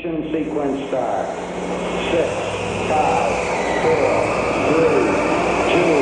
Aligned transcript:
Ignition 0.00 0.32
sequence 0.32 0.86
start. 0.88 1.28
Six, 2.10 2.28
five, 2.88 3.32
four, 3.82 4.10
three, 4.72 4.96
two, 5.72 5.92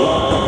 one. 0.00 0.38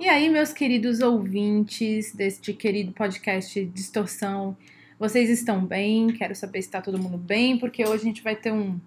E 0.00 0.08
aí, 0.08 0.28
meus 0.28 0.52
queridos 0.52 1.00
ouvintes 1.00 2.12
deste 2.12 2.52
querido 2.52 2.90
podcast 2.92 3.64
Distorção, 3.66 4.56
vocês 4.98 5.30
estão 5.30 5.64
bem? 5.64 6.08
Quero 6.08 6.34
saber 6.34 6.62
se 6.62 6.68
está 6.68 6.82
todo 6.82 6.98
mundo 6.98 7.16
bem, 7.16 7.56
porque 7.58 7.84
hoje 7.84 8.02
a 8.02 8.06
gente 8.06 8.24
vai 8.24 8.34
ter 8.34 8.52
um 8.52 8.80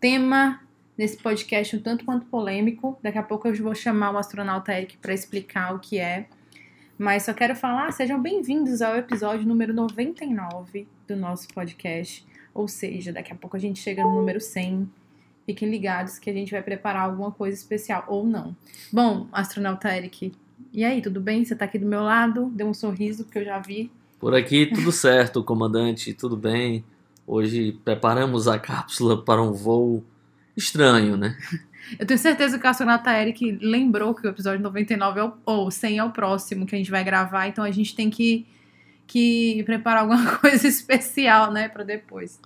tema 0.00 0.60
nesse 1.00 1.16
podcast 1.16 1.74
um 1.74 1.80
tanto 1.80 2.04
quanto 2.04 2.26
polêmico. 2.26 2.98
Daqui 3.02 3.16
a 3.16 3.22
pouco 3.22 3.48
eu 3.48 3.54
vou 3.54 3.74
chamar 3.74 4.12
o 4.12 4.18
astronauta 4.18 4.70
Eric 4.74 4.98
para 4.98 5.14
explicar 5.14 5.74
o 5.74 5.78
que 5.78 5.98
é. 5.98 6.28
Mas 6.98 7.22
só 7.22 7.32
quero 7.32 7.56
falar, 7.56 7.90
sejam 7.90 8.20
bem-vindos 8.20 8.82
ao 8.82 8.94
episódio 8.96 9.48
número 9.48 9.72
99 9.72 10.86
do 11.08 11.16
nosso 11.16 11.48
podcast. 11.54 12.22
Ou 12.52 12.68
seja, 12.68 13.14
daqui 13.14 13.32
a 13.32 13.34
pouco 13.34 13.56
a 13.56 13.58
gente 13.58 13.80
chega 13.80 14.02
no 14.02 14.14
número 14.14 14.38
100. 14.42 14.86
Fiquem 15.46 15.70
ligados 15.70 16.18
que 16.18 16.28
a 16.28 16.34
gente 16.34 16.52
vai 16.52 16.60
preparar 16.60 17.06
alguma 17.06 17.32
coisa 17.32 17.56
especial, 17.56 18.04
ou 18.06 18.26
não. 18.26 18.54
Bom, 18.92 19.26
astronauta 19.32 19.96
Eric, 19.96 20.34
e 20.70 20.84
aí, 20.84 21.00
tudo 21.00 21.18
bem? 21.18 21.42
Você 21.46 21.56
tá 21.56 21.64
aqui 21.64 21.78
do 21.78 21.86
meu 21.86 22.02
lado? 22.02 22.50
Deu 22.52 22.66
um 22.66 22.74
sorriso 22.74 23.24
que 23.24 23.38
eu 23.38 23.44
já 23.46 23.58
vi. 23.58 23.90
Por 24.18 24.34
aqui 24.34 24.66
tudo 24.66 24.92
certo, 24.92 25.42
comandante, 25.42 26.12
tudo 26.12 26.36
bem. 26.36 26.84
Hoje 27.26 27.72
preparamos 27.86 28.46
a 28.46 28.58
cápsula 28.58 29.24
para 29.24 29.40
um 29.40 29.52
voo 29.54 30.04
estranho, 30.56 31.16
né? 31.16 31.36
Eu 31.98 32.06
tenho 32.06 32.18
certeza 32.18 32.58
que 32.58 32.66
o 32.66 32.70
astronauta 32.70 33.10
Eric 33.18 33.58
lembrou 33.60 34.14
que 34.14 34.26
o 34.26 34.30
episódio 34.30 34.60
99 34.60 35.20
é 35.20 35.24
o, 35.24 35.32
ou 35.44 35.70
100 35.70 35.98
é 35.98 36.04
o 36.04 36.10
próximo 36.10 36.66
que 36.66 36.74
a 36.74 36.78
gente 36.78 36.90
vai 36.90 37.02
gravar, 37.02 37.48
então 37.48 37.64
a 37.64 37.70
gente 37.70 37.94
tem 37.94 38.10
que, 38.10 38.46
que 39.06 39.62
preparar 39.64 40.02
alguma 40.02 40.36
coisa 40.38 40.66
especial, 40.68 41.52
né, 41.52 41.68
para 41.68 41.82
depois. 41.82 42.40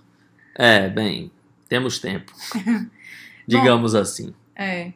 É, 0.55 0.89
bem, 0.89 1.31
temos 1.67 1.99
tempo. 1.99 2.31
Digamos 3.47 3.93
assim. 3.93 4.33
É. 4.55 4.93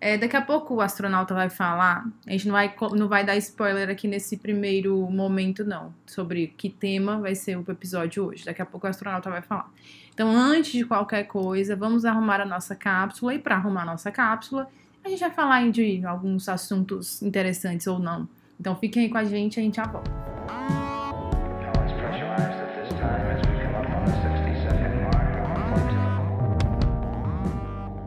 É, 0.00 0.18
daqui 0.18 0.36
a 0.36 0.42
pouco 0.42 0.74
o 0.74 0.80
astronauta 0.82 1.32
vai 1.32 1.48
falar. 1.48 2.06
A 2.26 2.30
gente 2.30 2.46
não 2.46 2.52
vai, 2.52 2.74
não 2.92 3.08
vai 3.08 3.24
dar 3.24 3.36
spoiler 3.38 3.88
aqui 3.88 4.06
nesse 4.06 4.36
primeiro 4.36 4.98
momento, 5.10 5.64
não. 5.64 5.94
Sobre 6.06 6.48
que 6.58 6.68
tema 6.68 7.18
vai 7.18 7.34
ser 7.34 7.56
o 7.56 7.64
episódio 7.70 8.26
hoje. 8.26 8.44
Daqui 8.44 8.60
a 8.60 8.66
pouco 8.66 8.86
o 8.86 8.90
astronauta 8.90 9.30
vai 9.30 9.40
falar. 9.40 9.70
Então, 10.14 10.30
antes 10.30 10.70
de 10.72 10.84
qualquer 10.84 11.24
coisa, 11.24 11.74
vamos 11.74 12.04
arrumar 12.04 12.40
a 12.40 12.46
nossa 12.46 12.76
cápsula. 12.76 13.34
E 13.34 13.38
para 13.38 13.56
arrumar 13.56 13.82
a 13.82 13.86
nossa 13.86 14.12
cápsula, 14.12 14.68
a 15.04 15.08
gente 15.08 15.18
vai 15.18 15.30
falar 15.32 15.68
de 15.72 16.06
alguns 16.06 16.48
assuntos 16.48 17.20
interessantes 17.20 17.86
ou 17.88 17.98
não. 17.98 18.28
Então, 18.58 18.76
fiquem 18.76 19.02
aí 19.04 19.08
com 19.08 19.18
a 19.18 19.24
gente 19.24 19.58
a 19.58 19.62
gente 19.62 19.74
já 19.76 19.82
volta. 19.84 20.08
Now 20.08 21.72
it's 21.82 21.92
pressurized 21.94 22.60
at 22.62 22.74
this 22.80 22.88
time 22.90 23.26
as 23.32 23.40
we 23.42 23.58
come 23.58 23.74
up 23.74 23.90
on 23.90 24.04
the 24.04 24.12
60 24.22 24.54
second 24.62 25.02
mark. 25.02 25.24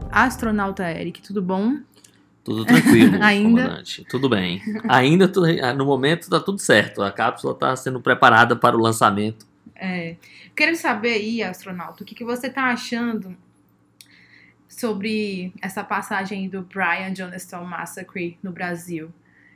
Astronauta 0.09 0.89
Eric, 0.89 1.21
tudo 1.21 1.41
bom? 1.41 1.77
Tudo 2.43 2.63
tranquilo, 2.63 3.17
Ainda? 3.21 3.63
comandante. 3.63 4.05
Tudo 4.09 4.29
bem. 4.29 4.61
Ainda, 4.87 5.29
no 5.75 5.85
momento, 5.85 6.29
tá 6.29 6.39
tudo 6.39 6.59
certo. 6.59 7.03
A 7.03 7.11
cápsula 7.11 7.51
está 7.51 7.75
sendo 7.75 7.99
preparada 7.99 8.55
para 8.55 8.77
o 8.77 8.79
lançamento. 8.79 9.45
É. 9.79 10.15
Quero 10.55 10.75
saber 10.75 11.13
aí, 11.13 11.43
astronauta, 11.43 12.03
o 12.03 12.05
que, 12.05 12.15
que 12.15 12.23
você 12.23 12.49
tá 12.49 12.65
achando 12.65 13.37
sobre 14.67 15.53
essa 15.61 15.83
passagem 15.83 16.49
do 16.49 16.61
Brian 16.61 17.13
Jonestown 17.15 17.65
Massacre 17.65 18.37
no 18.43 18.51
Brasil. 18.51 19.11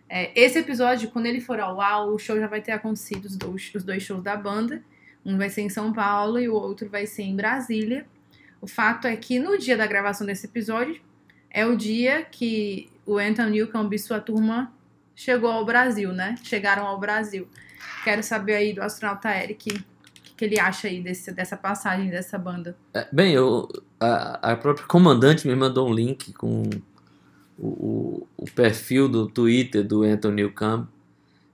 É, 0.10 0.32
esse 0.40 0.60
episódio, 0.60 1.10
quando 1.10 1.26
ele 1.26 1.40
for 1.40 1.60
ao 1.60 1.80
ar, 1.80 2.08
o 2.08 2.18
show 2.18 2.40
já 2.40 2.48
vai 2.48 2.62
ter 2.62 2.72
acontecido, 2.72 3.26
os 3.26 3.38
dois, 3.38 3.72
os 3.76 3.84
dois 3.84 4.04
shows 4.04 4.24
da 4.24 4.36
banda. 4.36 4.82
Um 5.26 5.38
vai 5.38 5.50
ser 5.50 5.62
em 5.62 5.70
São 5.70 5.94
Paulo 5.94 6.40
e 6.40 6.50
o 6.50 6.54
outro 6.54 6.90
vai 6.90 7.06
ser 7.06 7.24
em 7.24 7.36
Brasília. 7.36 8.06
O 8.60 8.68
fato 8.68 9.08
é 9.08 9.16
que 9.16 9.38
no 9.40 9.58
dia 9.58 9.78
da 9.78 9.86
gravação 9.86 10.26
desse 10.26 10.48
episódio, 10.48 11.02
é 11.50 11.66
o 11.66 11.76
dia 11.76 12.24
que 12.24 12.90
o 13.06 13.18
Anthony 13.18 13.52
Newcomb 13.52 13.94
e 13.96 14.00
sua 14.00 14.20
turma 14.20 14.74
chegou 15.16 15.52
ao 15.52 15.66
Brasil, 15.66 16.12
né? 16.12 16.36
Chegaram 16.44 16.86
ao 16.86 17.00
Brasil. 17.00 17.48
Quero 18.04 18.24
saber 18.24 18.56
aí 18.56 18.74
do 18.74 18.82
astronauta 18.82 19.30
Eric 19.36 19.84
que, 20.42 20.46
ele 20.46 20.60
acha 20.60 20.88
aí 20.88 21.02
desse, 21.02 21.32
dessa 21.32 21.56
passagem 21.56 22.10
dessa 22.10 22.38
banda. 22.38 22.76
É, 22.94 23.08
bem, 23.12 23.34
eu, 23.34 23.70
a, 24.00 24.52
a 24.52 24.56
própria 24.56 24.88
comandante 24.88 25.48
me 25.48 25.56
mandou 25.56 25.88
um 25.88 25.94
link 25.94 26.34
com 26.34 26.64
o, 27.60 27.68
o, 27.68 28.28
o 28.38 28.46
perfil 28.56 29.08
do 29.08 29.28
Twitter 29.28 29.86
do 29.86 30.02
Anthony 30.02 30.38
Newcomb. 30.38 30.88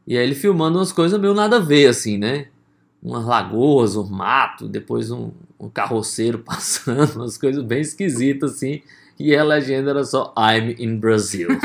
E 0.05 0.17
aí 0.17 0.23
ele 0.23 0.35
filmando 0.35 0.77
umas 0.77 0.93
coisas 0.93 1.19
meio 1.19 1.33
nada 1.33 1.57
a 1.57 1.59
ver, 1.59 1.87
assim, 1.87 2.17
né? 2.17 2.47
Umas 3.03 3.25
lagoas, 3.25 3.97
um 3.97 4.07
mato, 4.07 4.69
depois 4.69 5.11
um, 5.11 5.31
um 5.59 5.69
carroceiro 5.69 6.39
passando, 6.45 7.17
umas 7.17 7.37
coisas 7.37 7.63
bem 7.63 7.81
esquisitas, 7.81 8.55
assim. 8.55 8.81
E 9.19 9.35
a 9.35 9.43
legenda 9.43 9.89
era 9.89 10.05
só 10.05 10.33
I'm 10.37 10.75
in 10.79 10.97
Brazil. 10.97 11.49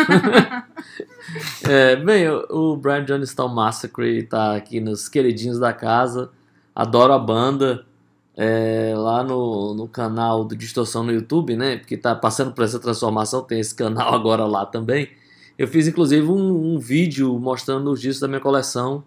É, 1.69 1.95
bem, 1.97 2.29
o, 2.29 2.73
o 2.73 2.77
Brian 2.77 3.07
Jonestown 3.07 3.49
Massacre 3.49 4.25
tá 4.25 4.57
aqui 4.57 4.81
nos 4.81 5.09
queridinhos 5.09 5.59
da 5.59 5.73
casa. 5.73 6.31
Adoro 6.75 7.13
a 7.13 7.19
banda. 7.19 7.87
É, 8.35 8.95
lá 8.97 9.23
no, 9.23 9.75
no 9.75 9.87
canal 9.87 10.43
do 10.43 10.57
Distorção 10.57 11.03
no 11.03 11.13
YouTube, 11.13 11.55
né? 11.55 11.77
Porque 11.77 11.99
tá 11.99 12.15
passando 12.15 12.53
por 12.53 12.65
essa 12.65 12.79
transformação, 12.79 13.43
tem 13.43 13.61
esse 13.61 13.75
canal 13.75 14.15
agora 14.15 14.47
lá 14.47 14.65
também. 14.65 15.11
Eu 15.59 15.69
fiz 15.69 15.87
inclusive 15.87 16.27
um, 16.27 16.75
um 16.75 16.79
vídeo 16.79 17.39
mostrando 17.39 17.91
os 17.91 18.01
discos 18.01 18.21
da 18.21 18.29
minha 18.29 18.41
coleção, 18.41 19.05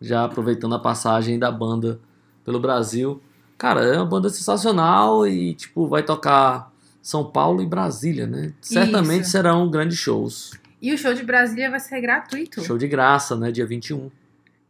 já 0.00 0.24
aproveitando 0.24 0.74
a 0.74 0.78
passagem 0.78 1.38
da 1.38 1.50
banda 1.50 1.98
pelo 2.44 2.60
Brasil. 2.60 3.20
Cara, 3.56 3.82
é 3.84 3.96
uma 3.96 4.06
banda 4.06 4.28
sensacional 4.28 5.26
e 5.26 5.54
tipo 5.54 5.88
vai 5.88 6.02
tocar 6.02 6.70
São 7.02 7.24
Paulo 7.24 7.62
e 7.62 7.66
Brasília, 7.66 8.26
né? 8.26 8.52
Certamente 8.60 9.22
Isso. 9.22 9.32
serão 9.32 9.68
grandes 9.70 9.98
shows. 9.98 10.52
E 10.80 10.92
o 10.92 10.98
show 10.98 11.12
de 11.12 11.24
Brasília 11.24 11.70
vai 11.70 11.80
ser 11.80 12.00
gratuito. 12.00 12.62
Show 12.62 12.78
de 12.78 12.86
graça, 12.86 13.34
né? 13.34 13.50
Dia 13.50 13.66
21. 13.66 14.10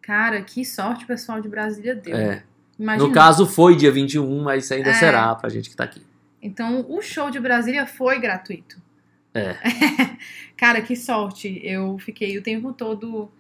Cara, 0.09 0.41
que 0.41 0.65
sorte 0.65 1.05
o 1.05 1.07
pessoal 1.07 1.39
de 1.39 1.51
Brasília 1.51 1.95
deu. 1.95 2.17
É. 2.17 2.43
Imagina. 2.79 3.07
No 3.07 3.13
caso 3.13 3.45
foi 3.47 3.77
dia 3.77 3.93
21, 3.93 4.43
mas 4.43 4.73
ainda 4.73 4.89
É. 4.89 4.95
será 4.95 5.35
pra 5.35 5.51
gente 5.51 5.69
que 5.69 5.77
tá 5.77 5.85
aqui. 5.85 6.01
Então, 6.41 6.87
o 6.89 7.03
show 7.03 7.31
de 7.31 7.39
Brasília 7.39 7.87
foi 7.87 8.19
gratuito. 8.19 8.81
É. 9.35 9.55
Cara, 10.57 10.81
que 10.81 10.97
sorte. 10.97 11.61
Eu 11.63 11.99
fiquei 11.99 12.39
o 12.39 12.43
tempo 12.43 12.73
todo 12.73 13.31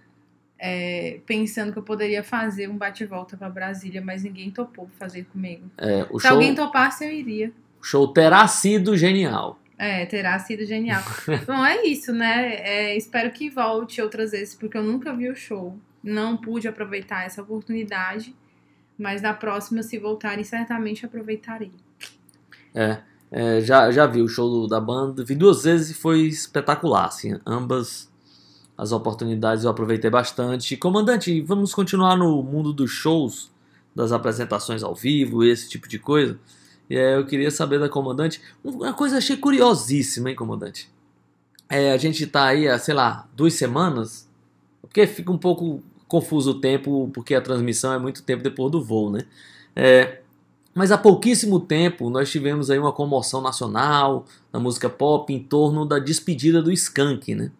é, 0.59 1.21
pensando 1.25 1.73
que 1.73 1.79
eu 1.79 1.83
poderia 1.83 2.23
fazer 2.23 2.69
um 2.69 2.77
bate-volta 2.77 3.35
pra 3.35 3.49
Brasília, 3.49 4.03
mas 4.03 4.23
ninguém 4.25 4.51
topou 4.51 4.91
fazer 4.99 5.25
comigo. 5.25 5.71
É, 5.79 6.03
Se 6.05 6.21
show, 6.21 6.31
alguém 6.33 6.55
topasse, 6.55 7.03
eu 7.03 7.11
iria. 7.11 7.51
o 7.81 7.83
show 7.83 8.07
terá 8.13 8.47
sido 8.47 8.95
genial. 8.95 9.59
É, 9.79 10.05
terá 10.05 10.39
sido 10.39 10.67
genial. 10.67 11.03
Bom, 11.47 11.65
é 11.65 11.87
isso, 11.87 12.13
né? 12.13 12.57
É, 12.57 12.95
espero 12.95 13.31
que 13.31 13.49
volte 13.49 14.03
outras 14.03 14.33
vezes, 14.33 14.55
porque 14.55 14.77
eu 14.77 14.83
nunca 14.83 15.15
vi 15.15 15.31
o 15.31 15.35
show. 15.35 15.79
Não 16.03 16.37
pude 16.37 16.69
aproveitar 16.69 17.25
essa 17.25 17.43
oportunidade. 17.43 18.35
Mas 18.99 19.23
na 19.23 19.33
próxima, 19.33 19.83
se 19.83 19.99
voltarem, 19.99 20.45
certamente 20.45 21.07
aproveitarei. 21.07 21.73
É, 22.75 23.01
é, 23.31 23.61
já, 23.61 23.91
já 23.91 24.07
vi 24.07 24.23
o 24.23 24.29
show 24.29 24.67
da 24.67 24.81
banda, 24.81 25.25
vi 25.25 25.35
duas 25.35 25.65
vezes 25.65 25.91
e 25.91 25.95
foi 25.95 26.23
espetacular. 26.23 27.07
Assim, 27.07 27.39
ambas 27.47 28.11
as 28.77 28.93
oportunidades 28.93 29.65
eu 29.65 29.71
aproveitei 29.71 30.11
bastante. 30.11 30.77
Comandante, 30.77 31.41
vamos 31.41 31.75
continuar 31.75 32.17
no 32.17 32.43
mundo 32.43 32.73
dos 32.73 32.91
shows, 32.91 33.51
das 33.95 34.13
apresentações 34.13 34.83
ao 34.85 34.95
vivo, 34.95 35.43
esse 35.43 35.69
tipo 35.69 35.89
de 35.89 35.99
coisa. 35.99 36.39
E 36.89 36.97
aí 36.97 37.15
eu 37.15 37.27
queria 37.27 37.51
saber 37.51 37.81
da 37.81 37.89
comandante, 37.89 38.41
uma 38.63 38.95
coisa 38.95 39.19
achei 39.19 39.37
curiosíssima, 39.37 40.31
hein, 40.31 40.37
comandante? 40.37 40.91
É, 41.69 41.93
a 41.93 41.97
gente 41.99 42.27
tá 42.27 42.45
aí 42.45 42.67
há, 42.67 42.79
sei 42.79 42.95
lá, 42.95 43.29
duas 43.35 43.55
semanas, 43.55 44.28
porque 44.81 45.07
fica 45.07 45.31
um 45.31 45.39
pouco 45.39 45.83
confuso 46.07 46.53
o 46.53 46.61
tempo, 46.61 47.11
porque 47.13 47.35
a 47.35 47.41
transmissão 47.41 47.93
é 47.93 47.99
muito 47.99 48.23
tempo 48.23 48.43
depois 48.43 48.73
do 48.73 48.83
voo, 48.83 49.11
né? 49.11 49.21
É, 49.77 50.21
mas 50.75 50.91
há 50.91 50.99
pouquíssimo 50.99 51.61
tempo 51.61 52.09
nós 52.09 52.31
tivemos 52.31 52.71
aí 52.71 52.79
uma 52.79 52.93
comoção 52.93 53.41
nacional 53.41 54.25
na 54.53 54.59
música 54.59 54.89
pop 54.89 55.33
em 55.33 55.39
torno 55.39 55.85
da 55.85 55.99
despedida 55.99 56.63
do 56.63 56.73
Skank, 56.73 57.35
né? 57.35 57.51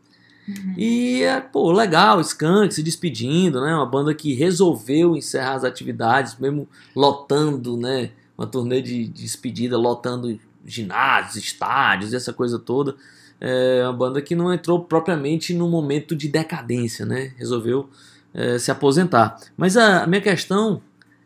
E 0.79 1.23
é, 1.23 1.41
pô, 1.41 1.71
legal, 1.73 2.21
Skank 2.21 2.73
se 2.73 2.83
despedindo, 2.83 3.61
né? 3.61 3.75
Uma 3.75 3.85
banda 3.85 4.15
que 4.15 4.33
resolveu 4.33 5.15
encerrar 5.15 5.55
as 5.55 5.65
atividades, 5.65 6.39
mesmo 6.39 6.67
lotando, 6.97 7.77
né? 7.77 8.11
Uma 8.37 8.47
turnê 8.47 8.81
de 8.81 9.07
despedida, 9.09 9.77
lotando 9.77 10.39
ginásios, 10.65 11.45
estádios, 11.45 12.15
essa 12.15 12.33
coisa 12.33 12.59
toda. 12.59 12.97
É 13.41 13.83
uma 13.85 13.93
banda 13.93 14.21
que 14.21 14.35
não 14.35 14.53
entrou 14.53 14.85
propriamente 14.85 15.55
num 15.55 15.69
momento 15.69 16.17
de 16.17 16.29
decadência, 16.29 17.07
né? 17.07 17.33
Resolveu 17.37 17.89
é, 18.35 18.59
se 18.59 18.71
aposentar. 18.71 19.39
Mas 19.57 19.77
a 19.77 20.07
minha 20.07 20.21
questão 20.21 20.83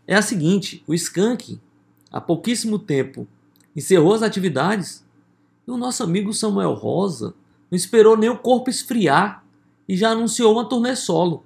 é 0.06 0.14
a 0.14 0.22
seguinte: 0.22 0.82
o 0.86 0.94
Skank, 0.94 1.58
há 2.10 2.20
pouquíssimo 2.20 2.78
tempo, 2.78 3.26
encerrou 3.74 4.14
as 4.14 4.22
atividades 4.22 5.04
e 5.66 5.70
o 5.70 5.76
nosso 5.76 6.02
amigo 6.02 6.32
Samuel 6.32 6.74
Rosa 6.74 7.34
Não 7.70 7.76
esperou 7.76 8.16
nem 8.16 8.28
o 8.28 8.36
corpo 8.36 8.68
esfriar 8.68 9.44
e 9.88 9.96
já 9.96 10.10
anunciou 10.10 10.52
uma 10.52 10.68
turnê 10.68 10.94
solo. 10.94 11.44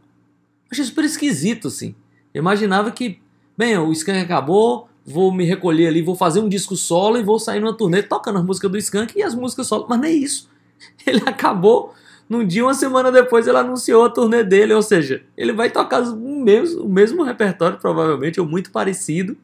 Achei 0.70 0.84
super 0.84 1.04
esquisito, 1.04 1.68
assim. 1.68 1.94
Eu 2.34 2.40
imaginava 2.40 2.90
que, 2.90 3.20
bem, 3.56 3.78
o 3.78 3.92
Skank 3.92 4.18
acabou, 4.18 4.88
vou 5.04 5.32
me 5.32 5.44
recolher 5.44 5.86
ali, 5.86 6.02
vou 6.02 6.16
fazer 6.16 6.40
um 6.40 6.48
disco 6.48 6.76
solo 6.76 7.16
e 7.16 7.22
vou 7.22 7.38
sair 7.38 7.60
numa 7.60 7.72
turnê 7.72 8.02
tocando 8.02 8.38
as 8.38 8.44
músicas 8.44 8.70
do 8.70 8.78
Skank 8.78 9.16
e 9.16 9.22
as 9.22 9.34
músicas 9.34 9.68
solo. 9.68 9.86
Mas 9.88 10.00
nem 10.00 10.22
isso. 10.22 10.48
Ele 11.06 11.22
acabou 11.26 11.94
num 12.28 12.44
dia, 12.44 12.64
uma 12.64 12.74
semana 12.74 13.12
depois, 13.12 13.46
ele 13.46 13.56
anunciou 13.56 14.04
a 14.04 14.10
turnê 14.10 14.42
dele, 14.42 14.74
ou 14.74 14.82
seja, 14.82 15.22
ele 15.36 15.52
vai 15.52 15.70
tocar 15.70 16.02
o 16.02 16.42
mesmo, 16.42 16.82
o 16.82 16.88
mesmo 16.88 17.22
repertório, 17.22 17.78
provavelmente, 17.78 18.40
ou 18.40 18.46
muito 18.46 18.72
parecido, 18.72 19.36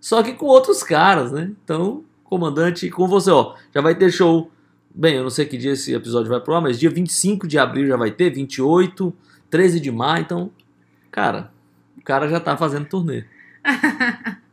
só 0.00 0.22
que 0.22 0.32
com 0.32 0.46
outros 0.46 0.82
caras, 0.82 1.32
né? 1.32 1.50
Então, 1.62 2.02
comandante, 2.24 2.88
com 2.88 3.06
você, 3.06 3.30
ó, 3.30 3.54
já 3.74 3.80
vai 3.80 3.94
ter 3.94 4.10
show. 4.10 4.50
Bem, 4.94 5.16
eu 5.16 5.22
não 5.22 5.30
sei 5.30 5.44
que 5.44 5.58
dia 5.58 5.72
esse 5.72 5.92
episódio 5.92 6.30
vai 6.30 6.40
pro 6.40 6.54
ar, 6.54 6.62
mas 6.62 6.78
dia 6.78 6.88
25 6.88 7.46
de 7.46 7.58
abril 7.58 7.86
já 7.86 7.96
vai 7.96 8.10
ter, 8.10 8.30
28, 8.30 9.12
13 9.50 9.80
de 9.80 9.90
maio, 9.90 10.22
então, 10.22 10.50
cara, 11.10 11.52
o 11.98 12.02
cara 12.02 12.26
já 12.28 12.40
tá 12.40 12.56
fazendo 12.56 12.86
turnê. 12.86 13.24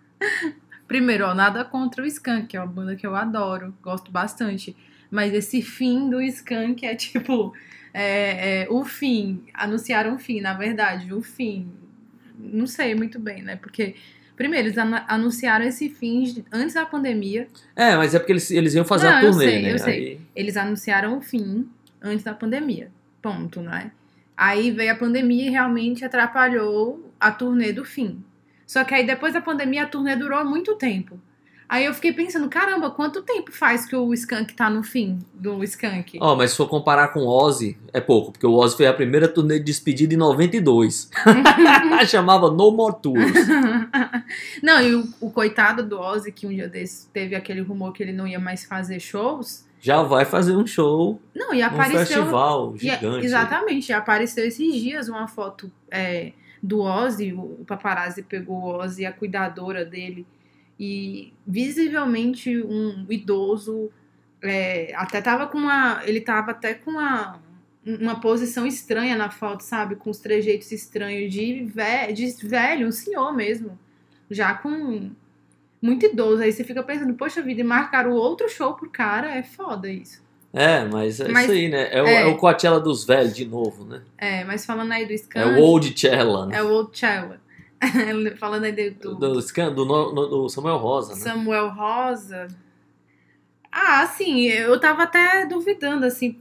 Primeiro, 0.88 1.26
ó, 1.26 1.34
nada 1.34 1.64
contra 1.64 2.04
o 2.04 2.06
Skank, 2.06 2.48
que 2.48 2.58
é 2.58 2.60
uma 2.60 2.68
banda 2.68 2.98
que 2.98 3.08
eu 3.08 3.16
adoro, 3.16 3.74
gosto 3.82 4.12
bastante. 4.12 4.76
Mas 5.12 5.34
esse 5.34 5.62
fim 5.62 6.10
do 6.10 6.22
Skank 6.22 6.86
é 6.86 6.96
tipo. 6.96 7.54
É, 7.94 8.62
é, 8.64 8.68
o 8.70 8.86
fim. 8.86 9.44
Anunciaram 9.54 10.16
o 10.16 10.18
fim, 10.18 10.40
na 10.40 10.54
verdade, 10.54 11.14
o 11.14 11.22
fim. 11.22 11.68
Não 12.40 12.66
sei 12.66 12.96
muito 12.96 13.20
bem, 13.20 13.44
né? 13.44 13.58
Porque. 13.58 13.96
Primeiro, 14.38 14.70
eles 14.70 14.78
an- 14.78 15.04
anunciaram 15.08 15.66
esse 15.66 15.88
fim 15.90 16.44
antes 16.52 16.74
da 16.74 16.86
pandemia. 16.86 17.48
É, 17.76 17.96
mas 17.96 18.16
é 18.16 18.20
porque 18.20 18.32
eles, 18.32 18.50
eles 18.50 18.74
iam 18.74 18.86
fazer 18.86 19.08
Não, 19.08 19.18
a 19.18 19.24
eu 19.24 19.30
turnê, 19.32 19.46
sei, 19.46 19.62
né? 19.62 19.74
eu 19.74 19.78
sei. 19.78 19.94
Aí- 19.94 20.20
Eles 20.36 20.58
anunciaram 20.58 21.18
o 21.18 21.22
fim 21.22 21.68
antes 22.02 22.24
da 22.24 22.34
pandemia. 22.34 22.90
Ponto, 23.22 23.62
né? 23.62 23.92
Aí 24.36 24.72
veio 24.72 24.94
a 24.94 24.96
pandemia 24.96 25.46
e 25.46 25.50
realmente 25.52 26.04
atrapalhou 26.04 27.14
a 27.20 27.30
turnê 27.30 27.72
do 27.72 27.86
fim. 27.86 28.24
Só 28.66 28.84
que 28.84 28.96
aí 28.96 29.06
depois 29.06 29.34
da 29.34 29.42
pandemia 29.42 29.84
a 29.84 29.86
turnê 29.86 30.16
durou 30.16 30.44
muito 30.44 30.76
tempo. 30.76 31.20
Aí 31.72 31.86
eu 31.86 31.94
fiquei 31.94 32.12
pensando, 32.12 32.50
caramba, 32.50 32.92
quanto 32.92 33.22
tempo 33.22 33.50
faz 33.50 33.86
que 33.86 33.96
o 33.96 34.14
Skank 34.14 34.54
tá 34.54 34.70
no 34.70 34.84
fim 34.84 35.20
do 35.34 35.64
Skank? 35.64 36.18
Ó, 36.20 36.36
mas 36.36 36.52
se 36.52 36.58
for 36.58 36.68
comparar 36.68 37.08
com 37.14 37.22
o 37.22 37.28
Ozzy, 37.30 37.78
é 37.94 38.02
pouco, 38.02 38.34
porque 38.34 38.46
o 38.46 38.52
Ozzy 38.56 38.76
foi 38.76 38.88
a 38.88 38.94
primeira 38.94 39.26
turnê 39.26 39.58
de 39.58 39.64
despedida 39.64 40.14
em 40.14 40.18
92. 40.18 41.10
Chamava 42.10 42.52
No 42.52 42.72
More 42.72 42.98
Tours. 43.02 43.48
não, 44.62 44.82
e 44.82 44.96
o, 44.96 45.08
o 45.22 45.32
coitado 45.32 45.82
do 45.82 45.98
Ozzy, 45.98 46.34
que 46.34 46.46
um 46.46 46.50
dia 46.50 46.68
desse 46.68 47.08
teve 47.08 47.36
aquele 47.36 47.62
rumor 47.62 47.94
que 47.94 48.04
ele 48.04 48.12
não 48.12 48.28
ia 48.28 48.38
mais 48.38 48.66
fazer 48.66 49.00
shows. 49.00 49.66
Já 49.80 50.04
vai 50.04 50.26
fazer 50.26 50.56
um 50.58 50.68
show, 50.68 51.22
Não, 51.34 51.54
e 51.54 51.64
um 51.64 51.66
apareceu. 51.66 52.00
festival 52.06 52.76
E 52.82 52.90
é- 52.90 52.96
gigante. 52.96 53.26
exatamente, 53.26 53.94
apareceu 53.94 54.46
esses 54.46 54.76
dias 54.76 55.08
uma 55.08 55.26
foto 55.26 55.72
é, 55.90 56.34
do 56.62 56.82
Ozzy, 56.82 57.32
o, 57.32 57.40
o 57.62 57.66
paparazzi 57.66 58.22
pegou 58.24 58.58
o 58.58 58.78
Ozzy, 58.78 59.06
a 59.06 59.12
cuidadora 59.14 59.86
dele, 59.86 60.28
e 60.84 61.32
visivelmente 61.46 62.58
um 62.58 63.06
idoso, 63.08 63.92
é, 64.42 64.92
até 64.96 65.22
tava 65.22 65.46
com 65.46 65.60
uma, 65.60 66.02
ele 66.06 66.20
tava 66.20 66.50
até 66.50 66.74
com 66.74 66.90
uma, 66.90 67.40
uma 67.86 68.20
posição 68.20 68.66
estranha 68.66 69.16
na 69.16 69.30
foto, 69.30 69.62
sabe, 69.62 69.96
com 69.96 70.10
os 70.10 70.18
trejeitos 70.18 70.72
estranhos 70.72 71.32
de, 71.32 71.66
ve 71.66 72.12
de 72.14 72.26
velho, 72.48 72.88
um 72.88 72.92
senhor 72.92 73.32
mesmo, 73.32 73.78
já 74.28 74.56
com 74.56 75.12
muito 75.80 76.08
idoso, 76.08 76.42
aí 76.42 76.52
você 76.52 76.64
fica 76.64 76.82
pensando, 76.82 77.14
poxa 77.14 77.44
vida, 77.44 77.62
e 77.62 77.64
marcaram 77.64 78.14
outro 78.14 78.50
show 78.50 78.74
pro 78.74 78.90
cara, 78.90 79.36
é 79.36 79.44
foda 79.44 79.88
isso. 79.88 80.20
É, 80.52 80.84
mas 80.84 81.20
é 81.20 81.28
Mas- 81.28 81.44
isso 81.44 81.52
aí, 81.52 81.70
né? 81.70 81.90
É, 81.92 82.02
o, 82.02 82.08
é. 82.08 82.22
é 82.24 82.26
o 82.26 82.38
Coachella 82.38 82.80
dos 82.80 83.06
velhos 83.06 83.36
de 83.36 83.46
novo, 83.46 83.86
né? 83.86 84.02
É, 84.18 84.44
mas 84.44 84.66
falando 84.66 84.92
aí 84.92 85.06
do 85.06 85.12
É 85.12 85.16
Skank... 85.16 85.60
o 85.60 85.64
Old 85.64 85.94
Chella, 85.98 86.48
né? 86.48 86.58
É 86.58 86.64
o 86.64 86.70
Old 86.72 86.98
Chella. 86.98 87.40
Falando 88.38 88.66
aí 88.66 88.72
do, 88.72 89.16
Do, 89.16 89.16
do, 89.16 90.14
do, 90.14 90.28
do 90.28 90.50
Samuel 90.50 90.78
Rosa, 90.78 91.14
né? 91.14 91.20
Samuel 91.20 91.70
Rosa. 91.70 92.48
Ah, 93.72 94.02
assim, 94.02 94.44
eu 94.44 94.80
tava 94.80 95.04
até 95.04 95.46
duvidando, 95.46 96.06
assim. 96.06 96.38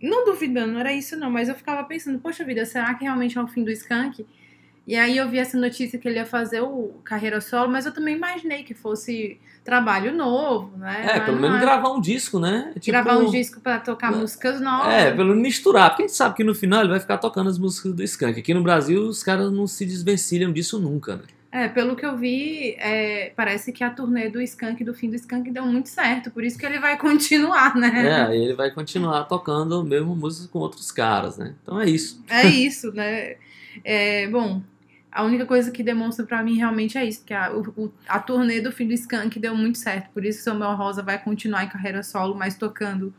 Não 0.00 0.24
duvidando, 0.24 0.72
não 0.72 0.80
era 0.80 0.92
isso 0.92 1.16
não, 1.16 1.30
mas 1.30 1.48
eu 1.48 1.54
ficava 1.54 1.84
pensando, 1.84 2.18
poxa 2.18 2.44
vida, 2.44 2.66
será 2.66 2.94
que 2.94 3.04
realmente 3.04 3.38
é 3.38 3.42
o 3.42 3.46
fim 3.46 3.62
do 3.64 3.70
Skank? 3.70 4.26
E 4.86 4.96
aí 4.96 5.16
eu 5.16 5.28
vi 5.28 5.38
essa 5.38 5.56
notícia 5.56 5.98
que 5.98 6.08
ele 6.08 6.18
ia 6.18 6.26
fazer 6.26 6.60
o 6.60 6.94
carreira 7.04 7.40
solo, 7.40 7.70
mas 7.70 7.86
eu 7.86 7.92
também 7.92 8.16
imaginei 8.16 8.64
que 8.64 8.74
fosse 8.74 9.40
trabalho 9.64 10.12
novo, 10.12 10.76
né? 10.76 11.06
É, 11.08 11.16
Mas 11.18 11.24
pelo 11.24 11.40
menos 11.40 11.58
é. 11.58 11.60
gravar 11.60 11.90
um 11.92 12.00
disco, 12.00 12.40
né? 12.40 12.72
Tipo, 12.80 12.86
gravar 12.86 13.18
um 13.18 13.30
disco 13.30 13.60
pra 13.60 13.78
tocar 13.78 14.10
músicas 14.10 14.60
novas. 14.60 14.92
É, 14.92 15.12
pelo 15.12 15.28
menos 15.28 15.42
misturar, 15.42 15.90
porque 15.90 16.02
a 16.02 16.06
gente 16.08 16.16
sabe 16.16 16.34
que 16.34 16.42
no 16.42 16.54
final 16.54 16.80
ele 16.80 16.90
vai 16.90 16.98
ficar 16.98 17.18
tocando 17.18 17.48
as 17.48 17.58
músicas 17.58 17.92
do 17.92 18.02
Skank. 18.02 18.40
Aqui 18.40 18.52
no 18.52 18.62
Brasil 18.62 19.02
os 19.02 19.22
caras 19.22 19.52
não 19.52 19.68
se 19.68 19.86
desvencilham 19.86 20.52
disso 20.52 20.80
nunca, 20.80 21.16
né? 21.16 21.22
É, 21.52 21.68
pelo 21.68 21.94
que 21.94 22.04
eu 22.04 22.16
vi, 22.16 22.74
é, 22.78 23.30
parece 23.36 23.72
que 23.72 23.84
a 23.84 23.90
turnê 23.90 24.30
do 24.30 24.40
Skank, 24.40 24.82
do 24.82 24.94
fim 24.94 25.10
do 25.10 25.16
Skank, 25.16 25.50
deu 25.50 25.66
muito 25.66 25.90
certo. 25.90 26.30
Por 26.30 26.42
isso 26.42 26.58
que 26.58 26.64
ele 26.64 26.80
vai 26.80 26.96
continuar, 26.98 27.76
É, 27.76 27.80
né? 27.80 28.26
aí 28.26 28.42
ele 28.42 28.54
vai 28.54 28.70
continuar 28.70 29.24
tocando 29.24 29.76
a 29.76 29.84
mesma 29.84 30.14
música 30.14 30.48
com 30.50 30.58
outros 30.58 30.90
caras, 30.90 31.36
né? 31.36 31.54
Então 31.62 31.78
é 31.78 31.88
isso. 31.88 32.24
É, 32.28 32.46
isso, 32.48 32.90
né? 32.92 33.36
É, 33.84 34.26
bom, 34.28 34.62
a 35.12 35.22
única 35.24 35.44
coisa 35.46 35.70
que 35.70 35.82
demonstra 35.82 36.24
pra 36.24 36.42
mim 36.42 36.56
realmente 36.56 36.96
é 36.98 37.04
isso, 37.04 37.22
que 37.24 37.34
a, 37.34 37.52
o- 37.52 37.92
a 38.08 38.18
turnê 38.18 38.60
do 38.60 38.72
fim 38.72 38.86
do 38.88 38.94
Skank 38.94 39.38
deu 39.38 39.54
muito 39.54 39.78
certo. 39.78 40.10
Por 40.12 40.24
isso 40.24 40.42
Samuel 40.42 40.74
Rosa 40.74 41.02
vai 41.02 41.22
continuar 41.22 41.64
em 41.64 41.68
carreira 41.68 42.02
solo, 42.02 42.34
mas 42.34 42.56
tocando 42.56 43.12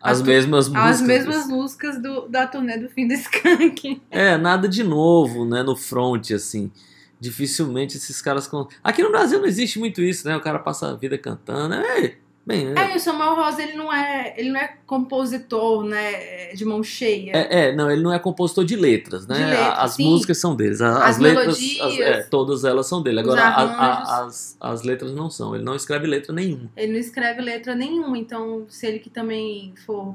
As, 0.00 0.18
As 0.20 0.22
mesmas 0.26 0.68
músicas. 0.68 0.90
as 0.90 1.00
mesmas 1.02 1.46
músicas 1.48 2.02
do, 2.02 2.28
da 2.28 2.46
turnê 2.46 2.76
do 2.78 2.88
fim 2.88 3.06
do 3.08 3.14
Skank. 3.14 4.02
É, 4.10 4.36
nada 4.36 4.68
de 4.68 4.82
novo, 4.84 5.44
né? 5.44 5.62
No 5.62 5.74
front, 5.76 6.30
assim. 6.32 6.70
Dificilmente 7.18 7.96
esses 7.96 8.20
caras. 8.20 8.48
Aqui 8.84 9.02
no 9.02 9.10
Brasil 9.10 9.38
não 9.38 9.46
existe 9.46 9.78
muito 9.78 10.02
isso, 10.02 10.28
né? 10.28 10.36
O 10.36 10.40
cara 10.40 10.58
passa 10.58 10.90
a 10.90 10.94
vida 10.96 11.16
cantando. 11.16 11.74
É, 11.74 12.16
bem, 12.46 12.68
é, 12.68 12.92
É, 12.92 12.96
o 12.96 13.00
Samuel 13.00 13.34
Rosa, 13.34 13.62
ele 13.62 13.72
não 13.74 13.92
é, 13.92 14.32
ele 14.36 14.50
não 14.50 14.60
é 14.60 14.76
compositor, 14.86 15.84
né, 15.84 16.54
de 16.54 16.64
mão 16.64 16.82
cheia. 16.82 17.32
É, 17.34 17.68
é, 17.68 17.74
não, 17.74 17.90
ele 17.90 18.02
não 18.02 18.12
é 18.12 18.18
compositor 18.18 18.64
de 18.64 18.76
letras, 18.76 19.26
né? 19.26 19.34
De 19.34 19.44
letras, 19.44 19.78
as 19.78 19.92
sim. 19.94 20.04
músicas 20.08 20.38
são 20.38 20.54
deles. 20.54 20.80
As, 20.80 20.96
As 21.02 21.18
letras, 21.18 21.58
melodias. 21.58 21.80
as- 21.86 21.98
é, 22.00 22.22
todas 22.22 22.64
elas 22.64 22.86
são 22.86 23.02
dele. 23.02 23.20
Agora, 23.20 23.42
a- 23.42 23.62
a- 23.64 24.24
as, 24.26 24.56
as 24.60 24.82
letras 24.82 25.12
não 25.12 25.28
são. 25.28 25.54
Ele 25.54 25.64
não 25.64 25.74
escreve 25.74 26.06
letra 26.06 26.32
nenhuma. 26.32 26.70
Ele 26.76 26.92
não 26.92 26.98
escreve 27.00 27.40
letra 27.42 27.74
nenhuma, 27.74 28.16
então 28.16 28.64
se 28.68 28.86
ele 28.86 28.98
que 29.00 29.10
também 29.10 29.74
for 29.84 30.14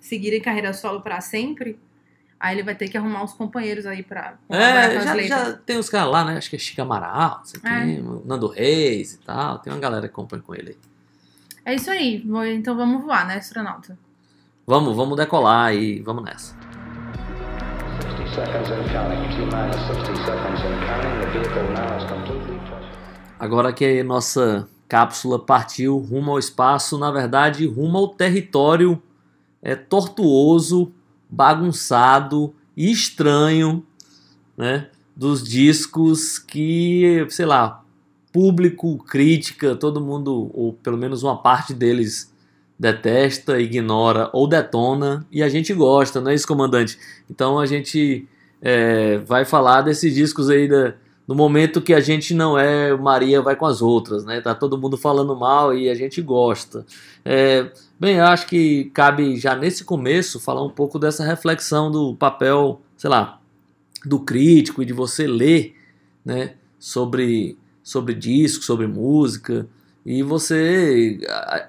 seguir 0.00 0.34
em 0.34 0.40
carreira 0.40 0.72
solo 0.74 1.00
pra 1.00 1.20
sempre, 1.20 1.78
aí 2.38 2.54
ele 2.56 2.62
vai 2.64 2.74
ter 2.74 2.88
que 2.88 2.96
arrumar 2.98 3.22
uns 3.22 3.32
companheiros 3.32 3.86
aí 3.86 4.02
pra 4.02 4.34
É, 4.48 5.00
já, 5.00 5.22
já 5.22 5.52
tem 5.52 5.78
os 5.78 5.88
caras 5.88 6.10
lá, 6.12 6.24
né? 6.24 6.36
Acho 6.36 6.50
que 6.50 6.56
é 6.56 6.58
Chica 6.58 6.82
Amaral, 6.82 7.42
É. 7.64 8.00
Nando 8.26 8.48
Reis 8.48 9.14
e 9.14 9.18
tal. 9.18 9.58
Tem 9.60 9.72
uma 9.72 9.78
galera 9.78 10.08
que 10.08 10.14
compõe 10.14 10.40
com 10.40 10.54
ele 10.54 10.70
aí. 10.70 10.76
É 11.64 11.74
isso 11.74 11.90
aí, 11.90 12.24
então 12.54 12.76
vamos 12.76 13.04
voar, 13.04 13.26
né, 13.26 13.36
astronauta? 13.36 13.96
Vamos, 14.66 14.96
vamos 14.96 15.16
decolar 15.16 15.74
e 15.74 16.00
vamos 16.00 16.24
nessa. 16.24 16.56
60 18.32 18.34
seconds 18.34 18.70
and 18.70 18.84
counting. 18.92 19.28
T 19.28 19.36
minus 19.38 19.76
60 19.86 20.16
seconds 20.24 20.60
and 20.62 20.78
counting. 20.86 21.20
The 21.20 21.26
vehicle 21.30 21.62
now 21.72 21.96
is 21.96 22.04
completely 22.04 22.58
touched. 22.68 22.98
Agora 23.38 23.72
que 23.72 24.00
a 24.00 24.04
nossa 24.04 24.68
cápsula 24.88 25.38
partiu 25.38 25.98
rumo 25.98 26.32
ao 26.32 26.38
espaço, 26.38 26.98
na 26.98 27.10
verdade, 27.10 27.66
rumo 27.66 27.98
ao 27.98 28.08
território 28.08 29.02
é, 29.60 29.74
tortuoso, 29.76 30.92
bagunçado 31.28 32.54
e 32.76 32.90
estranho, 32.90 33.84
né? 34.56 34.88
Dos 35.14 35.42
discos 35.46 36.38
que, 36.38 37.26
sei 37.28 37.44
lá, 37.44 37.81
público, 38.32 38.98
crítica, 38.98 39.76
todo 39.76 40.00
mundo, 40.00 40.50
ou 40.54 40.72
pelo 40.72 40.96
menos 40.96 41.22
uma 41.22 41.36
parte 41.36 41.74
deles 41.74 42.32
detesta, 42.78 43.60
ignora 43.60 44.30
ou 44.32 44.48
detona, 44.48 45.26
e 45.30 45.42
a 45.42 45.48
gente 45.48 45.72
gosta, 45.72 46.20
não 46.20 46.30
é 46.30 46.34
isso, 46.34 46.48
comandante? 46.48 46.98
Então 47.30 47.58
a 47.58 47.66
gente 47.66 48.26
é, 48.60 49.18
vai 49.18 49.44
falar 49.44 49.82
desses 49.82 50.14
discos 50.14 50.48
aí 50.48 50.66
da, 50.66 50.94
no 51.26 51.34
momento 51.34 51.80
que 51.80 51.94
a 51.94 52.00
gente 52.00 52.34
não 52.34 52.58
é 52.58 52.96
Maria 52.96 53.40
vai 53.40 53.54
com 53.54 53.66
as 53.66 53.80
outras, 53.80 54.24
né? 54.24 54.40
Tá 54.40 54.54
todo 54.54 54.78
mundo 54.78 54.96
falando 54.96 55.36
mal 55.36 55.74
e 55.74 55.88
a 55.88 55.94
gente 55.94 56.20
gosta. 56.20 56.84
É, 57.24 57.70
bem, 57.98 58.16
eu 58.16 58.24
acho 58.24 58.46
que 58.46 58.86
cabe 58.92 59.36
já 59.36 59.54
nesse 59.54 59.84
começo 59.84 60.40
falar 60.40 60.64
um 60.64 60.70
pouco 60.70 60.98
dessa 60.98 61.24
reflexão 61.24 61.90
do 61.90 62.14
papel, 62.16 62.80
sei 62.96 63.08
lá, 63.08 63.40
do 64.04 64.18
crítico 64.18 64.82
e 64.82 64.86
de 64.86 64.92
você 64.92 65.26
ler, 65.26 65.76
né? 66.24 66.54
Sobre, 66.78 67.56
sobre 67.82 68.14
disco, 68.14 68.64
sobre 68.64 68.86
música 68.86 69.66
e 70.04 70.22
você 70.22 71.18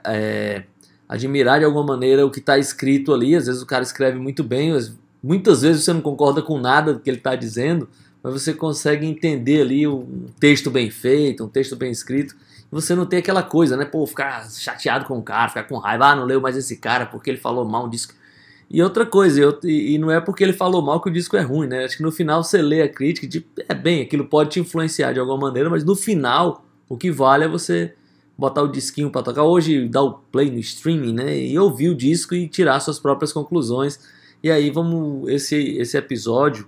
é, 0.05 0.63
admirar 1.07 1.59
de 1.59 1.65
alguma 1.65 1.85
maneira 1.85 2.25
o 2.25 2.31
que 2.31 2.39
está 2.39 2.57
escrito 2.57 3.13
ali. 3.13 3.35
Às 3.35 3.47
vezes 3.47 3.61
o 3.61 3.65
cara 3.65 3.83
escreve 3.83 4.17
muito 4.17 4.43
bem, 4.43 4.71
muitas 5.21 5.61
vezes 5.61 5.83
você 5.83 5.93
não 5.93 6.01
concorda 6.01 6.41
com 6.41 6.59
nada 6.59 6.93
do 6.93 6.99
que 6.99 7.09
ele 7.09 7.17
está 7.17 7.35
dizendo 7.35 7.87
mas 8.23 8.41
você 8.41 8.53
consegue 8.53 9.05
entender 9.05 9.61
ali 9.61 9.85
um 9.85 10.27
texto 10.39 10.71
bem 10.71 10.89
feito, 10.89 11.43
um 11.43 11.49
texto 11.49 11.75
bem 11.75 11.91
escrito. 11.91 12.33
Você 12.71 12.95
não 12.95 13.05
tem 13.05 13.19
aquela 13.19 13.43
coisa, 13.43 13.75
né? 13.75 13.83
Pô, 13.83 14.07
ficar 14.07 14.49
chateado 14.49 15.05
com 15.05 15.19
o 15.19 15.21
cara, 15.21 15.49
ficar 15.49 15.63
com 15.65 15.77
raiva, 15.77 16.07
ah, 16.07 16.15
não 16.15 16.23
leu 16.23 16.39
mais 16.39 16.55
esse 16.55 16.77
cara 16.77 17.05
porque 17.05 17.29
ele 17.29 17.37
falou 17.37 17.65
mal 17.65 17.89
disso. 17.89 18.07
E 18.69 18.81
outra 18.81 19.05
coisa, 19.05 19.39
eu, 19.39 19.59
e, 19.63 19.97
não 19.97 20.09
é 20.09 20.19
porque 20.19 20.43
ele 20.43 20.53
falou 20.53 20.81
mal 20.81 20.99
que 21.01 21.09
o 21.09 21.13
disco 21.13 21.37
é 21.37 21.41
ruim, 21.41 21.67
né? 21.67 21.85
Acho 21.85 21.97
que 21.97 22.03
no 22.03 22.11
final 22.11 22.43
você 22.43 22.61
lê 22.61 22.81
a 22.81 22.89
crítica, 22.89 23.27
de, 23.27 23.45
é 23.69 23.73
bem, 23.73 24.01
aquilo 24.01 24.25
pode 24.25 24.51
te 24.51 24.59
influenciar 24.59 25.13
de 25.13 25.19
alguma 25.19 25.37
maneira, 25.37 25.69
mas 25.69 25.83
no 25.83 25.95
final 25.95 26.65
o 26.89 26.97
que 26.97 27.11
vale 27.11 27.45
é 27.45 27.47
você 27.47 27.93
botar 28.37 28.63
o 28.63 28.67
disquinho 28.67 29.11
para 29.11 29.23
tocar. 29.23 29.43
Hoje 29.43 29.87
dar 29.87 30.01
o 30.01 30.13
play 30.13 30.49
no 30.49 30.59
streaming, 30.59 31.13
né? 31.13 31.37
E 31.37 31.57
ouvir 31.57 31.89
o 31.89 31.95
disco 31.95 32.33
e 32.33 32.47
tirar 32.47 32.79
suas 32.79 32.99
próprias 32.99 33.31
conclusões. 33.31 33.99
E 34.41 34.51
aí 34.51 34.69
vamos 34.69 35.29
esse 35.29 35.55
esse 35.77 35.97
episódio 35.97 36.67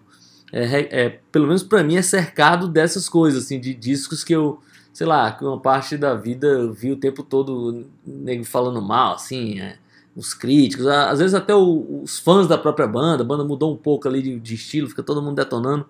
é, 0.52 1.06
é 1.06 1.10
pelo 1.32 1.48
menos 1.48 1.64
para 1.64 1.84
mim 1.84 1.98
é 1.98 2.02
cercado 2.02 2.68
dessas 2.68 3.10
coisas 3.10 3.44
assim 3.44 3.60
de 3.60 3.74
discos 3.74 4.24
que 4.24 4.34
eu 4.34 4.60
sei 4.94 5.06
lá 5.06 5.32
que 5.34 5.44
uma 5.44 5.60
parte 5.60 5.98
da 5.98 6.16
vida 6.16 6.48
eu 6.48 6.72
vi 6.72 6.92
o 6.92 6.96
tempo 6.96 7.22
todo 7.24 7.86
nego 8.06 8.46
falando 8.46 8.82
mal 8.82 9.16
assim 9.16 9.60
é, 9.60 9.78
os 10.16 10.34
críticos 10.34 10.88
às 10.88 11.20
vezes 11.20 11.34
até 11.34 11.54
os 11.54 12.20
fãs 12.20 12.48
da 12.48 12.58
própria 12.58 12.88
banda 12.88 13.24
a 13.24 13.26
banda 13.26 13.44
mudou 13.44 13.74
um 13.74 13.78
pouco 13.78 14.08
ali 14.08 14.40
de, 14.40 14.56
estilo 14.56 14.90
fica 14.90 15.04
todo 15.04 15.22
mundo 15.22 15.36
detonando 15.36 15.86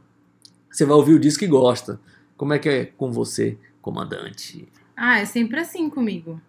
você 0.69 0.85
vai 0.85 0.95
ouvir 0.95 1.13
o 1.13 1.19
disco 1.19 1.43
e 1.43 1.47
gosta 1.47 1.99
como 2.35 2.53
é 2.53 2.59
que 2.59 2.69
é 2.69 2.85
com 2.85 3.11
você 3.11 3.57
comandante 3.81 4.67
Ah, 4.95 5.19
é 5.19 5.25
sempre 5.25 5.59
assim 5.59 5.89
comigo. 5.89 6.41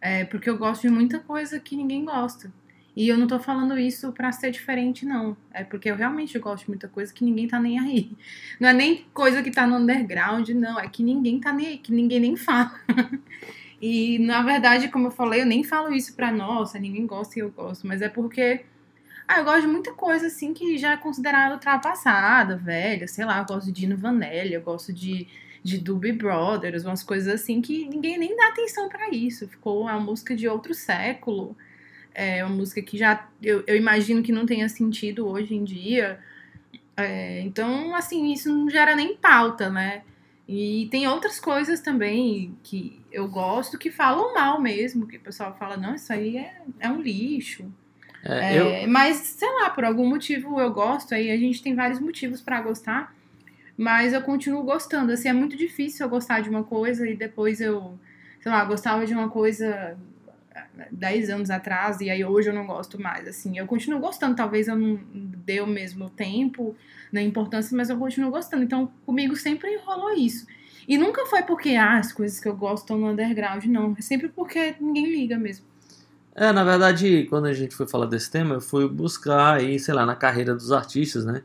É 0.00 0.24
porque 0.24 0.50
eu 0.50 0.58
gosto 0.58 0.82
de 0.82 0.90
muita 0.90 1.18
coisa 1.18 1.58
que 1.58 1.74
ninguém 1.74 2.04
gosta. 2.04 2.52
E 2.96 3.08
eu 3.08 3.16
não 3.16 3.26
tô 3.26 3.40
falando 3.40 3.76
isso 3.78 4.12
pra 4.12 4.30
ser 4.30 4.50
diferente, 4.50 5.04
não. 5.04 5.36
É 5.52 5.64
porque 5.64 5.90
eu 5.90 5.96
realmente 5.96 6.38
gosto 6.38 6.64
de 6.64 6.70
muita 6.70 6.86
coisa 6.86 7.12
que 7.12 7.24
ninguém 7.24 7.48
tá 7.48 7.58
nem 7.58 7.78
aí. 7.78 8.12
Não 8.60 8.68
é 8.68 8.72
nem 8.72 9.06
coisa 9.12 9.42
que 9.42 9.50
tá 9.50 9.66
no 9.66 9.76
underground, 9.76 10.48
não. 10.50 10.78
É 10.78 10.88
que 10.88 11.02
ninguém 11.02 11.40
tá 11.40 11.52
nem 11.52 11.66
aí, 11.66 11.78
que 11.78 11.90
ninguém 11.90 12.20
nem 12.20 12.36
fala. 12.36 12.72
E, 13.86 14.18
na 14.18 14.40
verdade, 14.42 14.88
como 14.88 15.08
eu 15.08 15.10
falei, 15.10 15.42
eu 15.42 15.46
nem 15.46 15.62
falo 15.62 15.92
isso 15.92 16.14
pra 16.16 16.32
nossa, 16.32 16.78
ninguém 16.78 17.06
gosta 17.06 17.38
e 17.38 17.42
eu 17.42 17.50
gosto. 17.50 17.86
Mas 17.86 18.00
é 18.00 18.08
porque. 18.08 18.64
Ah, 19.28 19.40
eu 19.40 19.44
gosto 19.44 19.62
de 19.62 19.66
muita 19.66 19.92
coisa, 19.92 20.28
assim, 20.28 20.54
que 20.54 20.78
já 20.78 20.92
é 20.92 20.96
considerada 20.96 21.52
ultrapassada, 21.54 22.56
velha. 22.56 23.06
Sei 23.06 23.26
lá, 23.26 23.40
eu 23.40 23.44
gosto 23.44 23.66
de 23.66 23.72
Dino 23.72 23.96
Vanelli, 23.96 24.54
eu 24.54 24.62
gosto 24.62 24.90
de 24.90 25.28
de 25.62 25.78
Doobie 25.78 26.12
Brothers, 26.12 26.84
umas 26.84 27.02
coisas 27.02 27.34
assim 27.34 27.62
que 27.62 27.86
ninguém 27.88 28.18
nem 28.18 28.36
dá 28.36 28.48
atenção 28.48 28.88
pra 28.88 29.08
isso. 29.10 29.48
Ficou 29.48 29.82
uma 29.82 29.98
música 29.98 30.36
de 30.36 30.46
outro 30.46 30.74
século. 30.74 31.56
É 32.14 32.44
uma 32.44 32.54
música 32.54 32.82
que 32.82 32.98
já 32.98 33.28
eu, 33.42 33.64
eu 33.66 33.76
imagino 33.76 34.22
que 34.22 34.32
não 34.32 34.46
tenha 34.46 34.68
sentido 34.68 35.26
hoje 35.26 35.54
em 35.54 35.64
dia. 35.64 36.20
É, 36.96 37.40
então, 37.40 37.94
assim, 37.94 38.32
isso 38.32 38.54
não 38.54 38.68
gera 38.70 38.94
nem 38.94 39.16
pauta, 39.16 39.70
né? 39.70 40.02
E 40.46 40.88
tem 40.90 41.08
outras 41.08 41.40
coisas 41.40 41.80
também 41.80 42.56
que 42.62 43.00
eu 43.14 43.28
gosto 43.28 43.78
que 43.78 43.90
falam 43.90 44.34
mal 44.34 44.60
mesmo, 44.60 45.06
que 45.06 45.16
o 45.16 45.20
pessoal 45.20 45.54
fala, 45.54 45.76
não, 45.76 45.94
isso 45.94 46.12
aí 46.12 46.36
é, 46.36 46.56
é 46.80 46.88
um 46.90 47.00
lixo. 47.00 47.64
É, 48.24 48.58
eu, 48.58 48.66
É, 48.66 48.86
mas, 48.86 49.18
sei 49.18 49.48
lá, 49.60 49.70
por 49.70 49.84
algum 49.84 50.08
motivo 50.08 50.60
eu 50.60 50.72
gosto, 50.72 51.14
aí 51.14 51.30
a 51.30 51.36
gente 51.36 51.62
tem 51.62 51.74
vários 51.74 52.00
motivos 52.00 52.40
pra 52.40 52.60
gostar, 52.60 53.14
mas 53.76 54.12
eu 54.12 54.22
continuo 54.22 54.62
gostando. 54.64 55.12
Assim, 55.12 55.28
é 55.28 55.32
muito 55.32 55.56
difícil 55.56 56.04
eu 56.04 56.10
gostar 56.10 56.40
de 56.40 56.50
uma 56.50 56.64
coisa 56.64 57.08
e 57.08 57.14
depois 57.14 57.60
eu, 57.60 57.98
sei 58.40 58.50
lá, 58.50 58.64
gostava 58.64 59.06
de 59.06 59.14
uma 59.14 59.28
coisa 59.28 59.96
10 60.90 61.30
anos 61.30 61.50
atrás 61.50 62.00
e 62.00 62.10
aí 62.10 62.24
hoje 62.24 62.50
eu 62.50 62.54
não 62.54 62.66
gosto 62.66 63.00
mais. 63.00 63.28
Assim, 63.28 63.58
eu 63.58 63.66
continuo 63.66 64.00
gostando, 64.00 64.34
talvez 64.34 64.66
eu 64.66 64.76
não 64.76 64.98
dê 65.12 65.60
o 65.60 65.66
mesmo 65.66 66.10
tempo 66.10 66.76
na 67.12 67.22
importância, 67.22 67.76
mas 67.76 67.90
eu 67.90 67.98
continuo 67.98 68.30
gostando. 68.30 68.64
Então, 68.64 68.90
comigo 69.06 69.36
sempre 69.36 69.76
rolou 69.76 70.12
isso. 70.14 70.46
E 70.86 70.98
nunca 70.98 71.24
foi 71.26 71.42
porque 71.42 71.70
ah, 71.70 71.98
as 71.98 72.12
coisas 72.12 72.38
que 72.38 72.48
eu 72.48 72.56
gosto 72.56 72.84
estão 72.84 72.98
no 72.98 73.08
underground, 73.08 73.64
não. 73.64 73.94
É 73.98 74.02
sempre 74.02 74.28
porque 74.28 74.74
ninguém 74.80 75.06
liga 75.06 75.38
mesmo. 75.38 75.64
É, 76.34 76.52
na 76.52 76.64
verdade, 76.64 77.26
quando 77.30 77.46
a 77.46 77.52
gente 77.52 77.74
foi 77.76 77.86
falar 77.86 78.06
desse 78.06 78.30
tema, 78.30 78.54
eu 78.54 78.60
fui 78.60 78.88
buscar 78.88 79.54
aí, 79.54 79.78
sei 79.78 79.94
lá, 79.94 80.04
na 80.04 80.16
carreira 80.16 80.54
dos 80.54 80.72
artistas, 80.72 81.24
né? 81.24 81.42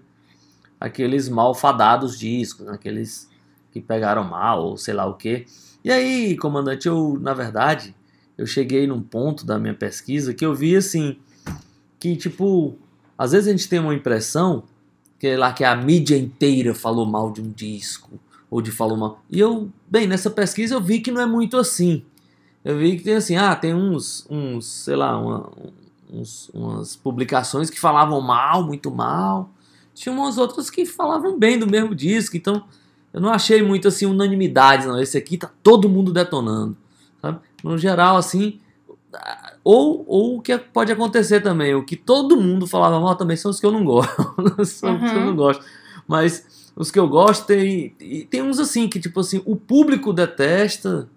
Aqueles 0.80 1.30
malfadados 1.30 2.18
discos, 2.18 2.66
né? 2.66 2.74
aqueles 2.74 3.30
que 3.72 3.80
pegaram 3.80 4.24
mal, 4.24 4.64
ou 4.66 4.78
sei 4.78 4.94
lá 4.94 5.06
o 5.06 5.14
quê. 5.14 5.46
E 5.84 5.92
aí, 5.92 6.36
comandante, 6.38 6.88
eu, 6.88 7.18
na 7.22 7.34
verdade, 7.34 7.96
eu 8.38 8.48
cheguei 8.48 8.88
num 8.88 9.02
ponto 9.02 9.46
da 9.46 9.60
minha 9.60 9.74
pesquisa 9.74 10.34
que 10.34 10.46
eu 10.46 10.56
vi 10.56 10.76
assim, 10.76 11.18
que 12.00 12.16
tipo, 12.16 12.78
às 13.18 13.34
vezes 13.34 13.48
a 13.48 13.52
gente 13.52 13.70
tem 13.70 13.80
uma 13.80 13.94
impressão 13.94 14.64
que 15.20 15.28
é 15.28 15.38
lá 15.38 15.52
que 15.54 15.64
a 15.64 15.76
mídia 15.76 16.18
inteira 16.18 16.74
falou 16.74 17.06
mal 17.06 17.32
de 17.32 17.42
um 17.42 17.52
disco, 17.52 18.20
ou 18.50 18.62
de 18.62 18.72
falou 18.72 18.98
mal. 18.98 19.22
E 19.30 19.40
eu, 19.40 19.70
bem, 19.90 20.08
nessa 20.08 20.30
pesquisa 20.30 20.76
eu 20.76 20.82
vi 20.82 21.00
que 21.00 21.12
não 21.12 21.22
é 21.22 21.26
muito 21.26 21.58
assim. 21.58 22.04
Eu 22.64 22.78
vi 22.78 22.98
que 22.98 23.04
tem 23.04 23.16
assim, 23.16 23.36
ah, 23.38 23.56
tem 23.56 23.74
uns, 23.74 24.26
uns 24.30 24.66
sei 24.66 24.96
lá, 24.96 25.18
uma- 25.18 25.50
uns, 26.12 26.50
umas 26.54 26.96
publicações 26.96 27.70
que 27.70 27.80
falavam 27.80 28.20
mal, 28.22 28.64
muito 28.64 28.90
mal. 28.92 29.50
Tinha 29.94 30.14
umas 30.14 30.38
outras 30.38 30.70
que 30.70 30.86
falavam 30.86 31.38
bem 31.38 31.58
do 31.60 31.68
mesmo 31.68 31.94
disco. 31.96 32.36
Então, 32.36 32.64
eu 33.14 33.22
não 33.22 33.30
achei 33.30 33.62
muito 33.62 33.88
assim 33.88 34.06
unanimidade, 34.06 34.88
não. 34.88 35.00
Esse 35.00 35.18
aqui 35.18 35.38
tá 35.38 35.50
todo 35.64 35.88
mundo 35.90 36.12
detonando, 36.12 36.76
sabe? 37.22 37.40
No 37.64 37.78
geral, 37.78 38.18
assim, 38.18 38.60
ou, 39.64 40.04
ou 40.08 40.38
o 40.38 40.42
que 40.42 40.58
pode 40.58 40.92
acontecer 40.92 41.42
também, 41.42 41.76
o 41.76 41.84
que 41.84 41.96
todo 41.96 42.40
mundo 42.40 42.66
falava 42.68 43.00
mal 43.00 43.16
também 43.16 43.36
são 43.38 43.52
os 43.52 43.60
que 43.60 43.66
eu 43.66 43.72
não 43.72 43.84
gosto. 43.84 44.12
são 44.66 44.96
os 44.98 45.12
que 45.12 45.18
eu 45.18 45.22
Uhum. 45.22 45.26
não 45.28 45.36
gosto. 45.36 45.64
Mas 46.08 46.59
os 46.80 46.90
que 46.90 46.98
eu 46.98 47.08
gosto 47.10 47.46
tem, 47.46 47.94
e 48.00 48.24
tem 48.24 48.42
uns 48.42 48.58
assim 48.58 48.88
que 48.88 49.00
tipo 49.00 49.20
assim, 49.20 49.42
o 49.46 49.56
público 49.56 50.14
detesta, 50.14 51.10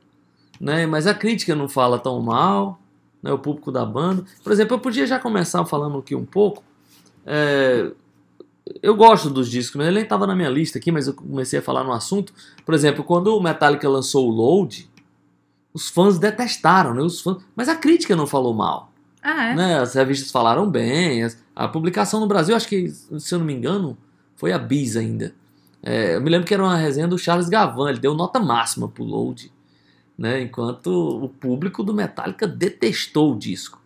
né? 0.61 0.85
Mas 0.87 1.07
a 1.07 1.15
crítica 1.15 1.55
não 1.55 1.69
fala 1.69 1.99
tão 2.01 2.21
mal, 2.21 2.81
né? 3.23 3.33
O 3.33 3.39
público 3.39 3.71
da 3.71 3.87
banda. 3.87 4.25
Por 4.43 4.53
exemplo, 4.53 4.75
eu 4.75 4.81
podia 4.81 5.07
já 5.07 5.19
começar 5.21 5.65
falando 5.65 5.99
aqui 5.99 6.15
um 6.17 6.25
pouco. 6.27 6.65
é, 7.25 7.93
eu 8.83 8.95
gosto 8.97 9.31
dos 9.31 9.49
discos, 9.51 9.77
mas 9.77 9.87
ele 9.87 9.97
nem 9.97 10.05
estava 10.05 10.27
na 10.27 10.35
minha 10.37 10.49
lista 10.49 10.79
aqui, 10.79 10.91
mas 10.93 11.07
eu 11.07 11.15
comecei 11.15 11.59
a 11.59 11.63
falar 11.63 11.85
no 11.85 11.93
assunto. 11.93 12.33
Por 12.65 12.75
exemplo, 12.75 13.05
quando 13.05 13.37
o 13.37 13.41
Metallica 13.43 13.89
lançou 13.89 14.29
o 14.29 14.31
Load, 14.31 14.89
os 15.75 15.89
fãs 15.89 16.19
detestaram, 16.19 16.93
né? 16.95 17.03
Os 17.03 17.21
fãs, 17.21 17.39
mas 17.57 17.69
a 17.69 17.75
crítica 17.77 18.15
não 18.17 18.27
falou 18.27 18.53
mal 18.55 18.93
Ah, 19.23 19.47
é? 19.51 19.55
né? 19.55 19.79
As 19.79 19.95
revistas 19.95 20.31
falaram 20.31 20.69
bem. 20.69 21.27
A 21.55 21.69
publicação 21.69 22.19
no 22.21 22.27
Brasil, 22.27 22.55
acho 22.57 22.69
que, 22.69 22.89
se 22.91 23.33
eu 23.35 23.39
não 23.39 23.47
me 23.47 23.53
engano, 23.53 23.97
foi 24.37 24.53
a 24.53 24.59
Bis 24.59 24.97
ainda. 24.97 25.35
É, 25.83 26.15
eu 26.17 26.21
me 26.21 26.31
lembro 26.31 26.47
que 26.47 26.55
era 26.55 26.63
uma 26.63 26.77
resenha 26.77 27.09
do 27.09 27.19
Charles 27.19 27.49
Gavan, 27.49 27.91
ele 27.91 27.99
deu 27.99 28.15
nota 28.15 28.39
máxima 28.39 28.89
pro 28.89 29.03
Load, 29.03 29.53
né? 30.17 30.43
Enquanto 30.43 30.89
o 30.89 31.29
público 31.29 31.83
do 31.83 31.93
Metallica 31.93 32.47
detestou 32.47 33.33
o 33.33 33.39
disco, 33.39 33.83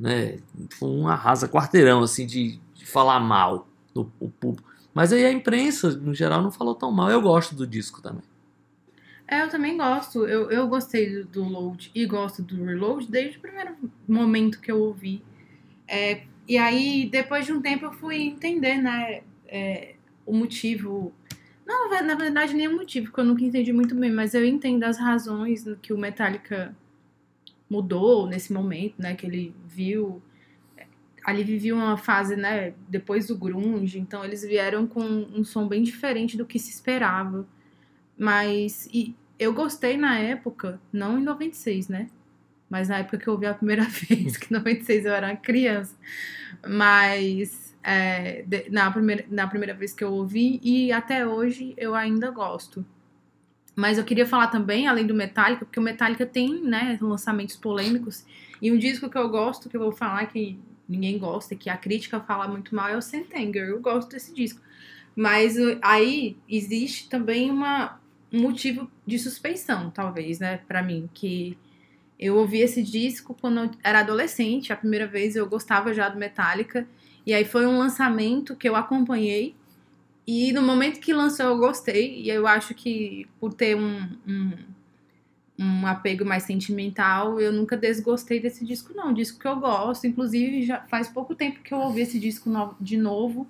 né? 0.00 0.38
Foi 0.78 0.88
um 0.88 1.06
arrasa 1.08 1.48
quarteirão, 1.48 2.02
assim, 2.02 2.26
de, 2.26 2.58
de 2.74 2.86
falar 2.86 3.20
mal 3.20 3.68
do 3.94 4.04
público. 4.04 4.68
Mas 4.94 5.12
aí 5.12 5.26
a 5.26 5.32
imprensa, 5.32 5.90
no 5.90 6.14
geral, 6.14 6.42
não 6.42 6.50
falou 6.50 6.74
tão 6.74 6.90
mal. 6.90 7.10
Eu 7.10 7.20
gosto 7.20 7.54
do 7.54 7.66
disco 7.66 8.00
também. 8.00 8.22
É, 9.28 9.42
eu 9.42 9.50
também 9.50 9.76
gosto. 9.76 10.26
Eu, 10.26 10.50
eu 10.50 10.66
gostei 10.68 11.10
do, 11.10 11.24
do 11.24 11.44
Load 11.44 11.90
e 11.94 12.06
gosto 12.06 12.42
do 12.42 12.64
Reload 12.64 13.06
desde 13.10 13.38
o 13.38 13.40
primeiro 13.40 13.76
momento 14.06 14.60
que 14.60 14.70
eu 14.70 14.80
ouvi. 14.80 15.22
É, 15.86 16.22
e 16.48 16.56
aí, 16.56 17.08
depois 17.10 17.44
de 17.44 17.52
um 17.52 17.60
tempo, 17.60 17.86
eu 17.86 17.92
fui 17.92 18.22
entender, 18.22 18.76
né, 18.76 19.22
é, 19.46 19.96
o 20.24 20.32
motivo. 20.32 21.12
Não, 21.66 21.90
na 22.02 22.14
verdade, 22.14 22.54
nem 22.54 22.68
o 22.68 22.76
motivo, 22.76 23.06
porque 23.06 23.20
eu 23.20 23.24
nunca 23.24 23.42
entendi 23.44 23.72
muito 23.72 23.94
bem, 23.94 24.12
mas 24.12 24.34
eu 24.34 24.44
entendo 24.44 24.84
as 24.84 24.98
razões 24.98 25.64
que 25.82 25.92
o 25.92 25.98
Metallica 25.98 26.74
mudou 27.68 28.26
nesse 28.28 28.52
momento, 28.52 28.94
né, 28.98 29.16
que 29.16 29.26
ele 29.26 29.54
viu. 29.66 30.22
Ali 31.24 31.42
vivia 31.42 31.74
uma 31.74 31.96
fase, 31.96 32.36
né, 32.36 32.72
depois 32.88 33.26
do 33.26 33.36
grunge, 33.36 33.98
então 33.98 34.24
eles 34.24 34.42
vieram 34.42 34.86
com 34.86 35.00
um 35.02 35.42
som 35.42 35.66
bem 35.66 35.82
diferente 35.82 36.36
do 36.36 36.46
que 36.46 36.58
se 36.58 36.70
esperava. 36.70 37.44
Mas 38.16 38.88
e 38.92 39.16
eu 39.38 39.52
gostei 39.52 39.96
na 39.96 40.18
época, 40.18 40.80
não 40.92 41.18
em 41.18 41.24
96, 41.24 41.88
né? 41.88 42.08
Mas 42.70 42.88
na 42.88 42.98
época 42.98 43.18
que 43.18 43.28
eu 43.28 43.34
ouvi 43.34 43.46
a 43.46 43.54
primeira 43.54 43.84
vez, 43.90 44.36
que 44.36 44.52
em 44.54 44.56
96 44.56 45.04
eu 45.06 45.14
era 45.14 45.28
uma 45.28 45.36
criança. 45.36 45.96
Mas 46.66 47.65
é, 47.86 48.42
de- 48.42 48.68
na, 48.68 48.90
primeira, 48.90 49.24
na 49.30 49.46
primeira 49.46 49.72
vez 49.72 49.94
que 49.94 50.02
eu 50.02 50.12
ouvi, 50.12 50.58
e 50.62 50.90
até 50.90 51.24
hoje 51.24 51.72
eu 51.76 51.94
ainda 51.94 52.30
gosto. 52.32 52.84
Mas 53.76 53.96
eu 53.96 54.04
queria 54.04 54.26
falar 54.26 54.48
também, 54.48 54.88
além 54.88 55.06
do 55.06 55.14
Metallica, 55.14 55.64
porque 55.64 55.78
o 55.78 55.82
Metallica 55.82 56.26
tem, 56.26 56.62
né, 56.62 56.98
lançamentos 57.00 57.54
polêmicos. 57.56 58.24
E 58.60 58.72
um 58.72 58.78
disco 58.78 59.08
que 59.08 59.16
eu 59.16 59.28
gosto, 59.28 59.68
que 59.68 59.76
eu 59.76 59.80
vou 59.80 59.92
falar 59.92 60.26
que 60.26 60.58
ninguém 60.88 61.18
gosta, 61.18 61.54
que 61.54 61.70
a 61.70 61.76
crítica 61.76 62.18
fala 62.20 62.48
muito 62.48 62.74
mal, 62.74 62.88
é 62.88 62.96
o 62.96 63.02
Sentenger. 63.02 63.68
Eu 63.68 63.80
gosto 63.80 64.10
desse 64.10 64.34
disco. 64.34 64.60
Mas 65.14 65.56
uh, 65.56 65.78
aí 65.82 66.36
existe 66.48 67.08
também 67.08 67.50
uma, 67.50 68.00
um 68.32 68.40
motivo 68.40 68.90
de 69.06 69.18
suspeição, 69.18 69.90
talvez, 69.90 70.40
né, 70.40 70.60
pra 70.66 70.82
mim, 70.82 71.08
que 71.14 71.56
eu 72.18 72.36
ouvi 72.36 72.60
esse 72.60 72.82
disco 72.82 73.36
quando 73.38 73.60
eu 73.60 73.70
era 73.84 74.00
adolescente, 74.00 74.72
a 74.72 74.76
primeira 74.76 75.06
vez 75.06 75.36
eu 75.36 75.46
gostava 75.46 75.92
já 75.92 76.08
do 76.08 76.18
Metallica, 76.18 76.88
e 77.26 77.34
aí 77.34 77.44
foi 77.44 77.66
um 77.66 77.76
lançamento 77.78 78.54
que 78.56 78.68
eu 78.68 78.76
acompanhei, 78.76 79.54
e 80.26 80.52
no 80.52 80.62
momento 80.62 81.00
que 81.00 81.12
lançou 81.12 81.46
eu 81.46 81.58
gostei, 81.58 82.20
e 82.22 82.30
eu 82.30 82.46
acho 82.46 82.74
que 82.74 83.26
por 83.40 83.52
ter 83.54 83.76
um, 83.76 84.08
um, 84.26 84.52
um 85.58 85.86
apego 85.86 86.24
mais 86.24 86.42
sentimental, 86.44 87.40
eu 87.40 87.52
nunca 87.52 87.76
desgostei 87.76 88.40
desse 88.40 88.64
disco, 88.64 88.92
não. 88.94 89.08
Um 89.08 89.14
disco 89.14 89.38
que 89.38 89.46
eu 89.48 89.56
gosto, 89.56 90.06
inclusive 90.06 90.64
já 90.64 90.80
faz 90.82 91.08
pouco 91.08 91.34
tempo 91.34 91.60
que 91.62 91.72
eu 91.72 91.78
ouvi 91.78 92.00
esse 92.02 92.18
disco 92.18 92.50
no- 92.50 92.74
de 92.80 92.96
novo. 92.96 93.46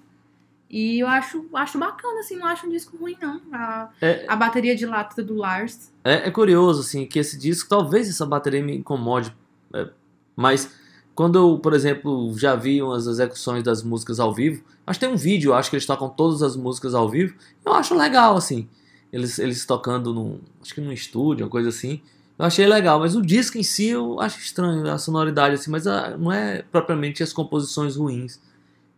E 0.68 0.98
eu 0.98 1.06
acho, 1.06 1.46
acho 1.54 1.78
bacana, 1.78 2.20
assim, 2.20 2.36
não 2.36 2.46
acho 2.46 2.66
um 2.66 2.70
disco 2.70 2.96
ruim, 2.96 3.16
não. 3.20 3.40
A, 3.52 3.88
É, 4.00 4.24
a 4.28 4.34
bateria 4.36 4.74
de 4.74 4.84
lata 4.84 5.22
do 5.22 5.34
Lars. 5.34 5.92
É, 6.04 6.28
é 6.28 6.30
curioso, 6.30 6.80
assim, 6.80 7.06
que 7.06 7.18
esse 7.18 7.38
disco, 7.38 7.68
talvez 7.68 8.08
essa 8.08 8.26
bateria 8.26 8.62
me 8.62 8.76
incomode, 8.76 9.34
é, 9.72 9.88
mas 10.34 10.70
quando 11.16 11.36
eu, 11.38 11.58
por 11.58 11.72
exemplo, 11.72 12.32
já 12.38 12.54
vi 12.54 12.80
umas 12.82 13.06
execuções 13.06 13.64
das 13.64 13.82
músicas 13.82 14.20
ao 14.20 14.32
vivo, 14.34 14.62
acho 14.86 15.00
que 15.00 15.06
tem 15.06 15.12
um 15.14 15.18
vídeo, 15.18 15.54
acho 15.54 15.70
que 15.70 15.76
eles 15.76 15.86
tocam 15.86 16.08
todas 16.10 16.42
as 16.42 16.54
músicas 16.56 16.94
ao 16.94 17.08
vivo, 17.08 17.34
eu 17.64 17.72
acho 17.72 17.96
legal, 17.96 18.36
assim, 18.36 18.68
eles, 19.10 19.38
eles 19.38 19.64
tocando 19.64 20.12
num, 20.12 20.38
acho 20.62 20.74
que 20.74 20.80
num 20.80 20.92
estúdio, 20.92 21.46
uma 21.46 21.50
coisa 21.50 21.70
assim, 21.70 22.02
eu 22.38 22.44
achei 22.44 22.66
legal, 22.66 23.00
mas 23.00 23.16
o 23.16 23.22
disco 23.22 23.56
em 23.56 23.62
si 23.62 23.88
eu 23.88 24.20
acho 24.20 24.38
estranho, 24.38 24.86
a 24.92 24.98
sonoridade, 24.98 25.54
assim, 25.54 25.70
mas 25.70 25.86
a- 25.86 26.16
não 26.18 26.30
é 26.30 26.62
propriamente 26.70 27.22
as 27.22 27.32
composições 27.32 27.96
ruins 27.96 28.38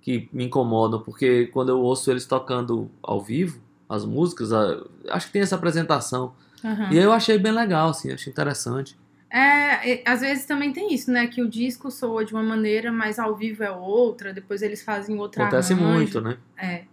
que 0.03 0.29
me 0.33 0.45
incomodam, 0.45 1.01
porque 1.01 1.47
quando 1.47 1.69
eu 1.69 1.81
ouço 1.81 2.11
eles 2.11 2.27
tocando 2.27 2.91
ao 3.01 3.21
vivo, 3.23 3.61
as 3.89 4.05
músicas, 4.05 4.53
a- 4.53 4.83
acho 5.11 5.27
que 5.29 5.33
tem 5.35 5.43
essa 5.43 5.55
apresentação, 5.55 6.33
Aham. 6.65 6.89
e 6.93 6.99
aí 6.99 7.05
eu 7.05 7.13
achei 7.13 7.39
bem 7.39 7.53
legal, 7.53 7.91
assim, 7.91 8.11
achei 8.11 8.33
interessante. 8.33 8.99
É, 9.31 10.03
às 10.11 10.21
vezes 10.23 10.47
também 10.47 10.73
tem 10.73 10.93
isso, 10.95 11.11
né? 11.11 11.27
Que 11.27 11.43
o 11.43 11.49
disco 11.49 11.91
soa 11.91 12.25
de 12.25 12.33
uma 12.33 12.43
maneira, 12.43 12.91
mas 12.91 13.19
ao 13.19 13.37
vivo 13.37 13.63
é 13.63 13.71
outra, 13.71 14.33
depois 14.33 14.63
eles 14.63 14.83
fazem 14.83 15.19
outra 15.19 15.45
Acontece 15.45 15.75
arranjo. 15.75 15.93
muito, 15.93 16.21
né? 16.21 16.39
É. 16.57 16.85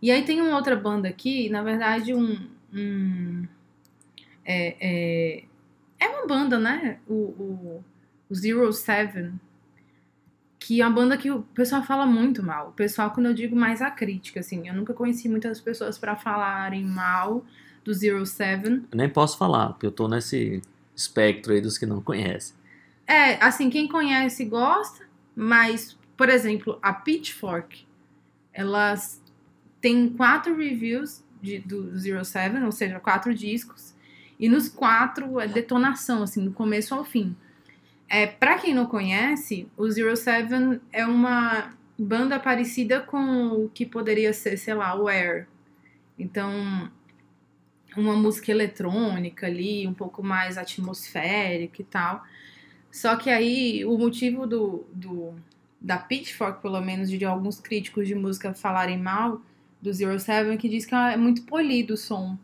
E 0.00 0.10
aí 0.10 0.22
tem 0.24 0.40
uma 0.40 0.56
outra 0.56 0.76
banda 0.76 1.08
aqui, 1.08 1.48
na 1.50 1.62
verdade, 1.62 2.14
um. 2.14 2.48
um- 2.72 3.46
é, 4.44 4.76
é, 4.80 5.44
é 6.00 6.08
uma 6.08 6.26
banda, 6.26 6.58
né? 6.58 6.98
O, 7.06 7.14
o, 7.14 7.84
o 8.30 8.34
Zero 8.34 8.72
Seven. 8.72 9.32
Que 10.58 10.80
é 10.80 10.86
uma 10.86 10.94
banda 10.94 11.16
que 11.18 11.30
o 11.30 11.42
pessoal 11.42 11.82
fala 11.82 12.06
muito 12.06 12.42
mal. 12.42 12.68
O 12.68 12.72
pessoal, 12.72 13.10
quando 13.10 13.26
eu 13.26 13.34
digo 13.34 13.54
mais 13.54 13.82
a 13.82 13.90
crítica, 13.90 14.40
assim, 14.40 14.66
eu 14.66 14.72
nunca 14.74 14.94
conheci 14.94 15.28
muitas 15.28 15.60
pessoas 15.60 15.98
pra 15.98 16.16
falarem 16.16 16.82
mal 16.84 17.44
do 17.84 17.92
Zero 17.92 18.24
Seven. 18.24 18.84
Eu 18.90 18.96
nem 18.96 19.08
posso 19.10 19.36
falar, 19.36 19.68
porque 19.70 19.84
eu 19.84 19.92
tô 19.92 20.08
nesse 20.08 20.62
espectro 20.94 21.52
aí 21.52 21.60
dos 21.60 21.78
que 21.78 21.86
não 21.86 22.00
conhecem. 22.00 22.54
É, 23.06 23.34
assim, 23.44 23.68
quem 23.68 23.86
conhece 23.88 24.44
gosta, 24.44 25.06
mas, 25.34 25.96
por 26.16 26.28
exemplo, 26.28 26.78
a 26.82 26.92
Pitchfork, 26.92 27.86
elas 28.52 29.22
tem 29.80 30.08
quatro 30.08 30.56
reviews 30.56 31.22
de, 31.42 31.58
do 31.58 31.96
Zero 31.98 32.24
Seven, 32.24 32.64
ou 32.64 32.72
seja, 32.72 32.98
quatro 32.98 33.34
discos, 33.34 33.94
e 34.40 34.48
nos 34.48 34.68
quatro 34.68 35.38
é 35.38 35.46
detonação, 35.46 36.22
assim, 36.22 36.44
do 36.44 36.52
começo 36.52 36.94
ao 36.94 37.04
fim. 37.04 37.36
É, 38.08 38.26
pra 38.26 38.58
quem 38.58 38.74
não 38.74 38.86
conhece, 38.86 39.68
o 39.76 39.90
Zero 39.90 40.16
Seven 40.16 40.80
é 40.90 41.04
uma 41.04 41.74
banda 41.98 42.40
parecida 42.40 43.00
com 43.00 43.48
o 43.48 43.68
que 43.68 43.84
poderia 43.84 44.32
ser, 44.32 44.56
sei 44.56 44.74
lá, 44.74 44.94
o 44.98 45.06
Air. 45.06 45.46
Então, 46.18 46.90
uma 47.96 48.14
música 48.14 48.50
eletrônica 48.50 49.46
ali, 49.46 49.86
um 49.86 49.94
pouco 49.94 50.22
mais 50.22 50.58
atmosférica 50.58 51.80
e 51.80 51.84
tal. 51.84 52.24
Só 52.90 53.16
que 53.16 53.30
aí 53.30 53.84
o 53.84 53.98
motivo 53.98 54.46
do, 54.46 54.84
do 54.92 55.34
da 55.80 55.98
Pitchfork, 55.98 56.62
pelo 56.62 56.80
menos, 56.80 57.10
de 57.10 57.24
alguns 57.24 57.60
críticos 57.60 58.06
de 58.06 58.14
música 58.14 58.54
falarem 58.54 58.98
mal 58.98 59.42
do 59.82 59.92
Zero 59.92 60.18
Seven, 60.18 60.56
que 60.56 60.68
diz 60.68 60.86
que 60.86 60.94
é 60.94 61.16
muito 61.16 61.42
polido 61.42 61.94
o 61.94 61.96
som. 61.96 62.38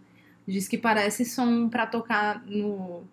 Diz 0.47 0.69
que 0.69 0.77
parece 0.77 1.25
som 1.25 1.69
pra 1.69 1.87
tocar 1.87 2.45
no 2.47 3.05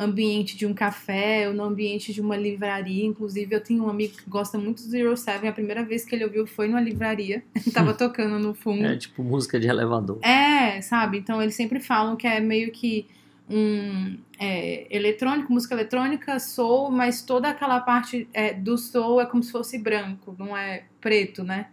ambiente 0.00 0.56
de 0.56 0.64
um 0.64 0.72
café 0.72 1.46
ou 1.46 1.54
no 1.54 1.62
ambiente 1.62 2.12
de 2.12 2.20
uma 2.20 2.36
livraria. 2.36 3.04
Inclusive, 3.04 3.54
eu 3.54 3.60
tenho 3.60 3.84
um 3.84 3.90
amigo 3.90 4.16
que 4.16 4.28
gosta 4.28 4.56
muito 4.56 4.82
do 4.82 4.88
Zero 4.88 5.14
Seven. 5.14 5.50
A 5.50 5.52
primeira 5.52 5.84
vez 5.84 6.04
que 6.04 6.14
ele 6.14 6.24
ouviu 6.24 6.46
foi 6.46 6.66
numa 6.66 6.80
livraria. 6.80 7.44
Tava 7.74 7.92
tocando 7.94 8.38
no 8.38 8.54
fundo. 8.54 8.86
É 8.86 8.96
tipo 8.96 9.22
música 9.22 9.60
de 9.60 9.68
elevador. 9.68 10.18
É, 10.24 10.80
sabe? 10.80 11.18
Então 11.18 11.42
eles 11.42 11.54
sempre 11.54 11.80
falam 11.80 12.16
que 12.16 12.26
é 12.26 12.40
meio 12.40 12.72
que 12.72 13.06
um 13.48 14.16
é, 14.38 14.86
eletrônico, 14.88 15.52
música 15.52 15.74
eletrônica, 15.74 16.38
soul, 16.38 16.90
mas 16.90 17.20
toda 17.20 17.50
aquela 17.50 17.80
parte 17.80 18.28
é, 18.32 18.54
do 18.54 18.78
soul 18.78 19.20
é 19.20 19.26
como 19.26 19.42
se 19.42 19.52
fosse 19.52 19.76
branco, 19.76 20.34
não 20.38 20.56
é 20.56 20.84
preto, 21.00 21.44
né? 21.44 21.66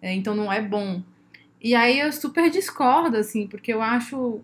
É, 0.00 0.12
então 0.12 0.34
não 0.34 0.52
é 0.52 0.60
bom. 0.60 1.02
E 1.60 1.74
aí 1.74 1.98
eu 1.98 2.12
super 2.12 2.50
discordo, 2.50 3.16
assim, 3.16 3.46
porque 3.46 3.72
eu 3.72 3.80
acho 3.80 4.42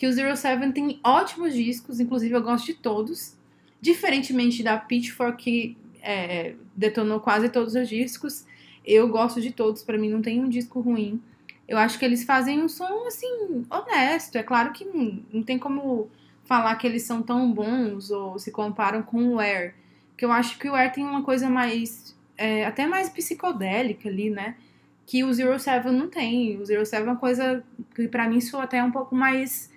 que 0.00 0.06
o 0.06 0.12
Zero 0.14 0.34
Seven 0.34 0.72
tem 0.72 0.98
ótimos 1.04 1.52
discos, 1.52 2.00
inclusive 2.00 2.34
eu 2.34 2.42
gosto 2.42 2.64
de 2.64 2.72
todos. 2.72 3.36
Diferentemente 3.82 4.62
da 4.62 4.78
Pitchfork, 4.78 5.44
que 5.44 5.76
é, 6.00 6.54
detonou 6.74 7.20
quase 7.20 7.50
todos 7.50 7.74
os 7.74 7.86
discos, 7.86 8.46
eu 8.82 9.06
gosto 9.08 9.42
de 9.42 9.52
todos, 9.52 9.82
pra 9.82 9.98
mim 9.98 10.08
não 10.08 10.22
tem 10.22 10.42
um 10.42 10.48
disco 10.48 10.80
ruim. 10.80 11.20
Eu 11.68 11.76
acho 11.76 11.98
que 11.98 12.04
eles 12.06 12.24
fazem 12.24 12.62
um 12.62 12.66
som, 12.66 13.06
assim, 13.06 13.66
honesto. 13.68 14.36
É 14.36 14.42
claro 14.42 14.72
que 14.72 14.86
não, 14.86 15.22
não 15.30 15.42
tem 15.42 15.58
como 15.58 16.08
falar 16.46 16.76
que 16.76 16.86
eles 16.86 17.02
são 17.02 17.20
tão 17.20 17.52
bons 17.52 18.10
ou 18.10 18.38
se 18.38 18.50
comparam 18.50 19.02
com 19.02 19.34
o 19.34 19.38
Air. 19.38 19.74
Porque 20.12 20.24
eu 20.24 20.32
acho 20.32 20.58
que 20.58 20.66
o 20.66 20.74
Air 20.74 20.94
tem 20.94 21.04
uma 21.04 21.22
coisa 21.22 21.50
mais, 21.50 22.16
é, 22.38 22.64
até 22.64 22.86
mais 22.86 23.10
psicodélica 23.10 24.08
ali, 24.08 24.30
né? 24.30 24.56
Que 25.04 25.24
o 25.24 25.34
Zero 25.34 25.58
Seven 25.58 25.92
não 25.92 26.08
tem. 26.08 26.56
O 26.56 26.64
Zero 26.64 26.86
Seven 26.86 27.06
é 27.06 27.10
uma 27.10 27.20
coisa 27.20 27.62
que 27.94 28.08
pra 28.08 28.26
mim 28.26 28.40
soa 28.40 28.62
até 28.62 28.82
um 28.82 28.90
pouco 28.90 29.14
mais 29.14 29.68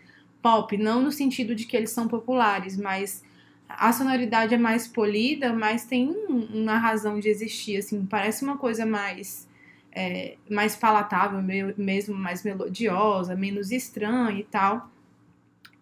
pop. 0.44 0.78
Não 0.78 1.02
no 1.02 1.12
sentido 1.12 1.56
de 1.56 1.66
que 1.66 1.76
eles 1.76 1.90
são 1.92 2.08
populares, 2.08 2.78
mas 2.78 3.24
a 3.68 3.92
sonoridade 3.92 4.54
é 4.54 4.58
mais 4.58 4.88
polida, 4.88 5.52
mas 5.54 5.86
tem 5.86 6.10
um- 6.12 6.64
uma 6.64 6.78
razão 6.78 7.20
de 7.20 7.30
existir, 7.30 7.78
assim. 7.78 8.06
Parece 8.06 8.44
uma 8.44 8.58
coisa 8.58 8.86
mais 8.86 9.52
é, 9.96 10.38
mais 10.50 10.76
palatável 10.76 11.40
me- 11.40 11.72
mesmo, 11.78 12.16
mais 12.16 12.42
melodiosa, 12.44 13.36
menos 13.36 13.72
estranha 13.72 14.40
e 14.40 14.44
tal. 14.44 14.90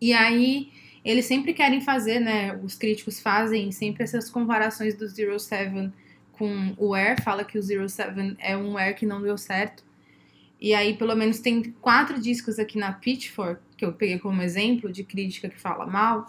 E 0.02 0.12
aí 0.14 0.70
eles 1.06 1.26
sempre 1.26 1.54
querem 1.54 1.80
fazer, 1.80 2.20
né? 2.20 2.54
Os 2.62 2.76
críticos 2.76 3.22
fazem 3.22 3.72
sempre 3.72 4.04
essas 4.04 4.30
comparações 4.30 4.96
do 4.96 5.08
Zero 5.08 5.40
Seven 5.40 5.94
com 6.34 6.74
o 6.78 6.94
Air, 6.94 7.24
fala 7.24 7.46
que 7.46 7.58
o 7.58 7.62
Zero 7.62 7.88
Seven 7.88 8.36
é 8.40 8.58
um 8.58 8.78
Air 8.78 8.98
que 8.98 9.06
não 9.06 9.22
deu 9.22 9.38
certo. 9.38 9.82
E 10.62 10.76
aí, 10.76 10.96
pelo 10.96 11.16
menos, 11.16 11.40
tem 11.40 11.64
quatro 11.82 12.22
discos 12.22 12.60
aqui 12.60 12.78
na 12.78 12.94
Pitchfork, 12.94 13.60
que 13.76 13.84
eu 13.84 13.94
peguei 13.94 14.20
como 14.20 14.44
exemplo 14.44 14.92
de 14.92 15.04
crítica 15.04 15.50
que 15.50 15.60
fala 15.60 15.88
mal. 15.88 16.28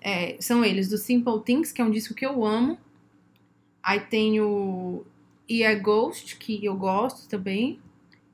É, 0.00 0.36
são 0.40 0.64
eles 0.64 0.88
do 0.88 0.98
Simple 0.98 1.40
Things, 1.44 1.70
que 1.70 1.80
é 1.80 1.84
um 1.84 1.90
disco 1.90 2.12
que 2.12 2.26
eu 2.26 2.44
amo. 2.44 2.76
Aí 3.80 4.00
tem 4.00 4.40
o 4.40 5.06
e 5.48 5.64
a 5.64 5.74
Ghost, 5.74 6.36
que 6.36 6.64
eu 6.64 6.76
gosto 6.76 7.28
também. 7.28 7.78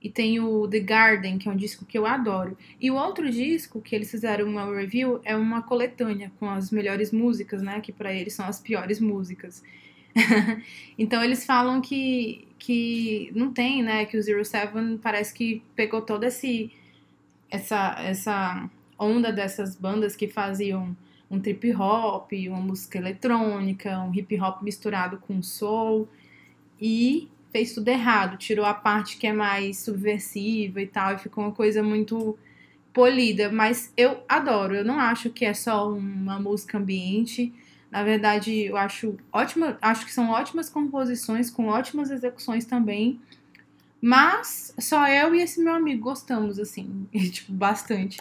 E 0.01 0.09
tem 0.09 0.41
o 0.41 0.67
The 0.69 0.81
Garden, 0.81 1.39
que 1.39 1.49
é 1.49 1.53
um 1.53 1.57
disco 1.57 1.85
que 1.85 1.99
eu 1.99 2.07
adoro. 2.07 2.57
E 2.81 2.91
o 2.91 2.95
outro 2.95 3.31
disco 3.31 3.81
que 3.81 3.95
eles 3.95 4.11
fizeram 4.11 4.47
uma 4.47 4.65
review 4.65 5.21
é 5.25 5.37
uma 5.37 5.63
coletânea 5.63 6.33
com 6.39 6.49
as 6.49 6.71
melhores 6.71 7.13
músicas, 7.13 7.61
né? 7.61 7.81
Que 7.81 7.93
pra 7.93 8.13
eles 8.13 8.33
são 8.33 8.47
as 8.47 8.61
piores 8.61 9.01
músicas. 9.01 9.63
então 10.99 11.23
eles 11.23 11.45
falam 11.45 11.81
que, 11.81 12.49
que 12.59 13.31
não 13.35 13.53
tem, 13.53 13.83
né? 13.83 14.07
Que 14.07 14.17
o 14.17 14.23
Zero 14.23 14.45
Seven 14.45 14.99
parece 14.99 15.35
que 15.35 15.63
pegou 15.75 16.01
toda 16.01 16.27
esse, 16.27 16.73
essa, 17.51 17.97
essa 18.01 18.71
onda 18.99 19.31
dessas 19.31 19.77
bandas 19.77 20.17
que 20.17 20.27
faziam 20.27 20.97
um 21.31 21.41
trip 21.41 21.73
hop, 21.75 22.33
uma 22.49 22.61
música 22.61 22.99
eletrônica, 22.99 23.99
um 24.01 24.15
hip 24.15 24.41
hop 24.41 24.63
misturado 24.63 25.19
com 25.19 25.43
soul 25.43 26.09
e 26.81 27.29
fez 27.51 27.75
tudo 27.75 27.89
errado, 27.89 28.37
tirou 28.37 28.65
a 28.65 28.75
parte 28.75 29.17
que 29.17 29.27
é 29.27 29.33
mais 29.33 29.79
subversiva 29.79 30.81
e 30.81 30.87
tal, 30.87 31.15
e 31.15 31.19
ficou 31.19 31.45
uma 31.45 31.53
coisa 31.53 31.83
muito 31.83 32.39
polida, 32.93 33.51
mas 33.51 33.93
eu 33.97 34.23
adoro, 34.29 34.75
eu 34.75 34.85
não 34.85 34.99
acho 34.99 35.31
que 35.31 35.45
é 35.45 35.53
só 35.53 35.91
uma 35.91 36.39
música 36.39 36.79
ambiente. 36.79 37.53
Na 37.91 38.03
verdade, 38.03 38.65
eu 38.65 38.77
acho 38.77 39.17
ótima, 39.33 39.79
acho 39.81 40.05
que 40.05 40.13
são 40.13 40.31
ótimas 40.31 40.69
composições 40.69 41.51
com 41.51 41.69
ótimas 41.69 42.11
execuções 42.11 42.65
também. 42.65 43.21
Mas 44.01 44.75
só 44.79 45.09
eu 45.09 45.35
e 45.35 45.41
esse 45.41 45.61
meu 45.61 45.75
amigo 45.75 46.03
gostamos 46.03 46.59
assim, 46.59 47.07
tipo, 47.33 47.53
bastante. 47.53 48.19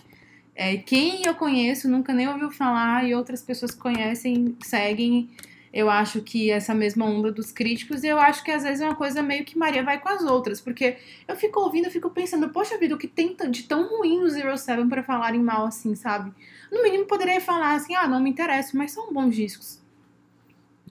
É, 0.56 0.78
quem 0.78 1.26
eu 1.26 1.36
conheço 1.36 1.90
nunca 1.90 2.14
nem 2.14 2.28
ouviu 2.28 2.50
falar 2.50 3.06
e 3.06 3.14
outras 3.14 3.42
pessoas 3.42 3.72
que 3.72 3.82
conhecem 3.82 4.56
seguem 4.64 5.30
eu 5.76 5.90
acho 5.90 6.22
que 6.22 6.50
essa 6.50 6.74
mesma 6.74 7.04
onda 7.04 7.34
dos 7.34 7.52
críticos, 7.52 8.02
e 8.02 8.08
eu 8.08 8.18
acho 8.18 8.42
que 8.46 8.50
às 8.50 8.64
vezes 8.64 8.80
é 8.80 8.86
uma 8.86 8.96
coisa 8.96 9.22
meio 9.22 9.44
que 9.44 9.58
Maria 9.58 9.84
vai 9.84 10.00
com 10.00 10.08
as 10.08 10.24
outras, 10.24 10.62
porque 10.62 10.96
eu 11.28 11.36
fico 11.36 11.60
ouvindo, 11.60 11.88
eu 11.88 11.92
fico 11.92 12.10
pensando, 12.10 12.48
poxa 12.48 12.78
vida, 12.78 12.96
o 12.96 12.98
que 12.98 13.10
tem 13.10 13.36
de 13.50 13.64
tão 13.64 13.90
ruim 13.90 14.22
no 14.22 14.30
Zero 14.30 14.58
Seven 14.58 14.88
pra 14.88 15.04
falarem 15.04 15.42
mal 15.42 15.66
assim, 15.66 15.94
sabe? 15.94 16.32
No 16.72 16.84
mínimo 16.84 17.06
poderia 17.06 17.40
falar 17.42 17.76
assim, 17.76 17.96
ah, 17.96 18.08
não 18.08 18.20
me 18.20 18.30
interessa, 18.30 18.78
mas 18.78 18.92
são 18.92 19.14
bons 19.14 19.36
discos. 19.36 19.82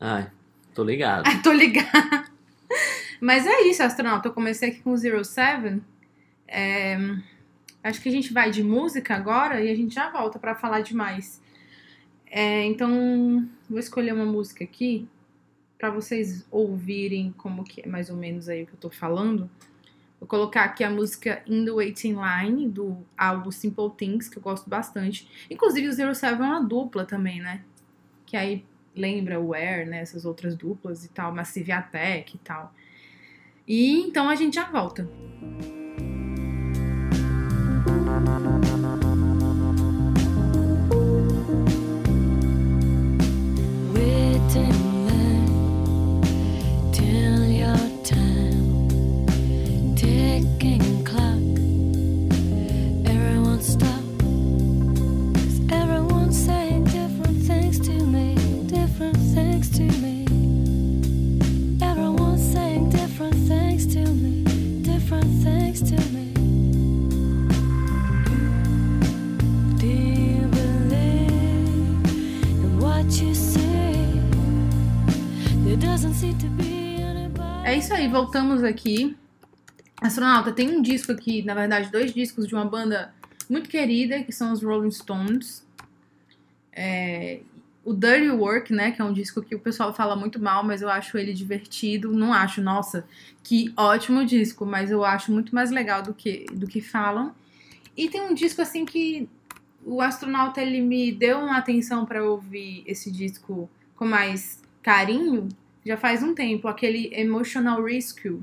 Ai, 0.01 0.31
tô 0.75 0.83
ligado. 0.83 1.27
Ah, 1.27 1.39
tô 1.43 1.53
ligada. 1.53 2.25
Mas 3.21 3.47
é 3.47 3.63
isso, 3.63 3.83
astronauta. 3.83 4.29
Eu 4.29 4.33
comecei 4.33 4.71
aqui 4.71 4.81
com 4.81 4.93
o 4.93 4.97
Zero 4.97 5.25
Seven. 5.25 5.83
É, 6.47 6.99
Acho 7.85 8.01
que 8.01 8.09
a 8.09 8.13
gente 8.13 8.33
vai 8.33 8.51
de 8.51 8.63
música 8.63 9.15
agora 9.15 9.61
e 9.61 9.71
a 9.71 9.75
gente 9.75 9.95
já 9.95 10.09
volta 10.09 10.39
pra 10.39 10.55
falar 10.55 10.81
de 10.81 10.97
mais. 10.97 11.39
É, 12.31 12.65
então, 12.65 13.47
vou 13.69 13.79
escolher 13.79 14.15
uma 14.15 14.25
música 14.25 14.65
aqui 14.65 15.07
para 15.77 15.91
vocês 15.91 16.47
ouvirem 16.51 17.35
como 17.37 17.63
que 17.63 17.83
é 17.83 17.87
mais 17.87 18.09
ou 18.09 18.17
menos 18.17 18.49
aí 18.49 18.63
o 18.63 18.67
que 18.67 18.73
eu 18.73 18.79
tô 18.79 18.89
falando. 18.89 19.51
Vou 20.25 20.29
colocar 20.29 20.65
aqui 20.65 20.83
a 20.83 20.89
música 20.89 21.43
In 21.47 21.67
the 21.67 21.71
Waiting 21.71 22.17
Line, 22.17 22.67
do 22.67 22.97
álbum 23.15 23.51
Simple 23.51 23.91
Things, 23.95 24.27
que 24.27 24.39
eu 24.39 24.43
gosto 24.43 24.71
bastante. 24.71 25.29
Inclusive, 25.51 25.87
o 25.87 25.93
Zero 25.93 26.15
Seven 26.15 26.47
é 26.47 26.51
uma 26.51 26.65
dupla 26.65 27.05
também, 27.05 27.43
né? 27.43 27.63
Que 28.25 28.35
aí 28.35 28.65
lembra 28.97 29.39
o 29.39 29.53
Air, 29.53 29.87
né? 29.87 29.99
Essas 30.01 30.25
outras 30.25 30.57
duplas 30.57 31.05
e 31.05 31.11
tal, 31.11 31.31
Massive 31.31 31.73
Attack 31.73 32.37
e 32.37 32.39
tal. 32.39 32.73
E 33.69 34.01
então 34.01 34.31
a 34.31 34.35
gente 34.35 34.55
já 34.55 34.65
volta. 34.65 35.07
Wait 35.53 35.84
É 77.65 77.77
isso 77.77 77.93
aí, 77.93 78.07
voltamos 78.07 78.63
aqui. 78.63 79.17
Astronauta, 80.01 80.53
tem 80.53 80.71
um 80.71 80.81
disco 80.81 81.11
aqui, 81.11 81.43
na 81.43 81.55
verdade, 81.55 81.91
dois 81.91 82.15
discos 82.15 82.47
de 82.47 82.55
uma 82.55 82.65
banda 82.65 83.13
muito 83.51 83.69
querida, 83.69 84.23
que 84.23 84.31
são 84.31 84.53
os 84.53 84.63
Rolling 84.63 84.93
Stones. 84.93 85.67
É, 86.73 87.41
o 87.85 87.93
Dirty 87.93 88.31
Work, 88.31 88.73
né, 88.73 88.91
que 88.93 89.03
é 89.03 89.05
um 89.05 89.13
disco 89.13 89.43
que 89.43 89.55
o 89.55 89.59
pessoal 89.59 89.93
fala 89.93 90.17
muito 90.17 90.41
mal, 90.41 90.65
mas 90.65 90.81
eu 90.81 90.89
acho 90.89 91.19
ele 91.19 91.35
divertido. 91.35 92.13
Não 92.13 92.33
acho, 92.33 92.63
nossa, 92.63 93.07
que 93.43 93.73
ótimo 93.77 94.25
disco, 94.25 94.65
mas 94.65 94.91
eu 94.91 95.05
acho 95.05 95.31
muito 95.31 95.55
mais 95.55 95.71
legal 95.71 96.03
do 96.03 96.15
que, 96.15 96.47
do 96.53 96.67
que 96.67 96.81
falam. 96.81 97.35
E 97.97 98.09
tem 98.09 98.23
um 98.23 98.35
disco, 98.35 98.63
assim, 98.63 98.85
que 98.85 99.29
o 99.85 100.01
astronauta, 100.01 100.63
ele 100.63 100.81
me 100.81 101.13
deu 101.13 101.39
uma 101.39 101.59
atenção 101.59 102.07
para 102.07 102.25
ouvir 102.25 102.83
esse 102.87 103.11
disco 103.11 103.69
com 103.95 104.07
mais 104.07 104.63
carinho, 104.83 105.49
já 105.85 105.97
faz 105.97 106.23
um 106.23 106.35
tempo, 106.35 106.67
aquele 106.67 107.11
Emotional 107.13 107.83
Rescue, 107.83 108.41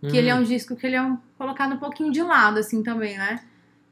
que 0.00 0.16
ele 0.16 0.28
é 0.28 0.34
um 0.34 0.42
disco 0.42 0.74
que 0.74 0.86
ele 0.86 0.96
é 0.96 1.02
um, 1.02 1.16
colocado 1.36 1.74
um 1.74 1.78
pouquinho 1.78 2.12
de 2.12 2.22
lado, 2.22 2.58
assim, 2.58 2.82
também, 2.82 3.16
né? 3.16 3.44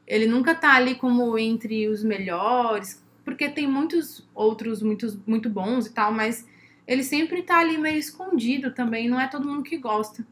Ele 0.05 0.25
nunca 0.25 0.53
tá 0.53 0.73
ali 0.73 0.95
como 0.95 1.37
entre 1.37 1.87
os 1.87 2.03
melhores, 2.03 3.01
porque 3.31 3.49
tem 3.49 3.67
muitos 3.67 4.27
outros 4.35 4.81
muitos, 4.81 5.17
muito 5.25 5.49
bons 5.49 5.87
e 5.87 5.91
tal, 5.91 6.11
mas 6.11 6.45
ele 6.87 7.03
sempre 7.03 7.41
tá 7.41 7.59
ali 7.59 7.77
meio 7.77 7.97
escondido 7.97 8.71
também, 8.71 9.09
não 9.09 9.19
é 9.19 9.27
todo 9.27 9.47
mundo 9.47 9.63
que 9.63 9.77
gosta. 9.77 10.25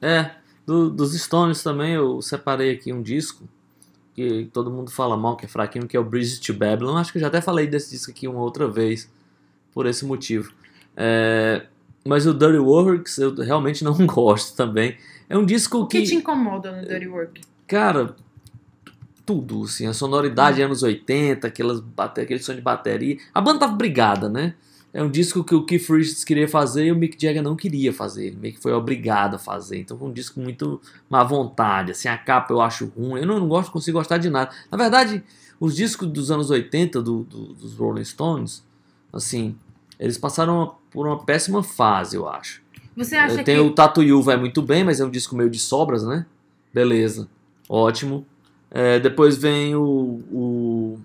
É, 0.00 0.30
do- 0.66 0.90
dos 0.90 1.14
Stones 1.20 1.62
também 1.62 1.94
eu 1.94 2.20
separei 2.22 2.70
aqui 2.72 2.92
um 2.92 3.02
disco 3.02 3.48
que 4.14 4.48
todo 4.52 4.70
mundo 4.70 4.90
fala 4.90 5.16
mal, 5.16 5.36
que 5.36 5.44
é 5.44 5.48
fraquinho, 5.48 5.86
que 5.86 5.96
é 5.96 6.00
o 6.00 6.04
Bridge 6.04 6.40
to 6.40 6.54
Babylon. 6.54 6.96
Acho 6.96 7.12
que 7.12 7.18
eu 7.18 7.20
já 7.20 7.26
até 7.28 7.40
falei 7.40 7.66
desse 7.66 7.90
disco 7.90 8.10
aqui 8.10 8.26
uma 8.26 8.40
outra 8.40 8.66
vez, 8.66 9.10
por 9.74 9.84
esse 9.86 10.04
motivo. 10.06 10.52
É, 10.96 11.66
mas 12.06 12.26
o 12.26 12.32
Dirty 12.32 12.58
Works 12.58 13.18
eu 13.18 13.34
realmente 13.34 13.84
não 13.84 13.92
gosto 14.06 14.56
também. 14.56 14.96
É 15.28 15.36
um 15.36 15.44
disco 15.44 15.78
O 15.80 15.86
que 15.86 16.02
te 16.02 16.14
incomoda 16.14 16.72
no 16.80 16.86
Dirty 16.88 17.08
Work? 17.08 17.40
Cara, 17.66 18.16
tudo, 19.26 19.64
assim, 19.64 19.86
a 19.86 19.92
sonoridade 19.92 20.62
anos 20.62 20.82
80, 20.84 21.46
aquelas, 21.48 21.82
aquele 21.98 22.38
som 22.38 22.54
de 22.54 22.60
bateria. 22.62 23.18
A 23.34 23.40
banda 23.40 23.60
tava 23.60 23.74
brigada, 23.74 24.28
né? 24.28 24.54
É 24.94 25.02
um 25.02 25.10
disco 25.10 25.44
que 25.44 25.54
o 25.54 25.66
Keith 25.66 25.82
Richards 25.90 26.24
queria 26.24 26.48
fazer 26.48 26.86
e 26.86 26.92
o 26.92 26.96
Mick 26.96 27.20
Jagger 27.20 27.42
não 27.42 27.54
queria 27.54 27.92
fazer. 27.92 28.28
Ele 28.28 28.36
meio 28.36 28.54
que 28.54 28.60
foi 28.62 28.72
obrigado 28.72 29.34
a 29.34 29.38
fazer. 29.38 29.78
Então 29.78 29.98
foi 29.98 30.08
um 30.08 30.12
disco 30.12 30.40
muito 30.40 30.80
má 31.10 31.22
vontade. 31.22 31.90
Assim, 31.90 32.08
a 32.08 32.16
capa 32.16 32.54
eu 32.54 32.62
acho 32.62 32.86
ruim. 32.96 33.20
Eu 33.20 33.26
não, 33.26 33.38
não 33.40 33.48
gosto, 33.48 33.70
consigo 33.70 33.98
gostar 33.98 34.16
de 34.16 34.30
nada. 34.30 34.52
Na 34.70 34.78
verdade, 34.78 35.22
os 35.60 35.76
discos 35.76 36.08
dos 36.08 36.30
anos 36.30 36.48
80 36.48 37.02
do, 37.02 37.24
do- 37.24 37.52
dos 37.52 37.74
Rolling 37.74 38.04
Stones, 38.04 38.64
assim, 39.12 39.54
eles 40.00 40.16
passaram 40.16 40.76
por 40.90 41.06
uma 41.06 41.18
péssima 41.22 41.62
fase, 41.62 42.16
eu 42.16 42.26
acho. 42.26 42.62
Você 42.96 43.16
acha 43.16 43.44
Tem 43.44 43.56
que 43.56 43.60
o 43.60 43.72
Tattoo 43.72 44.02
You 44.02 44.22
vai 44.22 44.38
muito 44.38 44.62
bem, 44.62 44.82
mas 44.82 44.98
é 45.00 45.04
um 45.04 45.10
disco 45.10 45.36
meio 45.36 45.50
de 45.50 45.58
sobras, 45.58 46.04
né? 46.04 46.24
Beleza. 46.72 47.28
Ótimo. 47.68 48.24
É, 48.70 48.98
depois 48.98 49.36
vem 49.36 49.74
o. 49.74 50.22
o 50.30 50.98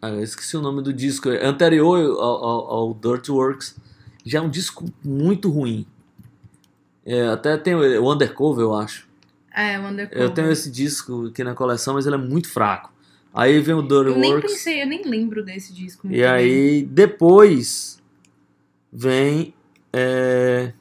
ah, 0.00 0.10
esqueci 0.16 0.56
o 0.56 0.60
nome 0.60 0.82
do 0.82 0.92
disco. 0.92 1.30
É 1.30 1.46
anterior 1.46 1.98
ao, 1.98 2.44
ao, 2.44 2.70
ao 2.70 2.94
Dirt 2.94 3.28
Works. 3.28 3.76
Já 4.24 4.38
é 4.38 4.42
um 4.42 4.50
disco 4.50 4.84
muito 5.02 5.50
ruim. 5.50 5.86
É, 7.04 7.28
até 7.28 7.56
tem 7.56 7.74
o 7.74 8.12
Undercover, 8.12 8.64
eu 8.64 8.74
acho. 8.74 9.06
é 9.54 9.78
o 9.78 9.86
Undercover? 9.86 10.22
Eu 10.22 10.30
tenho 10.30 10.50
esse 10.50 10.70
disco 10.70 11.26
aqui 11.26 11.44
na 11.44 11.54
coleção, 11.54 11.94
mas 11.94 12.06
ele 12.06 12.16
é 12.16 12.18
muito 12.18 12.48
fraco. 12.48 12.92
Aí 13.32 13.60
vem 13.60 13.74
o 13.74 13.82
Dirty 13.82 14.10
Eu 14.10 14.16
nem 14.16 14.40
pensei, 14.40 14.82
eu 14.82 14.86
nem 14.86 15.02
lembro 15.04 15.44
desse 15.44 15.74
disco. 15.74 16.06
E 16.06 16.10
bem. 16.10 16.24
aí, 16.24 16.82
depois 16.82 18.00
vem 18.92 19.52
é, 19.92 20.72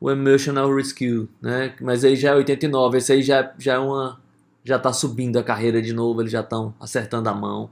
o 0.00 0.10
Emotional 0.10 0.74
Rescue, 0.74 1.28
né? 1.42 1.74
Mas 1.80 2.02
aí 2.04 2.16
já 2.16 2.30
é 2.30 2.34
89, 2.34 2.98
esse 2.98 3.12
aí 3.12 3.22
já, 3.22 3.52
já 3.58 3.74
é 3.74 3.78
uma. 3.78 4.18
Já 4.64 4.78
tá 4.78 4.92
subindo 4.92 5.38
a 5.38 5.42
carreira 5.42 5.82
de 5.82 5.92
novo, 5.92 6.22
eles 6.22 6.32
já 6.32 6.40
estão 6.40 6.74
acertando 6.80 7.28
a 7.28 7.34
mão. 7.34 7.70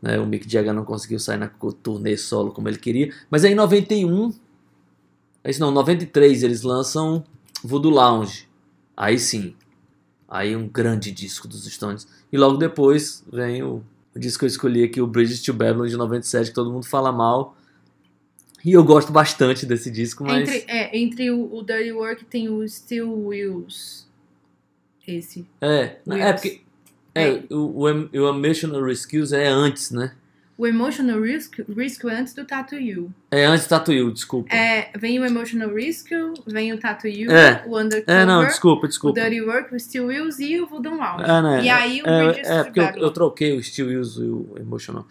Né? 0.00 0.18
O 0.18 0.26
Mick 0.26 0.50
Jagger 0.50 0.72
não 0.72 0.84
conseguiu 0.84 1.18
sair 1.18 1.38
na 1.38 1.48
turnê 1.82 2.16
solo 2.16 2.52
como 2.52 2.68
ele 2.68 2.78
queria. 2.78 3.12
Mas 3.30 3.44
aí 3.44 3.52
em 3.52 3.54
91. 3.54 4.32
Esse 5.44 5.60
não, 5.60 5.70
93 5.70 6.42
eles 6.42 6.62
lançam 6.62 7.22
Voodoo 7.62 7.90
Lounge. 7.90 8.48
Aí 8.96 9.18
sim. 9.18 9.54
Aí 10.28 10.56
um 10.56 10.66
grande 10.66 11.10
disco 11.12 11.46
dos 11.46 11.64
Stones. 11.64 12.06
E 12.32 12.36
logo 12.36 12.56
depois 12.56 13.24
vem 13.30 13.62
o, 13.62 13.84
o 14.14 14.18
disco 14.18 14.40
que 14.40 14.44
eu 14.46 14.48
escolhi 14.48 14.84
aqui, 14.84 15.00
o 15.00 15.06
Bridges 15.06 15.42
to 15.42 15.52
Babylon 15.52 15.86
de 15.86 15.96
97, 15.96 16.48
que 16.48 16.54
todo 16.54 16.72
mundo 16.72 16.86
fala 16.86 17.12
mal. 17.12 17.56
E 18.64 18.72
eu 18.72 18.82
gosto 18.82 19.12
bastante 19.12 19.66
desse 19.66 19.90
disco, 19.90 20.24
mas. 20.24 20.48
Entre, 20.48 20.64
é, 20.66 20.98
entre 20.98 21.30
o, 21.30 21.54
o 21.54 21.62
Dirty 21.62 21.92
Work 21.92 22.24
tem 22.24 22.48
o 22.48 22.66
Still 22.66 23.26
Wheels. 23.26 24.08
Esse. 25.06 25.46
É, 25.60 25.76
é 25.76 25.98
Wheels. 26.06 26.32
porque. 26.32 26.60
É, 27.14 27.42
o, 27.50 27.82
o, 27.82 27.88
Em- 27.88 28.10
o 28.12 28.28
Emotional 28.28 28.82
Rescues 28.82 29.32
é 29.32 29.46
antes, 29.46 29.90
né? 29.92 30.12
O 30.56 30.66
Emotional 30.66 31.20
Rescue, 31.20 31.64
Rescue 31.76 32.10
é 32.10 32.14
antes 32.20 32.32
do 32.32 32.44
Tattoo 32.44 32.78
You. 32.78 33.12
É 33.30 33.44
antes 33.44 33.66
Tattoo 33.66 33.92
You, 33.94 34.12
desculpa. 34.12 34.54
É, 34.54 34.90
vem 34.96 35.18
o 35.18 35.24
Emotional 35.24 35.72
Rescue, 35.74 36.32
vem 36.46 36.72
o 36.72 36.78
Tattoo 36.78 37.10
You, 37.10 37.30
É. 37.32 37.64
o 37.66 37.76
Undercover, 37.78 38.20
É, 38.20 38.24
não, 38.24 38.44
desculpa, 38.44 38.86
o 38.86 38.88
desculpa. 38.88 39.20
Dirty 39.20 39.40
Work, 39.42 39.74
o 39.74 39.78
Still 39.80 40.06
Wheels 40.06 40.38
e 40.38 40.60
o 40.60 40.66
Voodoo 40.66 40.94
Lounge. 40.96 41.24
É, 41.24 41.42
né? 41.42 41.64
E 41.64 41.68
aí 41.68 42.02
o 42.02 42.06
é, 42.08 42.24
Bridges 42.32 42.48
é, 42.48 42.58
to 42.58 42.64
porque 42.66 42.80
eu, 42.80 43.02
eu 43.02 43.10
troquei 43.10 43.56
o 43.58 43.62
Steel 43.62 43.88
Wheels 43.88 44.16
e 44.16 44.22
o 44.22 44.54
Emotional. 44.58 45.06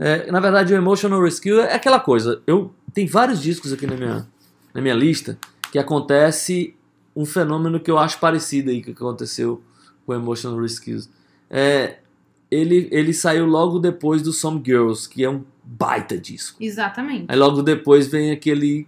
É, 0.00 0.30
na 0.32 0.40
verdade, 0.40 0.72
o 0.74 0.76
Emotional 0.76 1.22
Rescue 1.22 1.58
é 1.60 1.74
aquela 1.74 2.00
coisa. 2.00 2.42
Eu 2.46 2.72
tem 2.92 3.06
vários 3.06 3.40
discos 3.40 3.72
aqui 3.72 3.86
na 3.86 3.96
minha, 3.96 4.26
na 4.74 4.80
minha 4.80 4.94
lista 4.94 5.38
que 5.70 5.78
acontece 5.78 6.74
um 7.18 7.26
fenômeno 7.26 7.80
que 7.80 7.90
eu 7.90 7.98
acho 7.98 8.20
parecido 8.20 8.70
aí 8.70 8.80
que 8.80 8.92
aconteceu 8.92 9.60
com 10.06 10.14
Emotional 10.14 10.60
Rescue. 10.60 11.02
É, 11.50 11.96
ele, 12.48 12.88
ele 12.92 13.12
saiu 13.12 13.44
logo 13.44 13.80
depois 13.80 14.22
do 14.22 14.32
Some 14.32 14.62
Girls, 14.64 15.08
que 15.08 15.24
é 15.24 15.28
um 15.28 15.42
baita 15.64 16.16
disco. 16.16 16.62
Exatamente. 16.62 17.24
Aí 17.26 17.36
logo 17.36 17.60
depois 17.60 18.06
vem 18.06 18.30
aquele 18.30 18.86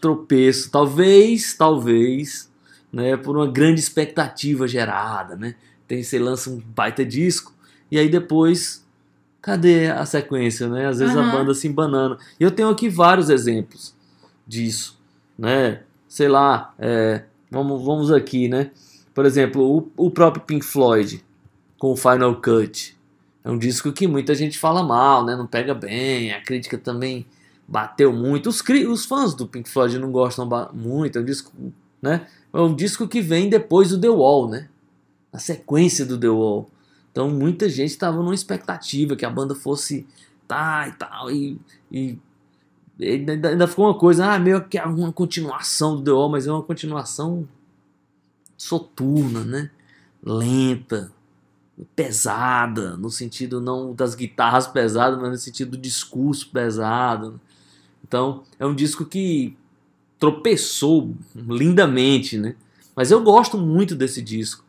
tropeço, 0.00 0.72
talvez, 0.72 1.54
talvez, 1.54 2.50
né, 2.92 3.16
por 3.16 3.36
uma 3.36 3.46
grande 3.46 3.78
expectativa 3.78 4.66
gerada, 4.66 5.36
né? 5.36 5.54
Tem 5.86 6.02
você 6.02 6.18
lança 6.18 6.50
um 6.50 6.58
baita 6.58 7.04
disco 7.04 7.54
e 7.92 7.96
aí 7.96 8.08
depois 8.08 8.84
cadê 9.40 9.86
a 9.86 10.04
sequência, 10.04 10.68
né? 10.68 10.88
Às 10.88 10.98
vezes 10.98 11.14
a 11.16 11.20
Aham. 11.20 11.30
banda 11.30 11.54
se 11.54 11.68
embanando. 11.68 12.18
E 12.40 12.42
eu 12.42 12.50
tenho 12.50 12.70
aqui 12.70 12.88
vários 12.88 13.30
exemplos 13.30 13.94
disso, 14.44 14.98
né? 15.38 15.82
Sei 16.08 16.26
lá, 16.26 16.74
é, 16.76 17.22
vamos, 17.50 17.84
vamos 17.84 18.12
aqui, 18.12 18.48
né? 18.48 18.70
Por 19.14 19.26
exemplo, 19.26 19.90
o, 19.96 20.06
o 20.06 20.10
próprio 20.10 20.42
Pink 20.44 20.64
Floyd 20.64 21.24
com 21.78 21.92
o 21.92 21.96
Final 21.96 22.40
Cut. 22.40 22.96
É 23.44 23.50
um 23.50 23.58
disco 23.58 23.92
que 23.92 24.06
muita 24.06 24.34
gente 24.34 24.58
fala 24.58 24.82
mal, 24.82 25.24
né? 25.24 25.36
Não 25.36 25.46
pega 25.46 25.74
bem, 25.74 26.32
a 26.32 26.42
crítica 26.42 26.76
também 26.76 27.26
bateu 27.66 28.12
muito. 28.12 28.48
Os, 28.48 28.62
os 28.88 29.04
fãs 29.04 29.34
do 29.34 29.46
Pink 29.46 29.68
Floyd 29.68 29.98
não 29.98 30.10
gostam 30.10 30.48
muito. 30.72 31.18
É 31.18 31.22
um 31.22 31.24
disco, 31.24 31.52
né? 32.00 32.26
É 32.52 32.60
um 32.60 32.74
disco 32.74 33.08
que 33.08 33.20
vem 33.20 33.48
depois 33.48 33.90
do 33.90 34.00
The 34.00 34.08
Wall, 34.08 34.48
né? 34.48 34.68
A 35.32 35.38
sequência 35.38 36.04
do 36.04 36.18
The 36.18 36.28
Wall. 36.28 36.68
Então 37.10 37.30
muita 37.30 37.68
gente 37.68 37.90
estava 37.90 38.18
numa 38.18 38.34
expectativa 38.34 39.16
que 39.16 39.24
a 39.24 39.30
banda 39.30 39.54
fosse 39.54 40.06
cantar 40.48 40.88
e 40.88 40.92
tal. 40.92 41.30
E, 41.30 41.58
e 41.92 42.18
ainda, 43.00 43.48
ainda 43.48 43.68
ficou 43.68 43.86
uma 43.86 43.98
coisa, 43.98 44.32
ah, 44.32 44.38
meio 44.38 44.62
que 44.66 44.78
uma 44.80 45.12
continuação 45.12 45.96
do 45.96 46.02
The 46.02 46.30
mas 46.30 46.46
é 46.46 46.52
uma 46.52 46.62
continuação 46.62 47.48
soturna, 48.56 49.44
né? 49.44 49.70
Lenta, 50.22 51.12
pesada, 51.94 52.96
no 52.96 53.10
sentido 53.10 53.60
não 53.60 53.94
das 53.94 54.14
guitarras 54.14 54.66
pesadas, 54.66 55.18
mas 55.20 55.30
no 55.30 55.36
sentido 55.36 55.72
do 55.72 55.78
discurso 55.78 56.50
pesado. 56.50 57.40
Então, 58.02 58.42
é 58.58 58.66
um 58.66 58.74
disco 58.74 59.04
que 59.04 59.56
tropeçou 60.18 61.14
lindamente, 61.34 62.36
né? 62.36 62.56
Mas 62.96 63.10
eu 63.10 63.22
gosto 63.22 63.56
muito 63.56 63.94
desse 63.94 64.20
disco. 64.20 64.64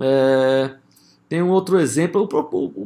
É, 0.00 0.76
tem 1.28 1.42
um 1.42 1.50
outro 1.50 1.78
exemplo, 1.78 2.22
o, 2.22 2.26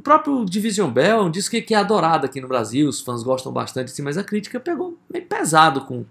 próprio- 0.00 0.44
Division 0.44 0.90
Bell 0.90 1.18
é 1.18 1.22
um 1.22 1.30
disco 1.30 1.52
que, 1.52 1.62
que 1.62 1.74
é 1.74 1.78
adorado 1.78 2.26
aqui 2.26 2.40
no 2.40 2.48
Brasil, 2.48 2.88
os 2.88 3.00
fãs 3.00 3.22
gostam 3.22 3.52
bastante, 3.52 3.92
assim, 3.92 4.02
mas 4.02 4.18
a 4.18 4.24
crítica 4.24 4.58
pegou 4.58 4.98
meio 5.12 5.24
pesado 5.26 5.82
com, 5.82 6.04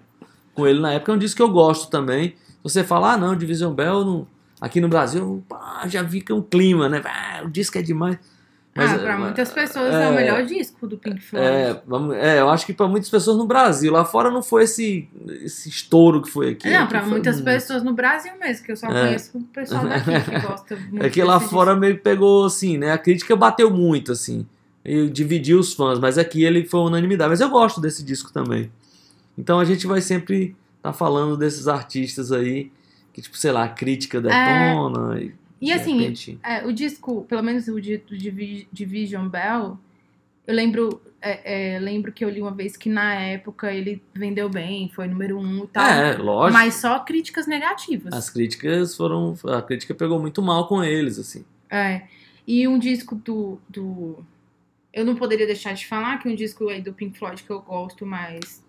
com 0.53 0.65
ele 0.65 0.79
na 0.79 0.93
época. 0.93 1.11
É 1.11 1.15
um 1.15 1.17
disco 1.19 1.37
que 1.37 1.43
eu 1.43 1.49
gosto 1.51 1.89
também. 1.89 2.35
Você 2.63 2.83
falar, 2.83 3.13
ah, 3.13 3.17
não, 3.17 3.35
Division 3.35 3.73
Bell 3.73 4.05
não- 4.05 4.27
aqui 4.61 4.79
no 4.79 4.87
Brasil, 4.87 5.43
já 5.87 6.07
fica 6.07 6.33
um 6.33 6.41
clima, 6.41 6.87
né? 6.87 7.01
Ah, 7.03 7.41
o 7.43 7.49
disco 7.49 7.77
é 7.77 7.81
demais. 7.81 8.17
Mas, 8.73 8.89
ah, 8.91 8.95
é, 8.95 8.97
pra 8.99 9.17
muitas 9.17 9.51
pessoas 9.51 9.93
é, 9.93 10.07
o 10.07 10.13
melhor 10.15 10.45
disco 10.45 10.87
do 10.87 10.97
Pink 10.97 11.19
Floyd. 11.19 11.45
é, 11.45 11.81
é, 12.15 12.39
eu 12.39 12.49
acho 12.49 12.65
que 12.65 12.71
para 12.71 12.87
muitas 12.87 13.09
pessoas 13.09 13.37
no 13.37 13.45
Brasil, 13.45 13.91
lá 13.91 14.05
fora 14.05 14.31
não 14.31 14.41
foi 14.41 14.63
esse, 14.63 15.09
esse 15.43 15.67
estouro 15.67 16.21
que 16.21 16.29
foi 16.29 16.51
aqui. 16.51 16.69
não, 16.69 16.89
foi 16.89 17.01
muitas 17.01 17.41
pessoas 17.41 17.83
no 17.83 17.93
Brasil 17.93 18.31
mesmo, 18.39 18.65
que 18.65 18.71
eu 18.71 18.77
só 18.77 18.87
É. 18.87 19.05
conheço 19.07 19.37
o 19.37 19.41
pessoal 19.43 19.85
daqui 19.85 20.05
que 20.05 20.39
gosta 20.47 20.75
muito 20.77 21.05
É 21.05 21.09
que 21.09 21.21
lá 21.21 21.37
fora 21.39 21.75
meio 21.75 21.95
que 21.97 22.01
pegou 22.01 22.45
assim, 22.45 22.77
né? 22.77 22.91
A 22.93 22.97
crítica 22.97 23.35
bateu 23.35 23.69
muito, 23.69 24.13
assim. 24.13 24.45
E 24.85 25.09
dividiu 25.09 25.59
os 25.59 25.73
fãs, 25.73 25.99
mas 25.99 26.17
aqui 26.17 26.43
ele 26.43 26.65
foi 26.65 26.79
unanimidade. 26.79 27.29
Mas 27.29 27.41
eu 27.41 27.49
gosto 27.49 27.81
desse 27.81 28.01
disco 28.03 28.31
também. 28.31 28.71
Então 29.37 29.59
a 29.59 29.65
gente 29.65 29.85
vai 29.85 29.99
sempre 29.99 30.55
estar 30.77 30.93
falando 30.93 31.35
desses 31.35 31.67
artistas 31.67 32.31
aí, 32.31 32.71
que, 33.13 33.21
tipo, 33.21 33.37
sei 33.37 33.51
lá, 33.51 33.65
a 33.65 33.69
crítica 33.69 34.21
detona. 34.21 35.19
E, 35.19 35.33
E 35.61 35.65
de 35.67 35.71
assim, 35.73 36.39
É, 36.43 36.65
o 36.65 36.73
disco, 36.73 37.23
pelo 37.29 37.43
menos 37.43 37.67
o 37.67 37.79
de, 37.79 37.97
Divi- 38.09 38.67
Division 38.73 39.27
Bell, 39.29 39.77
eu 40.47 40.55
lembro, 40.55 40.99
é, 41.21 41.75
é, 41.75 41.79
lembro 41.79 42.11
que 42.11 42.25
eu 42.25 42.29
li 42.29 42.41
uma 42.41 42.51
vez 42.51 42.75
que 42.75 42.89
na 42.89 43.13
época 43.13 43.71
ele 43.71 44.01
vendeu 44.13 44.49
bem, 44.49 44.89
foi 44.89 45.07
número 45.07 45.37
um 45.39 45.65
e 45.65 45.67
tal. 45.67 45.85
É, 45.85 46.17
lógico. 46.17 46.53
Mas 46.53 46.75
só 46.75 46.99
críticas 46.99 47.45
negativas. 47.45 48.11
As 48.11 48.29
críticas 48.29 48.95
foram. 48.97 49.35
A 49.45 49.61
crítica 49.61 49.93
pegou 49.93 50.19
muito 50.19 50.41
mal 50.41 50.67
com 50.67 50.83
eles, 50.83 51.19
assim. 51.19 51.45
É. 51.69 52.03
E 52.47 52.67
um 52.67 52.79
disco 52.79 53.15
do, 53.15 53.59
do. 53.69 54.25
Eu 54.91 55.05
não 55.05 55.15
poderia 55.15 55.45
deixar 55.45 55.73
de 55.73 55.85
falar 55.85 56.17
que 56.17 56.27
um 56.27 56.35
disco 56.35 56.67
aí 56.69 56.81
do 56.81 56.91
Pink 56.91 57.17
Floyd 57.19 57.43
que 57.43 57.49
eu 57.51 57.61
gosto, 57.61 58.03
mas. 58.05 58.63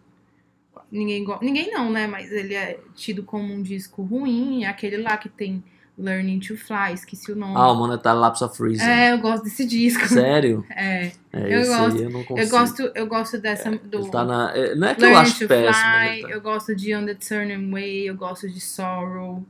Ninguém 0.91 1.25
gosta. 1.25 1.43
Ninguém 1.45 1.71
não, 1.73 1.91
né? 1.91 2.07
Mas 2.07 2.31
ele 2.31 2.55
é 2.55 2.79
tido 2.95 3.23
como 3.23 3.53
um 3.53 3.63
disco 3.63 4.03
ruim. 4.03 4.65
É 4.65 4.69
aquele 4.69 4.99
lá 4.99 5.17
que 5.17 5.29
tem 5.31 5.65
Learning 5.99 6.41
to 6.41 6.57
Fly, 6.57 6.95
esqueci 6.95 7.31
o 7.33 7.37
nome. 7.37 7.55
Ah, 7.57 7.71
o 7.71 7.75
Monetary 7.75 8.19
Lapse 8.19 8.43
of 8.43 8.63
Reason. 8.63 8.83
é, 8.85 9.13
eu 9.13 9.19
gosto 9.19 9.45
desse 9.45 9.65
disco. 9.67 10.07
Sério? 10.09 10.65
É. 10.75 11.13
É, 11.33 11.55
Eu 11.61 11.67
gosto- 11.67 11.99
eu 11.99 12.11
não 12.11 12.25
consigo. 12.25 12.39
Eu 12.41 12.49
gosto, 12.49 12.93
eu 12.95 13.07
gosto 13.07 13.39
dessa 13.39 13.71
do 13.71 13.99
Ele 13.99 14.11
tá 14.11 14.25
na. 14.25 14.53
é, 14.57 14.75
Não 14.75 14.89
é 14.89 14.95
que 14.95 15.03
eu 15.03 15.09
Learn 15.09 15.21
acho 15.23 15.39
to 15.41 15.49
péssimo. 15.49 15.75
Fly, 15.75 16.23
tá- 16.23 16.29
eu 16.31 16.41
gosto 16.41 16.75
de 16.75 16.95
On 16.97 17.05
the 17.07 17.15
Turning 17.15 17.71
Way, 17.71 18.09
eu 18.09 18.15
gosto 18.17 18.49
de 18.49 18.61
Sorrow. 18.61 19.45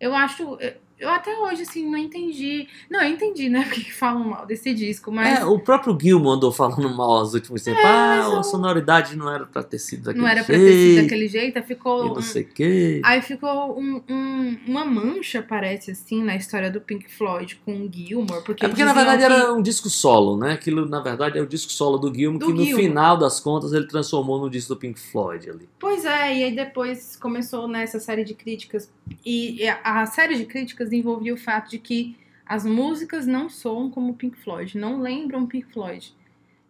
Eu 0.00 0.14
acho. 0.14 0.42
eu- 0.60 0.74
Eu 0.98 1.08
até 1.10 1.36
hoje, 1.38 1.62
assim, 1.62 1.88
não 1.90 1.98
entendi. 1.98 2.68
Não, 2.88 3.02
eu 3.02 3.08
entendi, 3.10 3.48
né? 3.48 3.64
Porque 3.68 3.80
que 3.84 3.92
falam 3.92 4.24
mal 4.24 4.46
desse 4.46 4.72
disco, 4.72 5.10
mas 5.10 5.40
É, 5.40 5.44
o 5.44 5.58
próprio 5.58 5.98
Gilmo 6.00 6.30
andou 6.30 6.52
falando 6.52 6.88
mal 6.94 7.20
nos 7.20 7.34
últimos 7.34 7.62
tempos. 7.62 7.82
ah, 7.84 8.16
mas 8.22 8.26
a 8.32 8.36
eu- 8.36 8.44
sonoridade 8.44 9.16
não 9.16 9.30
era 9.32 9.44
pra 9.44 9.62
ter 9.62 9.78
sido 9.78 10.04
daquele 10.04 10.22
não 10.22 10.28
era 10.30 10.44
pra 10.44 10.54
jeito. 10.54 10.70
ter 10.70 10.78
sido 10.78 11.02
daquele 11.02 11.28
jeito, 11.28 11.56
aí 11.58 11.62
E 11.64 11.66
ficou. 11.66 12.04
não 12.06 12.12
um- 12.18 12.22
sei 12.22 12.42
o 12.42 12.46
quê. 12.46 13.00
Aí 13.04 13.20
ficou 13.22 13.78
um- 13.78 14.00
um- 14.08 14.58
uma 14.68 14.84
mancha, 14.84 15.42
parece, 15.42 15.90
assim, 15.90 16.22
na 16.22 16.36
história 16.36 16.70
do 16.70 16.80
Pink 16.80 17.10
Floyd 17.12 17.56
com 17.64 17.72
o 17.84 17.90
Gilmore. 17.92 18.42
Porque 18.44 18.64
É 18.64 18.68
porque 18.68 18.84
na 18.84 18.92
verdade 18.92 19.18
que- 19.26 19.32
era 19.32 19.52
um 19.52 19.60
disco 19.60 19.90
solo, 19.90 20.36
né? 20.36 20.52
Aquilo 20.52 20.88
na 20.88 21.00
verdade 21.00 21.38
é 21.38 21.42
o 21.42 21.46
disco 21.46 21.72
solo 21.72 21.98
do 21.98 22.14
Gilmo, 22.14 22.38
Do 22.38 22.46
que 22.46 22.52
no 22.52 22.62
Gilmour. 22.64 22.80
final 22.80 23.16
das 23.16 23.40
contas 23.40 23.72
ele 23.72 23.86
transformou 23.88 24.38
no 24.40 24.48
disco 24.48 24.74
do 24.74 24.78
Pink 24.80 24.98
Floyd 25.00 25.50
ali. 25.50 25.68
Pois 25.78 26.04
é, 26.04 26.38
e 26.38 26.44
aí 26.44 26.54
depois 26.54 27.16
começou 27.16 27.66
nessa 27.66 27.98
série 27.98 28.24
de 28.24 28.34
críticas. 28.34 28.90
E 29.24 29.44
e 29.64 29.68
a 29.68 30.06
série 30.06 30.36
de 30.36 30.46
críticas 30.46 30.83
envolvia 30.92 31.32
o 31.34 31.36
fato 31.36 31.70
de 31.70 31.78
que 31.78 32.16
as 32.46 32.64
músicas 32.66 33.26
não 33.26 33.48
soam 33.48 33.90
como 33.90 34.14
Pink 34.14 34.36
Floyd, 34.38 34.76
não 34.76 35.00
lembram 35.00 35.46
Pink 35.46 35.72
Floyd. 35.72 36.14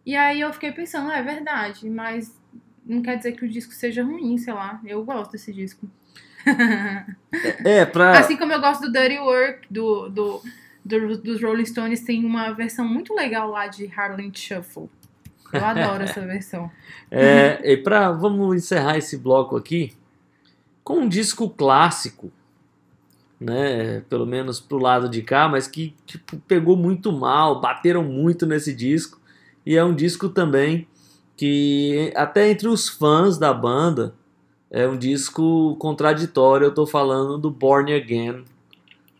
E 0.06 0.14
aí 0.14 0.40
eu 0.40 0.52
fiquei 0.52 0.70
pensando, 0.70 1.10
é 1.10 1.22
verdade, 1.22 1.88
mas 1.90 2.38
não 2.84 3.00
quer 3.02 3.16
dizer 3.16 3.32
que 3.32 3.44
o 3.44 3.48
disco 3.48 3.72
seja 3.72 4.04
ruim, 4.04 4.36
sei 4.38 4.52
lá. 4.52 4.80
Eu 4.84 5.02
gosto 5.04 5.32
desse 5.32 5.52
disco. 5.52 5.88
É, 7.64 7.84
pra. 7.84 8.18
Assim 8.18 8.36
como 8.36 8.52
eu 8.52 8.60
gosto 8.60 8.82
do 8.82 8.92
Dirty 8.92 9.18
Work, 9.18 9.66
do, 9.70 10.08
do, 10.08 10.42
do- 10.84 11.18
dos 11.18 11.42
Rolling 11.42 11.64
Stones, 11.64 12.02
tem 12.02 12.24
uma 12.24 12.52
versão 12.52 12.86
muito 12.86 13.14
legal 13.14 13.50
lá 13.50 13.66
de 13.66 13.90
Harlem 13.96 14.30
Shuffle. 14.34 14.88
Eu 15.52 15.64
adoro 15.64 16.02
essa 16.04 16.20
versão. 16.26 16.70
É, 17.10 17.60
e 17.72 17.76
pra, 17.76 18.12
vamos 18.12 18.54
encerrar 18.56 18.98
esse 18.98 19.16
bloco 19.16 19.56
aqui 19.56 19.92
com 20.82 21.00
um 21.00 21.08
disco 21.08 21.48
clássico, 21.48 22.30
né? 23.40 24.00
Pelo 24.08 24.26
menos 24.26 24.60
pro 24.60 24.78
lado 24.78 25.08
de 25.08 25.22
cá, 25.22 25.48
mas 25.48 25.66
que 25.66 25.94
tipo, 26.06 26.36
pegou 26.48 26.76
muito 26.76 27.12
mal, 27.12 27.60
bateram 27.60 28.02
muito 28.02 28.46
nesse 28.46 28.74
disco. 28.74 29.20
E 29.64 29.76
é 29.76 29.84
um 29.84 29.94
disco 29.94 30.28
também 30.28 30.86
que, 31.36 32.12
até 32.14 32.50
entre 32.50 32.68
os 32.68 32.88
fãs 32.88 33.38
da 33.38 33.52
banda, 33.52 34.14
é 34.70 34.86
um 34.86 34.96
disco 34.96 35.76
contraditório. 35.76 36.66
Eu 36.66 36.74
tô 36.74 36.86
falando 36.86 37.38
do 37.38 37.50
Born 37.50 37.92
Again, 37.92 38.44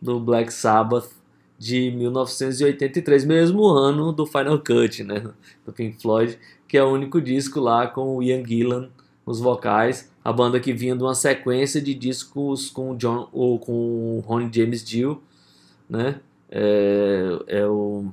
do 0.01 0.21
Black 0.21 0.53
Sabbath, 0.53 1.11
de 1.59 1.91
1983, 1.93 3.25
mesmo 3.25 3.67
ano 3.67 4.13
do 4.13 4.27
Final 4.27 4.59
Cut, 4.59 5.03
né? 5.03 5.25
Do 5.65 5.73
Pink 5.73 6.01
Floyd 6.03 6.39
que 6.75 6.79
é 6.79 6.83
o 6.83 6.91
único 6.91 7.21
disco 7.21 7.61
lá 7.61 7.87
com 7.87 8.17
o 8.17 8.21
Ian 8.21 8.45
Gillan 8.45 8.89
nos 9.25 9.39
vocais, 9.39 10.11
a 10.25 10.33
banda 10.33 10.59
que 10.59 10.73
vinha 10.73 10.97
de 10.97 11.03
uma 11.03 11.15
sequência 11.15 11.81
de 11.81 11.95
discos 11.95 12.71
com 12.71 12.93
o 12.93 12.97
John 12.97 13.29
ou 13.33 13.59
com 13.59 14.23
Ronnie 14.27 14.51
James 14.51 14.83
Dio, 14.83 15.23
né? 15.89 16.21
É, 16.51 17.39
é 17.47 17.67
o 17.67 18.07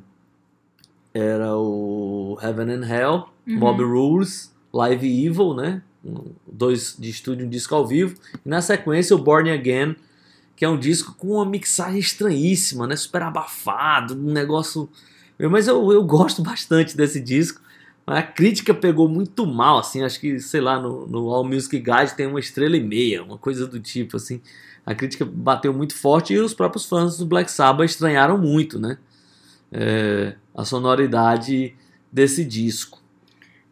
era 1.14 1.56
o 1.58 2.38
Heaven 2.42 2.72
and 2.72 2.86
Hell, 2.88 3.32
Uhum. 3.48 3.58
Mob 3.58 3.84
Rules, 3.84 4.54
Live 4.72 5.26
Evil, 5.26 5.54
né? 5.54 5.82
Dois 6.46 6.96
de 6.98 7.10
estúdio, 7.10 7.46
um 7.46 7.50
disco 7.50 7.74
ao 7.76 7.86
vivo. 7.88 8.16
E 8.46 8.50
na 8.50 8.62
sequência 8.62 9.16
o 9.16 9.20
Born 9.20 9.50
Again, 9.50 9.96
que 10.56 10.64
é 10.66 10.70
um 10.70 10.78
disco 10.78 11.16
com 11.18 11.30
uma 11.36 11.46
mixagem 11.46 12.00
estranhíssima, 12.00 12.88
né? 12.88 12.96
Super 12.96 13.24
abafado, 13.24 14.14
um 14.14 14.32
negócio. 14.32 14.90
Mas 15.50 15.68
eu, 15.68 15.92
eu 15.92 16.04
gosto 16.04 16.42
bastante 16.42 16.96
desse 16.96 17.20
disco. 17.20 17.62
A 18.06 18.22
crítica 18.22 18.74
pegou 18.74 19.08
muito 19.08 19.46
mal, 19.46 19.78
assim, 19.78 20.04
acho 20.04 20.20
que, 20.20 20.40
sei 20.40 20.60
lá, 20.60 20.80
no, 20.80 21.08
no 21.08 21.30
All 21.30 21.44
Music 21.44 21.78
Guide 21.78 22.16
tem 22.16 22.26
uma 22.28 22.40
estrela 22.40 22.76
e 22.76 22.84
meia, 22.84 23.24
uma 23.24 23.38
coisa 23.38 23.68
do 23.68 23.80
tipo, 23.80 24.18
assim. 24.18 24.42
A 24.86 24.96
crítica 24.96 25.24
bateu 25.24 25.74
muito 25.74 25.96
forte 25.96 26.34
e 26.34 26.40
os 26.40 26.54
próprios 26.54 26.86
fãs 26.86 27.18
do 27.18 27.26
Black 27.26 27.52
Sabbath 27.52 27.90
estranharam 27.90 28.38
muito, 28.38 28.80
né? 28.80 28.98
É, 29.72 30.36
a 30.56 30.66
sonoridade 30.66 31.76
desse 32.12 32.44
disco. 32.44 33.02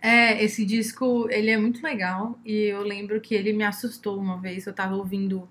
É, 0.01 0.41
esse 0.43 0.63
disco, 0.63 1.27
ele 1.29 1.49
é 1.49 1.57
muito 1.57 1.83
legal 1.83 2.39
e 2.45 2.53
eu 2.65 2.81
lembro 2.83 3.19
que 3.19 3.35
ele 3.35 3.51
me 3.51 3.63
assustou 3.63 4.17
uma 4.17 4.37
vez. 4.37 4.65
Eu 4.65 4.73
tava 4.73 4.95
ouvindo 4.95 5.49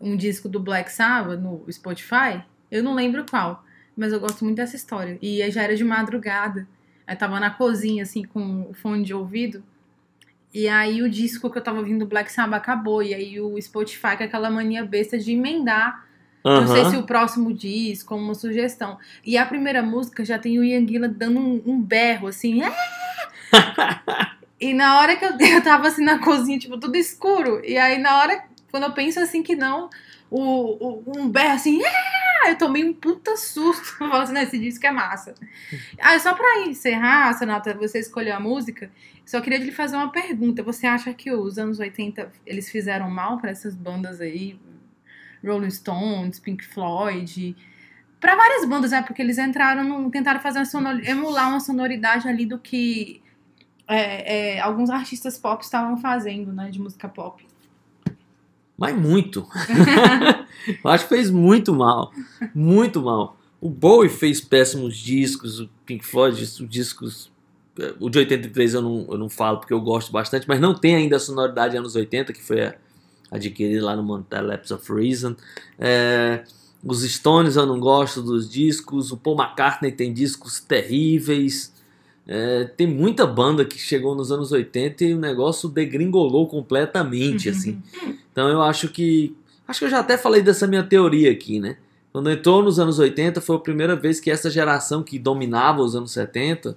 um 0.00 0.16
disco 0.16 0.48
do 0.48 0.60
Black 0.60 0.92
Sabbath 0.92 1.40
no 1.40 1.64
Spotify, 1.70 2.42
eu 2.70 2.82
não 2.82 2.94
lembro 2.94 3.24
qual, 3.28 3.64
mas 3.96 4.12
eu 4.12 4.20
gosto 4.20 4.44
muito 4.44 4.56
dessa 4.56 4.76
história. 4.76 5.18
E 5.22 5.48
já 5.50 5.62
era 5.62 5.74
de 5.74 5.84
madrugada, 5.84 6.68
eu 7.08 7.16
tava 7.16 7.40
na 7.40 7.50
cozinha, 7.50 8.02
assim, 8.02 8.24
com 8.24 8.66
o 8.70 8.74
fone 8.74 9.04
de 9.04 9.14
ouvido, 9.14 9.62
e 10.52 10.68
aí 10.68 11.02
o 11.02 11.08
disco 11.10 11.50
que 11.50 11.58
eu 11.58 11.62
tava 11.62 11.78
ouvindo 11.78 12.00
do 12.00 12.06
Black 12.06 12.30
Sabbath 12.32 12.60
acabou, 12.62 13.02
e 13.02 13.12
aí 13.14 13.40
o 13.40 13.60
Spotify 13.60 14.16
com 14.16 14.24
aquela 14.24 14.50
mania 14.50 14.84
besta 14.84 15.18
de 15.18 15.32
emendar 15.32 16.06
não 16.44 16.66
sei 16.68 16.84
se 16.90 16.96
o 16.96 17.02
próximo 17.02 17.52
diz, 17.52 18.02
como 18.02 18.22
uma 18.22 18.34
sugestão. 18.34 18.96
E 19.26 19.36
a 19.36 19.44
primeira 19.44 19.82
música 19.82 20.24
já 20.24 20.38
tem 20.38 20.58
o 20.58 20.64
Ian 20.64 20.86
Gillan 20.86 21.10
dando 21.10 21.38
um, 21.40 21.62
um 21.66 21.82
berro, 21.82 22.28
assim. 22.28 22.62
"Ah!" 22.62 22.72
e 24.60 24.72
na 24.72 24.98
hora 25.00 25.16
que 25.16 25.24
eu, 25.24 25.32
eu 25.38 25.62
tava 25.62 25.88
assim 25.88 26.04
na 26.04 26.18
cozinha, 26.20 26.58
tipo, 26.58 26.78
tudo 26.78 26.96
escuro. 26.96 27.60
E 27.64 27.76
aí 27.76 27.98
na 27.98 28.18
hora, 28.20 28.42
quando 28.70 28.84
eu 28.84 28.92
penso 28.92 29.20
assim 29.20 29.42
que 29.42 29.54
não, 29.56 29.90
o, 30.30 30.40
o- 30.40 31.02
um 31.18 31.28
berro 31.28 31.54
assim, 31.54 31.80
"Ah!" 32.44 32.50
eu 32.50 32.58
tomei 32.58 32.84
um 32.84 32.92
puta 32.92 33.36
susto. 33.36 33.96
Eu 34.04 34.12
assim, 34.12 34.38
esse 34.38 34.58
disco 34.58 34.86
é 34.86 34.90
massa. 34.90 35.34
Ah, 36.00 36.18
só 36.18 36.34
pra 36.34 36.62
encerrar, 36.66 37.36
Sonata, 37.38 37.74
você 37.74 37.98
escolheu 37.98 38.34
a 38.36 38.40
música, 38.40 38.90
só 39.24 39.40
queria 39.40 39.58
lhe 39.58 39.72
fazer 39.72 39.96
uma 39.96 40.10
pergunta. 40.10 40.62
Você 40.62 40.86
acha 40.86 41.12
que 41.14 41.30
os 41.30 41.58
anos 41.58 41.78
80 41.78 42.32
eles 42.46 42.70
fizeram 42.70 43.10
mal 43.10 43.38
pra 43.38 43.50
essas 43.50 43.74
bandas 43.74 44.20
aí? 44.20 44.58
Rolling 45.44 45.70
Stones, 45.70 46.40
Pink 46.40 46.64
Floyd, 46.64 47.54
Pra 48.20 48.34
várias 48.34 48.68
bandas, 48.68 48.90
né? 48.90 49.02
Porque 49.02 49.22
eles 49.22 49.38
entraram, 49.38 49.84
num, 49.84 50.10
tentaram 50.10 50.40
fazer 50.40 50.58
uma 50.76 51.00
emular 51.04 51.48
uma 51.48 51.60
sonoridade 51.60 52.26
ali 52.28 52.44
do 52.44 52.58
que 52.58 53.22
é, 53.86 54.56
é, 54.56 54.60
alguns 54.60 54.90
artistas 54.90 55.38
pop 55.38 55.62
estavam 55.62 55.96
fazendo, 55.96 56.52
né? 56.52 56.70
De 56.70 56.80
música 56.80 57.08
pop. 57.08 57.46
Mas 58.78 58.96
muito. 58.96 59.46
Eu 60.84 60.90
acho 60.90 61.04
que 61.04 61.14
fez 61.14 61.30
muito 61.30 61.74
mal. 61.74 62.12
Muito 62.54 63.02
mal. 63.02 63.36
O 63.60 63.68
Bowie 63.68 64.08
fez 64.08 64.40
péssimos 64.40 64.96
discos, 64.96 65.58
o 65.60 65.68
Pink 65.84 66.06
Floyd, 66.06 66.40
os 66.42 66.68
discos. 66.68 67.30
eh, 67.78 67.94
O 67.98 68.08
de 68.08 68.18
83 68.18 68.74
eu 68.74 68.82
não, 68.82 69.06
eu 69.10 69.18
não 69.18 69.28
falo 69.28 69.58
porque 69.58 69.72
eu 69.74 69.80
gosto 69.80 70.12
bastante, 70.12 70.46
mas 70.46 70.60
não 70.60 70.74
tem 70.74 70.94
ainda 70.94 71.16
a 71.16 71.20
sonoridade 71.20 71.76
anos 71.76 71.96
80, 71.96 72.32
que 72.32 72.42
foi 72.42 72.72
adquirida 73.30 73.84
lá 73.84 73.96
no 73.96 74.02
Montell 74.04 74.46
Lapse 74.46 74.72
of 74.72 74.92
Reason. 74.92 75.34
É, 75.78 76.44
os 76.84 77.02
Stones 77.02 77.56
eu 77.56 77.66
não 77.66 77.80
gosto 77.80 78.22
dos 78.22 78.48
discos, 78.48 79.10
o 79.10 79.16
Paul 79.16 79.36
McCartney 79.40 79.90
tem 79.90 80.12
discos 80.12 80.60
terríveis. 80.60 81.72
É, 82.30 82.64
tem 82.64 82.86
muita 82.86 83.26
banda 83.26 83.64
que 83.64 83.78
chegou 83.78 84.14
nos 84.14 84.30
anos 84.30 84.52
80 84.52 85.02
e 85.02 85.14
o 85.14 85.18
negócio 85.18 85.66
degringolou 85.66 86.46
completamente, 86.46 87.48
assim. 87.48 87.82
Então 88.30 88.48
eu 88.48 88.60
acho 88.60 88.88
que. 88.88 89.34
Acho 89.66 89.80
que 89.80 89.84
eu 89.86 89.90
já 89.90 90.00
até 90.00 90.18
falei 90.18 90.42
dessa 90.42 90.66
minha 90.66 90.82
teoria 90.82 91.30
aqui, 91.32 91.58
né? 91.58 91.78
Quando 92.12 92.30
entrou 92.30 92.62
nos 92.62 92.78
anos 92.78 92.98
80, 92.98 93.40
foi 93.40 93.56
a 93.56 93.60
primeira 93.60 93.96
vez 93.96 94.20
que 94.20 94.30
essa 94.30 94.50
geração 94.50 95.02
que 95.02 95.18
dominava 95.18 95.80
os 95.82 95.96
anos 95.96 96.12
70 96.12 96.76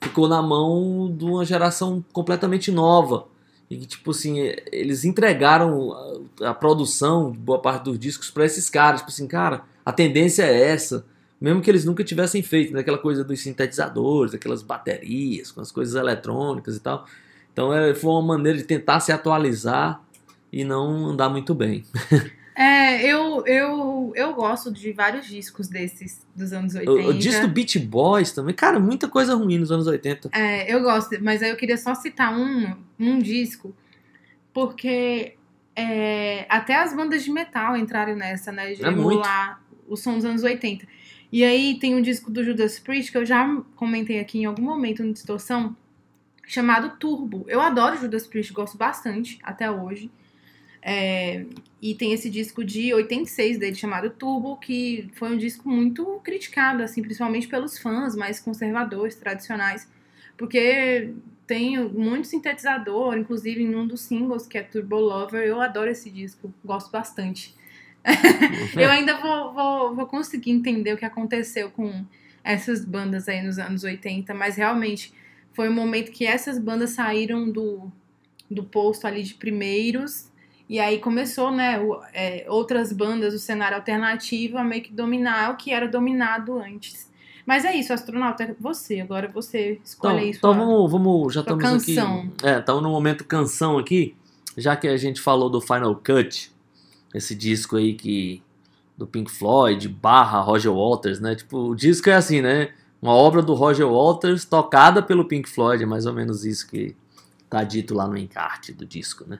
ficou 0.00 0.28
na 0.28 0.42
mão 0.42 1.14
de 1.14 1.24
uma 1.24 1.44
geração 1.44 2.04
completamente 2.12 2.70
nova. 2.70 3.26
E 3.70 3.76
que, 3.76 3.86
tipo 3.86 4.10
assim, 4.10 4.38
eles 4.72 5.04
entregaram 5.04 5.92
a, 6.42 6.50
a 6.50 6.54
produção 6.54 7.30
de 7.30 7.38
boa 7.38 7.58
parte 7.58 7.84
dos 7.84 7.98
discos 7.98 8.30
para 8.30 8.44
esses 8.44 8.68
caras. 8.68 9.00
Tipo 9.00 9.12
assim, 9.12 9.26
cara, 9.26 9.62
a 9.84 9.92
tendência 9.92 10.42
é 10.42 10.70
essa. 10.70 11.06
Mesmo 11.40 11.62
que 11.62 11.70
eles 11.70 11.84
nunca 11.84 12.04
tivessem 12.04 12.42
feito, 12.42 12.72
né? 12.72 12.80
aquela 12.80 12.98
coisa 12.98 13.24
dos 13.24 13.40
sintetizadores, 13.40 14.34
aquelas 14.34 14.62
baterias, 14.62 15.50
com 15.50 15.60
as 15.60 15.72
coisas 15.72 15.94
eletrônicas 15.94 16.76
e 16.76 16.80
tal. 16.80 17.06
Então 17.52 17.72
é, 17.72 17.94
foi 17.94 18.10
uma 18.10 18.36
maneira 18.36 18.58
de 18.58 18.64
tentar 18.64 19.00
se 19.00 19.10
atualizar 19.10 20.02
e 20.52 20.64
não 20.64 21.06
andar 21.06 21.28
muito 21.28 21.54
bem. 21.54 21.84
É, 22.52 23.06
eu, 23.06 23.46
eu, 23.46 24.12
eu 24.14 24.34
gosto 24.34 24.70
de 24.70 24.92
vários 24.92 25.26
discos 25.26 25.66
desses 25.66 26.26
dos 26.36 26.52
anos 26.52 26.74
80. 26.74 26.92
O, 26.92 27.08
o 27.08 27.14
disco 27.14 27.46
do 27.46 27.48
Beach 27.48 27.78
Boys 27.78 28.32
também, 28.32 28.54
cara, 28.54 28.78
muita 28.78 29.08
coisa 29.08 29.34
ruim 29.34 29.56
nos 29.56 29.72
anos 29.72 29.86
80. 29.86 30.28
É, 30.32 30.70
eu 30.70 30.82
gosto, 30.82 31.16
mas 31.22 31.42
aí 31.42 31.48
eu 31.48 31.56
queria 31.56 31.78
só 31.78 31.94
citar 31.94 32.36
um, 32.36 32.76
um 32.98 33.18
disco, 33.18 33.74
porque 34.52 35.36
é, 35.74 36.44
até 36.50 36.74
as 36.74 36.94
bandas 36.94 37.24
de 37.24 37.30
metal 37.30 37.74
entraram 37.78 38.14
nessa, 38.14 38.52
né? 38.52 38.74
De 38.74 38.84
É 38.84 38.88
emular 38.88 39.62
o 39.88 39.96
som 39.96 40.16
dos 40.16 40.26
anos 40.26 40.42
80. 40.42 40.86
E 41.32 41.44
aí 41.44 41.78
tem 41.78 41.94
um 41.94 42.02
disco 42.02 42.30
do 42.30 42.42
Judas 42.42 42.78
Priest, 42.78 43.12
que 43.12 43.18
eu 43.18 43.24
já 43.24 43.62
comentei 43.76 44.18
aqui 44.18 44.40
em 44.40 44.44
algum 44.46 44.62
momento 44.62 45.04
no 45.04 45.12
Distorção, 45.12 45.76
chamado 46.46 46.96
Turbo. 46.98 47.44
Eu 47.46 47.60
adoro 47.60 47.96
Judas 47.96 48.26
Priest, 48.26 48.52
gosto 48.52 48.76
bastante, 48.76 49.38
até 49.42 49.70
hoje. 49.70 50.10
É, 50.82 51.44
e 51.80 51.94
tem 51.94 52.12
esse 52.12 52.30
disco 52.30 52.64
de 52.64 52.92
86 52.92 53.58
dele, 53.58 53.74
chamado 53.74 54.10
Turbo, 54.10 54.56
que 54.56 55.08
foi 55.14 55.30
um 55.30 55.38
disco 55.38 55.68
muito 55.68 56.20
criticado, 56.24 56.82
assim, 56.82 57.02
principalmente 57.02 57.46
pelos 57.46 57.78
fãs 57.78 58.16
mais 58.16 58.40
conservadores, 58.40 59.14
tradicionais, 59.14 59.86
porque 60.36 61.12
tem 61.46 61.78
muito 61.78 62.26
sintetizador, 62.26 63.16
inclusive 63.16 63.62
em 63.62 63.74
um 63.74 63.86
dos 63.86 64.00
singles, 64.00 64.46
que 64.46 64.56
é 64.56 64.62
Turbo 64.62 64.98
Lover, 64.98 65.42
eu 65.42 65.60
adoro 65.60 65.90
esse 65.90 66.10
disco, 66.10 66.52
gosto 66.64 66.90
bastante. 66.90 67.54
Eu 68.76 68.90
ainda 68.90 69.16
vou, 69.18 69.52
vou, 69.52 69.94
vou 69.94 70.06
conseguir 70.06 70.50
entender 70.50 70.92
o 70.94 70.96
que 70.96 71.04
aconteceu 71.04 71.70
com 71.70 72.04
essas 72.42 72.84
bandas 72.84 73.28
aí 73.28 73.42
nos 73.42 73.58
anos 73.58 73.84
80, 73.84 74.32
mas 74.34 74.56
realmente 74.56 75.12
foi 75.52 75.68
um 75.68 75.74
momento 75.74 76.10
que 76.10 76.26
essas 76.26 76.58
bandas 76.58 76.90
saíram 76.90 77.50
do, 77.50 77.90
do 78.50 78.62
posto 78.64 79.06
ali 79.06 79.22
de 79.22 79.34
primeiros 79.34 80.30
e 80.68 80.78
aí 80.78 80.98
começou, 80.98 81.50
né, 81.50 81.78
o- 81.80 82.00
é, 82.14 82.46
outras 82.48 82.92
bandas, 82.92 83.34
o 83.34 83.38
cenário 83.38 83.76
alternativo 83.76 84.56
a 84.56 84.64
meio 84.64 84.82
que 84.82 84.92
dominar 84.92 85.52
o 85.52 85.56
que 85.56 85.72
era 85.72 85.86
dominado 85.88 86.58
antes. 86.58 87.10
Mas 87.44 87.64
é 87.64 87.74
isso, 87.74 87.92
astronauta, 87.92 88.44
é 88.44 88.54
você. 88.60 89.00
Agora 89.00 89.26
você 89.26 89.80
escolhe 89.84 90.14
Então, 90.14 90.24
aí 90.24 90.30
então 90.30 90.54
vamos, 90.54 90.90
vamos, 90.92 91.34
já 91.34 91.40
estamos 91.40 91.62
canção. 91.64 92.30
aqui. 92.36 92.46
É, 92.46 92.58
estamos 92.60 92.82
no 92.82 92.90
momento 92.90 93.24
canção 93.24 93.76
aqui, 93.76 94.14
já 94.56 94.76
que 94.76 94.86
a 94.86 94.96
gente 94.96 95.20
falou 95.20 95.50
do 95.50 95.60
Final 95.60 95.96
Cut, 95.96 96.52
esse 97.14 97.34
disco 97.34 97.76
aí 97.76 97.94
que 97.94 98.42
do 98.96 99.06
Pink 99.06 99.30
Floyd 99.30 99.88
barra 99.88 100.40
Roger 100.40 100.72
Waters, 100.72 101.20
né? 101.20 101.34
Tipo, 101.34 101.70
o 101.70 101.74
disco 101.74 102.10
é 102.10 102.14
assim, 102.14 102.42
né? 102.42 102.70
Uma 103.00 103.12
obra 103.12 103.40
do 103.40 103.54
Roger 103.54 103.88
Waters 103.88 104.44
tocada 104.44 105.02
pelo 105.02 105.24
Pink 105.24 105.48
Floyd, 105.48 105.82
é 105.82 105.86
mais 105.86 106.04
ou 106.04 106.12
menos 106.12 106.44
isso 106.44 106.68
que 106.68 106.94
tá 107.48 107.64
dito 107.64 107.94
lá 107.94 108.06
no 108.06 108.16
encarte 108.16 108.72
do 108.72 108.84
disco, 108.84 109.24
né? 109.26 109.38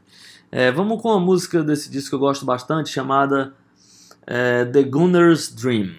É, 0.51 0.73
vamos 0.73 1.01
com 1.01 1.11
a 1.11 1.21
música 1.21 1.63
desse 1.63 1.91
disco 1.91 2.11
que 2.11 2.15
eu 2.15 2.19
gosto 2.19 2.45
bastante, 2.45 2.91
chamada 2.91 3.55
é, 4.27 4.65
The 4.65 4.83
Gunner's 4.83 5.49
Dream. 5.51 5.95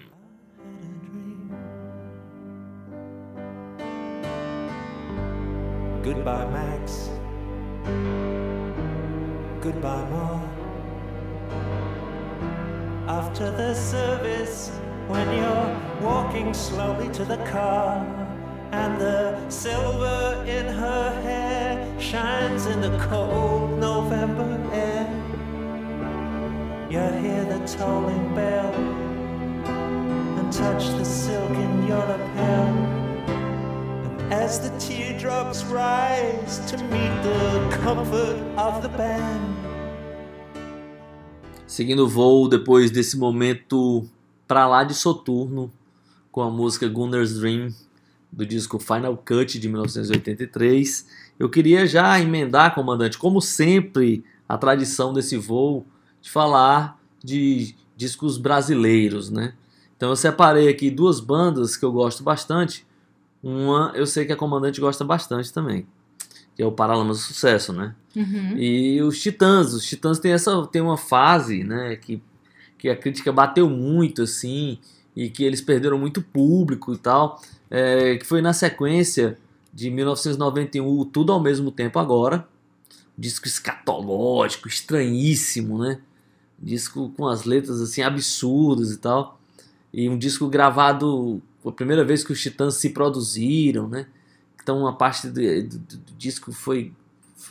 Goodbye, 6.04 6.50
Max. 6.50 7.10
Goodbye, 9.62 10.10
Ma. 10.10 10.31
After 13.08 13.50
the 13.50 13.74
service, 13.74 14.70
when 15.08 15.26
you're 15.36 15.80
walking 16.00 16.54
slowly 16.54 17.08
to 17.14 17.24
the 17.24 17.38
car, 17.46 18.06
and 18.70 19.00
the 19.00 19.50
silver 19.50 20.44
in 20.46 20.66
her 20.66 21.20
hair 21.22 22.00
shines 22.00 22.66
in 22.66 22.80
the 22.80 22.96
cold 22.98 23.78
November 23.80 24.56
air, 24.72 25.06
you 26.88 27.00
hear 27.20 27.44
the 27.44 27.66
tolling 27.66 28.34
bell 28.36 28.72
and 30.38 30.52
touch 30.52 30.86
the 30.96 31.04
silk 31.04 31.50
in 31.50 31.86
your 31.88 31.98
lapel. 31.98 32.68
And 34.06 34.32
as 34.32 34.60
the 34.60 34.78
teardrops 34.78 35.64
rise 35.64 36.60
to 36.70 36.76
meet 36.84 37.22
the 37.22 37.78
comfort 37.82 38.38
of 38.56 38.82
the 38.82 38.90
band. 38.90 39.61
Seguindo 41.72 42.04
o 42.04 42.06
voo 42.06 42.50
depois 42.50 42.90
desse 42.90 43.16
momento 43.16 44.06
pra 44.46 44.68
lá 44.68 44.84
de 44.84 44.92
soturno 44.92 45.72
com 46.30 46.42
a 46.42 46.50
música 46.50 46.86
Gunner's 46.86 47.40
Dream 47.40 47.70
do 48.30 48.44
disco 48.44 48.78
Final 48.78 49.16
Cut 49.16 49.58
de 49.58 49.68
1983. 49.70 51.06
Eu 51.38 51.48
queria 51.48 51.86
já 51.86 52.20
emendar, 52.20 52.74
comandante, 52.74 53.16
como 53.16 53.40
sempre, 53.40 54.22
a 54.46 54.58
tradição 54.58 55.14
desse 55.14 55.38
voo 55.38 55.86
de 56.20 56.30
falar 56.30 57.00
de 57.24 57.74
discos 57.96 58.36
brasileiros, 58.36 59.30
né? 59.30 59.54
Então 59.96 60.10
eu 60.10 60.16
separei 60.16 60.68
aqui 60.68 60.90
duas 60.90 61.20
bandas 61.20 61.74
que 61.74 61.86
eu 61.86 61.90
gosto 61.90 62.22
bastante. 62.22 62.86
Uma 63.42 63.92
eu 63.94 64.06
sei 64.06 64.26
que 64.26 64.32
a 64.34 64.36
comandante 64.36 64.78
gosta 64.78 65.06
bastante 65.06 65.50
também, 65.50 65.86
que 66.54 66.62
é 66.62 66.66
o 66.66 66.72
Paralamas 66.72 67.18
do 67.18 67.22
Sucesso, 67.22 67.72
né? 67.72 67.94
Uhum. 68.14 68.56
E 68.56 69.00
os 69.02 69.20
Titãs, 69.20 69.72
os 69.72 69.84
Titãs 69.84 70.18
tem 70.18 70.32
essa 70.32 70.66
tem 70.66 70.82
uma 70.82 70.98
fase, 70.98 71.64
né, 71.64 71.96
que, 71.96 72.22
que 72.76 72.88
a 72.88 72.96
crítica 72.96 73.32
bateu 73.32 73.70
muito 73.70 74.22
assim 74.22 74.78
e 75.16 75.30
que 75.30 75.44
eles 75.44 75.60
perderam 75.60 75.98
muito 75.98 76.20
público 76.20 76.92
e 76.92 76.98
tal, 76.98 77.40
é, 77.70 78.16
que 78.16 78.26
foi 78.26 78.42
na 78.42 78.52
sequência 78.52 79.38
de 79.72 79.90
1991, 79.90 80.86
o 80.86 81.04
Tudo 81.04 81.32
ao 81.32 81.40
mesmo 81.40 81.70
tempo 81.70 81.98
agora, 81.98 82.46
disco 83.16 83.46
escatológico, 83.46 84.68
estranhíssimo, 84.68 85.78
né? 85.78 85.98
Disco 86.58 87.12
com 87.16 87.26
as 87.26 87.44
letras 87.44 87.80
assim 87.80 88.02
absurdas 88.02 88.92
e 88.92 88.98
tal. 88.98 89.40
E 89.92 90.08
um 90.08 90.18
disco 90.18 90.48
gravado 90.48 91.42
a 91.64 91.72
primeira 91.72 92.04
vez 92.04 92.24
que 92.24 92.32
os 92.32 92.40
Titãs 92.40 92.74
se 92.74 92.90
produziram, 92.90 93.88
né? 93.88 94.06
Então 94.62 94.78
uma 94.80 94.94
parte 94.96 95.28
do, 95.28 95.40
do- 95.40 95.78
do 95.78 96.12
disco 96.16 96.52
foi 96.52 96.92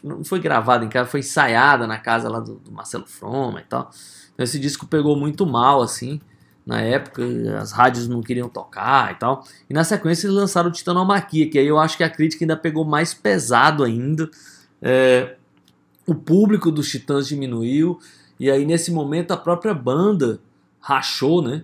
não 0.03 0.23
foi 0.23 0.39
gravada 0.39 0.83
em 0.85 0.89
casa, 0.89 1.09
foi 1.09 1.19
ensaiada 1.19 1.85
na 1.85 1.97
casa 1.97 2.27
lá 2.29 2.39
do, 2.39 2.55
do 2.55 2.71
Marcelo 2.71 3.05
Froma 3.05 3.59
e 3.59 3.63
tal. 3.63 3.91
Então 4.33 4.43
esse 4.43 4.57
disco 4.59 4.87
pegou 4.87 5.15
muito 5.15 5.45
mal, 5.45 5.81
assim, 5.81 6.19
na 6.65 6.81
época, 6.81 7.23
as 7.59 7.71
rádios 7.71 8.07
não 8.07 8.21
queriam 8.21 8.47
tocar 8.49 9.11
e 9.11 9.15
tal. 9.15 9.43
E 9.69 9.73
na 9.73 9.83
sequência 9.83 10.25
eles 10.27 10.35
lançaram 10.37 10.69
o 10.69 10.71
Titanomaquia, 10.71 11.49
que 11.49 11.59
aí 11.59 11.67
eu 11.67 11.77
acho 11.77 11.97
que 11.97 12.03
a 12.03 12.09
crítica 12.09 12.43
ainda 12.43 12.55
pegou 12.57 12.85
mais 12.85 13.13
pesado 13.13 13.83
ainda. 13.83 14.29
É, 14.81 15.35
o 16.07 16.15
público 16.15 16.71
dos 16.71 16.89
Titãs 16.89 17.27
diminuiu, 17.27 17.99
e 18.39 18.49
aí 18.49 18.65
nesse 18.65 18.91
momento 18.91 19.31
a 19.31 19.37
própria 19.37 19.73
banda 19.73 20.39
rachou, 20.79 21.41
né? 21.41 21.63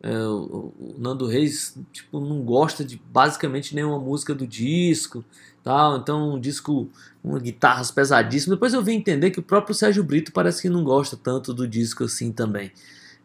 É, 0.00 0.16
o, 0.26 0.72
Nando 0.96 1.26
Reis 1.26 1.76
tipo, 1.92 2.20
não 2.20 2.40
gosta 2.42 2.84
de 2.84 3.00
basicamente 3.12 3.74
nenhuma 3.74 3.98
música 3.98 4.32
do 4.34 4.46
disco 4.46 5.24
tal, 5.64 5.96
então 5.98 6.34
um 6.34 6.40
disco 6.40 6.88
com 7.22 7.36
guitarras 7.38 7.90
pesadíssimas. 7.90 8.56
Depois 8.56 8.72
eu 8.74 8.82
vim 8.82 8.94
entender 8.94 9.30
que 9.30 9.40
o 9.40 9.42
próprio 9.42 9.74
Sérgio 9.74 10.04
Brito 10.04 10.32
parece 10.32 10.62
que 10.62 10.68
não 10.68 10.84
gosta 10.84 11.16
tanto 11.16 11.52
do 11.52 11.66
disco 11.66 12.04
assim 12.04 12.30
também. 12.32 12.70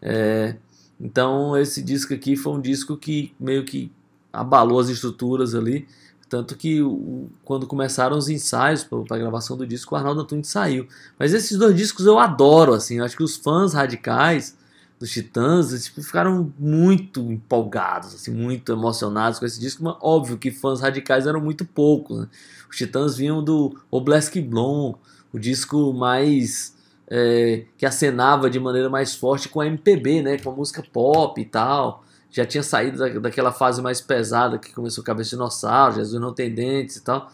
É, 0.02 0.56
Então 1.00 1.58
esse 1.58 1.82
disco 1.82 2.14
aqui 2.14 2.36
foi 2.36 2.54
um 2.54 2.62
disco 2.62 2.96
que 2.98 3.34
meio 3.40 3.66
que 3.66 3.92
abalou 4.32 4.80
as 4.80 4.90
estruturas 4.90 5.56
ali. 5.56 5.88
Tanto 6.30 6.56
que 6.56 6.82
o- 6.82 7.30
quando 7.46 7.68
começaram 7.68 8.18
os 8.18 8.30
ensaios 8.30 8.84
para 8.84 9.00
a 9.16 9.18
gravação 9.20 9.56
do 9.58 9.68
disco, 9.68 9.94
o 9.94 9.98
Arnaldo 9.98 10.22
Antunes 10.22 10.48
saiu. 10.48 10.88
Mas 11.20 11.34
esses 11.34 11.58
dois 11.58 11.76
discos 11.76 12.06
eu 12.06 12.18
adoro, 12.20 12.74
assim. 12.74 12.98
Eu 12.98 13.06
acho 13.06 13.16
que 13.18 13.24
os 13.24 13.36
fãs 13.36 13.74
radicais 13.74 14.56
dos 15.04 15.12
Titãs 15.12 15.84
tipo, 15.84 16.02
ficaram 16.02 16.54
muito 16.58 17.20
empolgados, 17.30 18.16
assim, 18.16 18.32
muito 18.32 18.72
emocionados 18.72 19.38
com 19.38 19.46
esse 19.46 19.60
disco. 19.60 19.84
Mas 19.84 19.98
óbvio 20.02 20.38
que 20.38 20.50
fãs 20.50 20.80
radicais 20.80 21.28
eram 21.28 21.42
muito 21.42 21.66
poucos. 21.66 22.20
Né? 22.20 22.28
Os 22.70 22.78
Titãs 22.78 23.18
vinham 23.18 23.44
do 23.44 23.78
Oblesk 23.92 24.40
Blom, 24.40 24.96
o 25.34 25.38
disco 25.38 25.92
mais 25.92 26.74
é, 27.10 27.66
que 27.78 27.86
acenava 27.86 28.50
de 28.50 28.62
maneira 28.62 28.90
mais 28.90 29.14
forte 29.14 29.50
com 29.50 29.60
a 29.60 29.68
MPB, 29.68 30.22
né, 30.22 30.38
com 30.38 30.52
a 30.52 30.56
música 30.56 30.82
pop 30.82 31.40
e 31.42 31.44
tal. 31.44 32.06
Já 32.32 32.46
tinha 32.46 32.64
saído 32.64 32.98
da, 32.98 33.10
daquela 33.20 33.52
fase 33.52 33.82
mais 33.82 34.00
pesada 34.00 34.58
que 34.58 34.72
começou 34.72 35.04
Cabeça 35.04 35.32
de 35.32 35.36
Dinossauro, 35.36 35.96
Jesus 35.96 36.22
Não 36.22 36.34
Tem 36.34 36.50
Dentes 36.50 36.96
e 36.96 37.04
tal. 37.04 37.30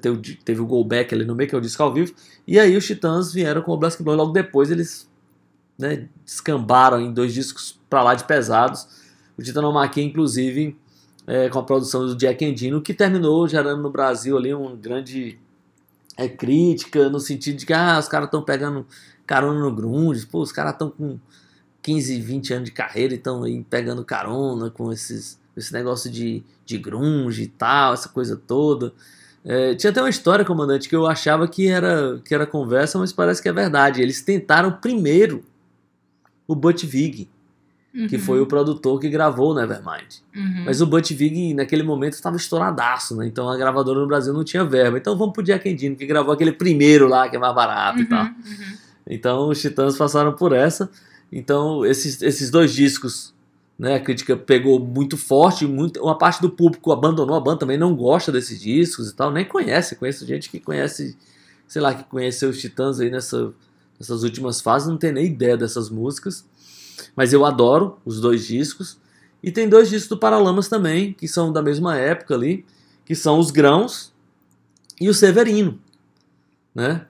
Teve, 0.00 0.36
teve 0.36 0.60
o 0.62 0.66
Go 0.66 0.82
Back 0.82 1.14
ali 1.14 1.26
no 1.26 1.34
meio, 1.34 1.50
que 1.50 1.54
é 1.54 1.58
o 1.58 1.60
disco 1.60 1.82
ao 1.82 1.92
vivo. 1.92 2.14
E 2.46 2.58
aí 2.58 2.74
os 2.78 2.86
Titãs 2.86 3.30
vieram 3.30 3.60
com 3.60 3.72
o 3.72 3.76
Black 3.76 4.02
Blow. 4.02 4.16
Logo 4.16 4.32
depois 4.32 4.70
eles 4.70 5.09
né, 5.80 6.08
descambaram 6.24 7.00
em 7.00 7.12
dois 7.12 7.32
discos 7.32 7.78
pra 7.88 8.02
lá 8.02 8.14
de 8.14 8.24
pesados. 8.24 8.86
O 9.36 9.42
Titanomaquia, 9.42 10.04
inclusive, 10.04 10.76
é, 11.26 11.48
com 11.48 11.58
a 11.58 11.62
produção 11.62 12.06
do 12.06 12.14
Jack 12.14 12.44
Endino, 12.44 12.80
que 12.82 12.92
terminou 12.92 13.48
gerando 13.48 13.82
no 13.82 13.90
Brasil 13.90 14.36
ali 14.36 14.52
uma 14.52 14.76
grande 14.76 15.38
é, 16.16 16.28
crítica, 16.28 17.08
no 17.08 17.18
sentido 17.18 17.56
de 17.56 17.66
que 17.66 17.72
ah, 17.72 17.98
os 17.98 18.08
caras 18.08 18.26
estão 18.26 18.42
pegando 18.42 18.86
carona 19.26 19.60
no 19.60 19.72
grunge, 19.72 20.26
pô, 20.26 20.40
os 20.40 20.52
caras 20.52 20.72
estão 20.72 20.90
com 20.90 21.18
15, 21.82 22.20
20 22.20 22.54
anos 22.54 22.64
de 22.66 22.72
carreira 22.72 23.14
e 23.14 23.16
estão 23.16 23.42
aí 23.42 23.64
pegando 23.68 24.04
carona 24.04 24.70
com 24.70 24.92
esses, 24.92 25.40
esse 25.56 25.72
negócio 25.72 26.10
de, 26.10 26.42
de 26.66 26.76
grunge 26.76 27.44
e 27.44 27.48
tal, 27.48 27.94
essa 27.94 28.08
coisa 28.08 28.36
toda. 28.36 28.92
É, 29.42 29.74
tinha 29.74 29.90
até 29.90 30.02
uma 30.02 30.10
história, 30.10 30.44
comandante, 30.44 30.88
que 30.88 30.94
eu 30.94 31.06
achava 31.06 31.48
que 31.48 31.66
era, 31.68 32.20
que 32.24 32.34
era 32.34 32.46
conversa, 32.46 32.98
mas 32.98 33.12
parece 33.12 33.40
que 33.40 33.48
é 33.48 33.52
verdade. 33.52 34.02
Eles 34.02 34.20
tentaram 34.20 34.72
primeiro 34.72 35.42
o 36.52 36.54
Butch 36.56 36.84
Vig, 36.84 37.28
que 38.08 38.16
Uhum, 38.16 38.22
foi 38.22 38.40
o 38.40 38.46
produtor 38.46 39.00
que 39.00 39.08
gravou 39.08 39.50
o 39.50 39.54
Nevermind. 39.54 40.20
uhum. 40.34 40.64
Mas 40.64 40.80
o 40.80 40.86
Butch 40.86 41.10
Vig, 41.10 41.54
naquele 41.54 41.82
momento, 41.82 42.12
estava 42.12 42.36
estouradaço, 42.36 43.16
né? 43.16 43.26
Então 43.26 43.48
a 43.48 43.56
gravadora 43.56 43.98
no 43.98 44.06
Brasil 44.06 44.32
não 44.32 44.44
tinha 44.44 44.64
verba. 44.64 44.96
Então 44.96 45.16
vamos 45.18 45.34
pro 45.34 45.42
Jack 45.42 45.68
Endino, 45.68 45.96
que 45.96 46.06
gravou 46.06 46.32
aquele 46.32 46.52
primeiro 46.52 47.08
lá, 47.08 47.28
que 47.28 47.34
é 47.34 47.38
mais 47.38 47.54
barato 47.54 48.00
e 48.00 48.04
tal. 48.04 48.24
Uhum, 48.24 48.30
uhum. 48.30 48.76
Então 49.08 49.48
os 49.48 49.60
Titãs 49.60 49.96
passaram 49.96 50.32
por 50.32 50.52
essa. 50.52 50.88
Então 51.32 51.84
esses, 51.84 52.22
esses 52.22 52.48
dois 52.48 52.72
discos, 52.72 53.34
né, 53.76 53.96
a 53.96 54.00
crítica 54.00 54.36
pegou 54.36 54.78
muito 54.78 55.16
forte, 55.16 55.66
muito, 55.66 56.00
uma 56.00 56.16
parte 56.16 56.40
do 56.40 56.50
público 56.50 56.92
abandonou 56.92 57.34
a 57.34 57.40
banda, 57.40 57.60
também 57.60 57.78
não 57.78 57.94
gosta 57.96 58.30
desses 58.30 58.60
discos 58.60 59.10
e 59.10 59.14
tal, 59.16 59.32
nem 59.32 59.44
conhece, 59.44 59.96
conheço 59.96 60.24
gente 60.26 60.48
que 60.48 60.60
conhece, 60.60 61.16
sei 61.66 61.82
lá, 61.82 61.92
que 61.92 62.04
conheceu 62.04 62.50
os 62.50 62.60
Titãs 62.60 63.00
aí 63.00 63.10
nessa, 63.10 63.52
nessas 64.00 64.22
últimas 64.22 64.62
fases, 64.62 64.88
não 64.88 64.96
tem 64.96 65.12
nem 65.12 65.26
ideia 65.26 65.58
dessas 65.58 65.90
músicas. 65.90 66.44
Mas 67.14 67.34
eu 67.34 67.44
adoro 67.44 67.98
os 68.04 68.18
dois 68.18 68.46
discos. 68.46 68.98
E 69.42 69.52
tem 69.52 69.68
dois 69.68 69.90
discos 69.90 70.08
do 70.08 70.18
Paralamas 70.18 70.68
também, 70.68 71.12
que 71.12 71.28
são 71.28 71.52
da 71.52 71.62
mesma 71.62 71.96
época 71.96 72.34
ali, 72.34 72.64
que 73.04 73.14
são 73.14 73.38
os 73.38 73.50
Grãos 73.50 74.12
e 75.00 75.08
o 75.08 75.14
Severino, 75.14 75.78
né? 76.74 77.06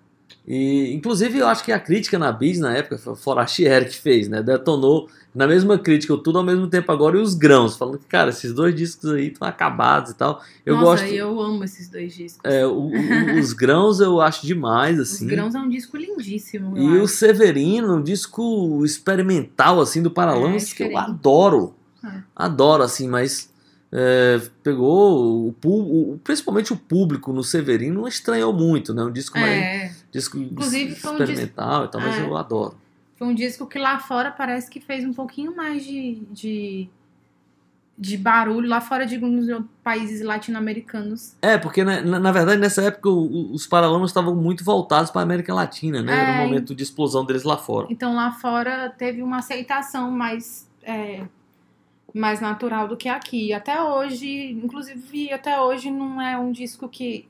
E, 0.47 0.93
inclusive, 0.93 1.39
eu 1.39 1.47
acho 1.47 1.65
que 1.65 1.73
a 1.73 1.79
crítica 1.79 2.19
na 2.19 2.33
Bis, 2.33 2.59
na 2.59 2.77
época, 2.77 2.99
foi 2.99 3.13
o 3.13 3.17
Forastieri 3.17 3.87
que 3.87 3.97
fez, 3.97 4.29
né? 4.29 4.43
Detonou 4.43 5.09
na 5.35 5.47
mesma 5.47 5.79
crítica, 5.79 6.17
tudo 6.19 6.39
ao 6.39 6.45
mesmo 6.45 6.67
tempo 6.67 6.91
agora, 6.91 7.17
e 7.17 7.21
os 7.21 7.35
grãos, 7.35 7.77
falando 7.77 7.99
que, 7.99 8.07
cara, 8.07 8.31
esses 8.31 8.53
dois 8.53 8.75
discos 8.75 9.11
aí 9.11 9.29
estão 9.29 9.47
acabados 9.47 10.11
e 10.11 10.15
tal. 10.17 10.43
Eu 10.67 10.75
Nossa, 10.77 11.03
gosto. 11.03 11.15
eu 11.15 11.41
amo 11.41 11.63
esses 11.65 11.89
dois 11.89 12.13
discos. 12.15 12.41
é, 12.45 12.67
o- 12.67 12.73
o- 12.91 13.39
os 13.39 13.53
grãos 13.55 14.01
eu 14.01 14.21
acho 14.21 14.45
demais, 14.47 14.99
Os 14.99 15.15
assim. 15.15 15.27
Grãos 15.27 15.55
é 15.55 15.59
um 15.61 15.69
disco 15.69 15.97
lindíssimo. 15.97 16.77
E 16.77 16.85
eu 16.85 17.01
o 17.03 17.05
acho. 17.05 17.15
Severino, 17.15 17.97
um 17.97 18.03
disco 18.03 18.85
experimental, 18.85 19.81
assim, 19.81 20.03
do 20.03 20.11
Paralamas, 20.11 20.73
É, 20.73 20.75
que 20.75 20.83
eu 20.83 20.97
adoro. 20.99 21.75
É. 22.05 22.23
Adoro, 22.35 22.83
assim, 22.83 23.07
mas 23.09 23.49
é, 23.93 24.41
pegou 24.63 25.49
o, 25.49 25.55
o- 25.65 26.21
principalmente 26.25 26.73
o 26.73 26.77
público 26.77 27.33
no 27.33 27.43
Severino 27.45 28.07
estranhou 28.09 28.53
muito, 28.53 28.95
né? 28.95 29.03
Um 29.05 29.11
disco 29.13 29.39
mais 29.39 29.53
É, 29.53 29.93
disco 30.13 30.39
Inclusive, 30.39 30.95
foi 30.95 31.11
um 31.13 31.17
disco- 31.17 31.23
experimental 31.25 31.85
e 31.85 31.89
tal, 31.89 32.01
mas 32.01 32.17
É. 32.19 32.23
eu 32.23 32.37
adoro. 32.37 32.75
Foi 33.21 33.29
um 33.29 33.35
disco 33.35 33.67
que 33.67 33.79
lá 33.79 33.99
fora 33.99 34.31
parece 34.31 34.71
que 34.71 34.81
fez 34.81 35.05
um 35.05 35.13
pouquinho 35.13 35.55
mais 35.55 35.85
de, 35.85 36.23
de, 36.33 36.89
de 37.99 38.17
barulho, 38.17 38.67
lá 38.67 38.81
fora 38.81 39.05
de 39.05 39.17
alguns 39.17 39.47
países 39.85 40.23
latino-americanos. 40.23 41.35
É, 41.43 41.59
porque 41.59 41.85
na, 41.85 42.01
na- 42.01 42.19
na 42.19 42.33
verdade 42.33 42.59
nessa 42.59 42.81
época 42.83 43.11
os 43.11 43.67
Paralamas 43.67 44.09
estavam 44.09 44.35
muito 44.35 44.65
voltados 44.65 45.11
para 45.11 45.21
a 45.21 45.25
América 45.25 45.53
Latina, 45.53 46.03
né? 46.03 46.13
Era 46.13 46.31
É, 46.31 46.33
o 46.33 46.37
momento 46.47 46.75
de 46.75 46.83
explosão 46.83 47.23
deles 47.27 47.43
lá 47.43 47.59
fora. 47.59 47.89
Então 47.91 48.15
lá 48.15 48.33
fora 48.33 48.89
teve 48.97 49.23
uma 49.23 49.37
aceitação 49.41 50.11
mais, 50.11 50.67
é, 50.83 51.27
mais 52.15 52.41
natural 52.41 52.89
do 52.89 52.97
que 52.97 53.09
aqui. 53.11 53.53
Até 53.53 53.83
hoje, 53.83 54.53
inclusive 54.53 55.31
até 55.31 55.61
hoje 55.61 55.91
não 55.91 56.23
é 56.23 56.39
um 56.39 56.53
disco 56.53 56.89
que 56.89 57.29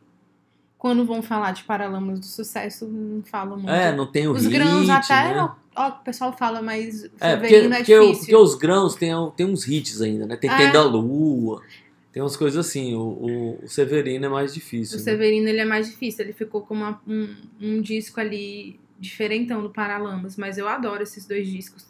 quando 0.80 1.04
vão 1.04 1.20
falar 1.22 1.52
de 1.52 1.62
Paralamas 1.62 2.18
do 2.18 2.24
Sucesso 2.26 2.88
não 2.88 3.22
falam 3.22 3.56
muito. 3.58 3.70
É, 3.70 3.94
não 3.94 4.06
tem 4.10 4.26
o 4.26 4.32
Os 4.32 4.44
hit, 4.44 4.52
grãos 4.54 4.88
até, 4.88 5.34
né? 5.34 5.50
ó, 5.76 5.88
o 5.90 5.92
pessoal 6.02 6.32
fala, 6.36 6.62
mas 6.62 7.04
É, 7.04 7.08
porque, 7.36 7.48
Severino 7.48 7.74
é 7.74 7.78
porque, 7.78 8.00
difícil. 8.00 8.18
porque 8.20 8.36
os 8.36 8.54
grãos 8.54 8.94
tem, 8.94 9.12
tem 9.36 9.44
uns 9.46 9.68
hits 9.68 10.00
ainda, 10.00 10.24
né? 10.26 10.36
Tem 10.36 10.50
É. 10.50 10.56
Tem 10.56 10.72
da 10.72 10.82
Lua, 10.82 11.60
tem 12.10 12.22
umas 12.22 12.34
coisas 12.34 12.66
assim. 12.66 12.94
O, 12.94 13.00
o- 13.02 13.64
o 13.64 13.68
Severino 13.68 14.24
é 14.24 14.28
mais 14.30 14.54
difícil. 14.54 14.96
O 14.96 14.98
né? 14.98 15.04
Severino 15.04 15.48
ele 15.48 15.60
é 15.60 15.64
mais 15.66 15.86
difícil, 15.90 16.24
ele 16.24 16.32
ficou 16.32 16.62
com 16.62 16.72
uma- 16.74 16.98
um, 17.06 17.36
um 17.60 17.82
disco 17.82 18.18
ali 18.18 18.80
diferentão 18.98 19.62
do 19.62 19.68
Paralamas, 19.70 20.36
mas 20.38 20.56
eu 20.58 20.66
adoro 20.66 21.02
esses 21.02 21.26
dois 21.26 21.46
discos. 21.46 21.86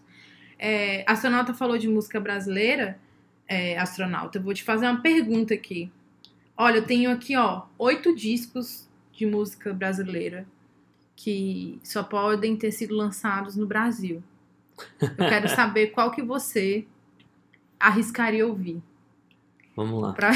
É, 0.59 1.05
astronauta 1.07 1.55
falou 1.55 1.78
de 1.78 1.88
música 1.88 2.18
brasileira. 2.20 2.99
É, 3.49 3.78
astronauta, 3.78 4.38
eu 4.38 4.43
vou 4.43 4.53
te 4.55 4.62
fazer 4.62 4.86
uma 4.86 5.01
pergunta 5.01 5.55
aqui. 5.55 5.91
Olha, 6.57 6.76
eu 6.78 6.86
tenho 6.86 7.11
aqui, 7.11 7.36
ó, 7.36 7.62
oito 7.78 8.14
discos 8.14 8.88
de 9.12 9.26
música 9.26 9.72
brasileira 9.72 10.46
que 11.16 11.78
só 11.82 12.03
podem 12.03 12.57
ter 12.57 12.72
sido 12.72 12.94
lançados 12.94 13.55
no 13.57 13.66
Brasil. 13.66 14.22
Eu 15.01 15.14
quero 15.28 15.48
saber 15.55 15.88
qual 15.88 16.11
que 16.11 16.22
você 16.22 16.86
arriscaria 17.78 18.46
ouvir. 18.46 18.82
Vamos 19.76 20.03
lá, 20.03 20.12
Pra- 20.12 20.32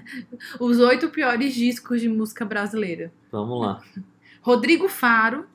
Os 0.60 0.78
oito 0.78 1.08
piores 1.10 1.54
discos 1.54 2.00
de 2.00 2.08
música 2.08 2.44
brasileira. 2.44 3.12
vamos 3.30 3.60
lá. 3.60 3.82
Rodrigo 4.40 4.88
Faro. 4.88 5.46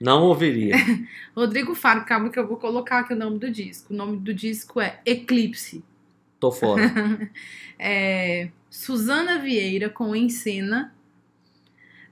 Não 0.00 0.22
ouviria. 0.24 0.74
Rodrigo 1.34 1.74
Faro, 1.74 2.04
calma 2.04 2.30
que 2.30 2.38
eu 2.38 2.46
vou 2.46 2.56
colocar 2.56 3.00
aqui 3.00 3.14
o 3.14 3.16
nome 3.16 3.38
do 3.38 3.50
disco. 3.50 3.92
O 3.92 3.96
nome 3.96 4.18
do 4.18 4.32
disco 4.34 4.80
é 4.80 5.00
Eclipse. 5.04 5.82
Tô 6.38 6.52
fora. 6.52 6.82
É, 7.78 8.50
Suzana 8.70 9.38
Vieira 9.38 9.88
com 9.88 10.14
Encena. 10.14 10.94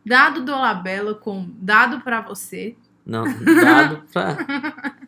Dado 0.04 0.44
Dolabella 0.44 1.14
com 1.14 1.50
Dado 1.59 2.00
Pra 2.00 2.20
Você. 2.20 2.76
Não, 3.04 3.24
dado 3.44 4.02
pra. 4.12 4.36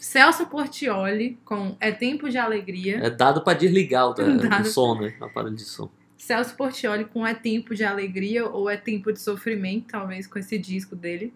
Celso 0.00 0.46
Portioli 0.46 1.38
com 1.44 1.76
É 1.80 1.90
Tempo 1.90 2.28
de 2.28 2.36
Alegria. 2.38 2.98
É 2.98 3.10
dado 3.10 3.42
pra 3.42 3.54
desligar 3.54 4.06
o, 4.06 4.10
o 4.10 4.14
Dado. 4.48 4.66
som, 4.68 5.00
né? 5.00 5.14
O 5.20 5.24
aparelho 5.24 5.56
de 5.56 5.64
som. 5.64 5.90
Celso 6.16 6.54
Portioli 6.56 7.04
com 7.04 7.26
É 7.26 7.34
Tempo 7.34 7.74
de 7.74 7.84
Alegria 7.84 8.46
ou 8.46 8.68
É 8.68 8.76
Tempo 8.76 9.12
de 9.12 9.20
Sofrimento, 9.20 9.86
talvez 9.88 10.26
com 10.26 10.38
esse 10.38 10.58
disco 10.58 10.94
dele. 10.94 11.32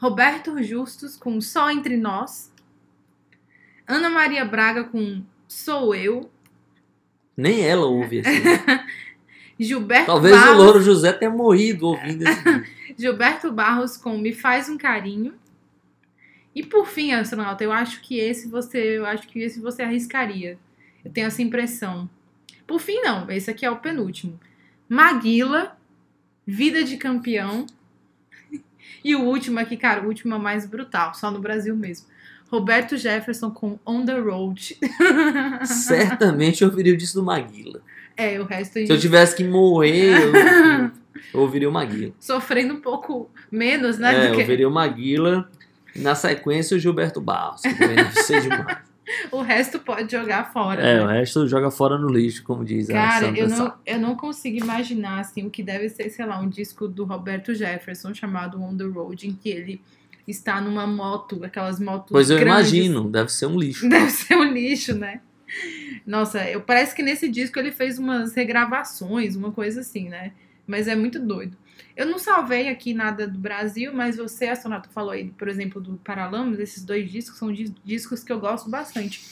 Roberto 0.00 0.62
Justus 0.62 1.16
com 1.16 1.40
Só 1.40 1.70
Entre 1.70 1.96
Nós. 1.96 2.52
Ana 3.86 4.10
Maria 4.10 4.44
Braga 4.44 4.84
com 4.84 5.22
Sou 5.46 5.94
Eu. 5.94 6.30
Nem 7.38 7.64
ela 7.64 7.86
ouve 7.86 8.18
assim. 8.18 8.42
Gilberto 9.60 10.06
Talvez 10.06 10.34
o 10.34 10.40
Barros, 10.40 10.56
Louro 10.56 10.82
José 10.82 11.12
tenha 11.12 11.30
morrido 11.30 11.86
ouvindo 11.86 12.22
esse. 12.26 12.64
Gilberto 12.98 13.52
Barros 13.52 13.96
com 13.96 14.18
Me 14.18 14.32
Faz 14.32 14.68
um 14.68 14.76
Carinho. 14.76 15.34
E 16.52 16.66
por 16.66 16.84
fim, 16.84 17.12
astronauta, 17.12 17.62
eu 17.62 17.70
acho 17.70 18.00
que 18.00 18.18
esse 18.18 18.48
você, 18.48 18.98
eu 18.98 19.06
acho 19.06 19.28
que 19.28 19.38
esse 19.38 19.60
você 19.60 19.82
arriscaria. 19.82 20.58
Eu 21.04 21.12
tenho 21.12 21.28
essa 21.28 21.40
impressão. 21.40 22.10
Por 22.66 22.80
fim, 22.80 23.00
não. 23.02 23.30
Esse 23.30 23.48
aqui 23.48 23.64
é 23.64 23.70
o 23.70 23.76
penúltimo. 23.76 24.38
Maguila, 24.88 25.78
Vida 26.44 26.82
de 26.82 26.96
Campeão. 26.96 27.66
E 29.04 29.14
o 29.14 29.22
último 29.22 29.60
aqui, 29.60 29.76
cara, 29.76 30.02
o 30.02 30.06
último 30.08 30.34
é 30.34 30.36
o 30.36 30.40
mais 30.40 30.66
brutal, 30.66 31.14
só 31.14 31.30
no 31.30 31.38
Brasil 31.38 31.76
mesmo. 31.76 32.08
Roberto 32.50 32.96
Jefferson 32.96 33.50
com 33.50 33.78
On 33.86 34.04
the 34.04 34.18
Road. 34.18 34.76
Certamente 35.64 36.62
eu 36.62 36.68
ouviria 36.68 36.94
o 36.94 36.96
disco 36.96 37.20
do 37.20 37.24
Maguila. 37.24 37.80
É, 38.16 38.40
o 38.40 38.44
resto 38.44 38.74
Se 38.74 38.88
eu 38.88 38.98
tivesse 38.98 39.36
que 39.36 39.44
morrer, 39.44 40.12
eu, 40.12 40.32
eu 41.34 41.40
ouviria 41.40 41.68
o 41.68 41.72
Maguila. 41.72 42.12
sofrendo 42.18 42.74
um 42.74 42.80
pouco 42.80 43.30
menos, 43.50 43.98
né? 43.98 44.14
É, 44.14 44.20
do 44.20 44.26
eu 44.26 44.32
que- 44.34 44.40
ouviria 44.40 44.68
o 44.68 44.72
Maguila. 44.72 45.48
E 45.94 46.00
na 46.00 46.14
sequência 46.14 46.76
o 46.76 46.80
Gilberto 46.80 47.20
Barros, 47.20 47.62
que 47.62 47.74
também 47.74 47.96
deve 47.96 48.22
ser 48.22 48.40
demais. 48.40 48.78
O 49.32 49.40
resto 49.40 49.78
pode 49.78 50.12
jogar 50.12 50.52
fora. 50.52 50.82
É, 50.82 50.98
né? 50.98 51.02
o 51.02 51.06
resto 51.06 51.48
joga 51.48 51.70
fora 51.70 51.96
no 51.96 52.10
lixo, 52.10 52.44
como 52.44 52.62
diz 52.62 52.90
a 52.90 52.92
Cara, 52.92 53.26
eu 53.38 53.48
não, 53.48 53.74
eu 53.86 53.98
não 53.98 54.14
consigo 54.14 54.58
imaginar 54.58 55.20
assim 55.20 55.46
o 55.46 55.50
que 55.50 55.62
deve 55.62 55.88
ser, 55.88 56.10
sei 56.10 56.26
lá, 56.26 56.38
um 56.38 56.46
disco 56.46 56.86
do 56.86 57.04
Roberto 57.06 57.54
Jefferson 57.54 58.12
chamado 58.12 58.62
On 58.62 58.76
the 58.76 58.84
Road, 58.84 59.26
em 59.26 59.32
que 59.32 59.48
ele 59.48 59.80
está 60.30 60.60
numa 60.60 60.86
moto, 60.86 61.42
aquelas 61.44 61.80
motos 61.80 62.10
Pois 62.12 62.30
eu 62.30 62.38
grandes. 62.38 62.72
imagino, 62.72 63.10
deve 63.10 63.30
ser 63.32 63.46
um 63.46 63.58
lixo. 63.58 63.86
Deve 63.88 64.10
ser 64.10 64.36
um 64.36 64.44
lixo, 64.44 64.94
né? 64.94 65.20
Nossa, 66.06 66.48
eu, 66.48 66.60
parece 66.60 66.94
que 66.94 67.02
nesse 67.02 67.28
disco 67.28 67.58
ele 67.58 67.72
fez 67.72 67.98
umas 67.98 68.34
regravações, 68.34 69.34
uma 69.36 69.50
coisa 69.52 69.80
assim, 69.80 70.08
né? 70.08 70.32
Mas 70.66 70.86
é 70.86 70.94
muito 70.94 71.18
doido. 71.18 71.56
Eu 71.96 72.06
não 72.06 72.18
salvei 72.18 72.68
aqui 72.68 72.92
nada 72.94 73.26
do 73.26 73.38
Brasil, 73.38 73.92
mas 73.92 74.16
você, 74.16 74.46
a 74.46 74.56
Sonata, 74.56 74.88
falou 74.90 75.10
aí, 75.10 75.30
por 75.30 75.48
exemplo, 75.48 75.80
do 75.80 75.94
Paralamas, 75.96 76.58
esses 76.60 76.84
dois 76.84 77.10
discos 77.10 77.38
são 77.38 77.52
dis- 77.52 77.72
discos 77.84 78.22
que 78.22 78.32
eu 78.32 78.38
gosto 78.38 78.68
bastante. 78.70 79.22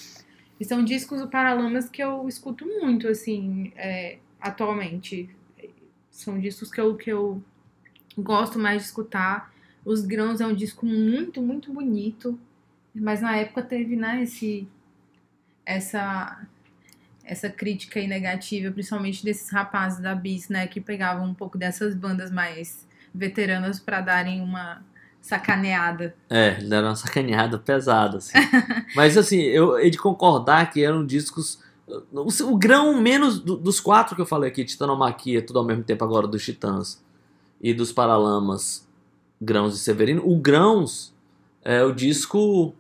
E 0.59 0.65
são 0.65 0.83
discos 0.83 1.21
do 1.21 1.29
Paralamas 1.29 1.89
que 1.89 2.03
eu 2.03 2.27
escuto 2.29 2.65
muito, 2.67 3.07
assim, 3.09 3.73
é, 3.77 4.19
atualmente. 4.41 5.29
São 6.11 6.39
discos 6.41 6.71
que 6.71 6.81
eu, 6.81 6.97
que 6.97 7.13
eu 7.13 7.43
gosto 8.17 8.59
mais 8.59 8.81
de 8.83 8.89
escutar. 8.89 9.53
Os 9.87 10.03
Grãos 10.05 10.41
é 10.41 10.47
um 10.47 10.55
disco 10.55 10.85
muito, 10.85 11.41
muito 11.41 11.73
bonito. 11.73 12.39
Mas 12.95 13.21
na 13.23 13.37
época 13.37 13.63
teve, 13.63 13.95
né, 13.97 14.23
esse, 14.23 14.67
essa, 15.65 16.41
essa 17.25 17.49
crítica 17.49 17.99
aí 18.01 18.07
negativa, 18.07 18.73
principalmente 18.73 19.25
desses 19.25 19.51
rapazes 19.51 20.01
da 20.01 20.15
Bis, 20.15 20.49
né, 20.49 20.67
que 20.67 20.81
pegavam 20.81 21.27
um 21.27 21.35
pouco 21.35 21.59
dessas 21.59 21.95
bandas 21.95 22.31
mais 22.31 22.87
veteranas 23.15 23.79
pra 23.81 24.01
darem 24.01 24.41
uma 24.43 24.83
sacaneada. 25.21 26.15
É, 26.31 26.55
deram 26.55 26.89
uma 26.89 26.97
sacaneada 26.97 27.59
pesada, 27.59 28.19
assim. 28.19 28.33
Mas 28.95 29.17
assim, 29.17 29.41
eu 29.41 29.79
hei 29.79 29.91
de 29.91 29.99
concordar 29.99 30.71
que 30.71 30.83
eram 30.85 31.05
discos. 31.05 31.61
O, 32.13 32.29
o 32.53 32.57
grão 32.57 33.01
menos 33.01 33.39
do- 33.41 33.57
dos 33.57 33.79
quatro 33.81 34.15
que 34.17 34.23
eu 34.23 34.27
falei 34.27 34.51
aqui, 34.51 34.65
Titanomaquia, 34.65 35.43
tudo 35.45 35.59
ao 35.59 35.65
mesmo 35.65 35.83
tempo 35.85 36.03
agora 36.05 36.27
dos 36.27 36.45
Titãs 36.45 37.03
e 37.61 37.73
dos 37.75 37.93
Paralamas, 37.93 38.86
Grãos 39.41 39.77
e 39.77 39.79
Severino. 39.79 40.23
O 40.25 40.37
Grãos 40.37 41.15
é 41.63 41.83
o 41.83 41.93
disco 41.93 42.75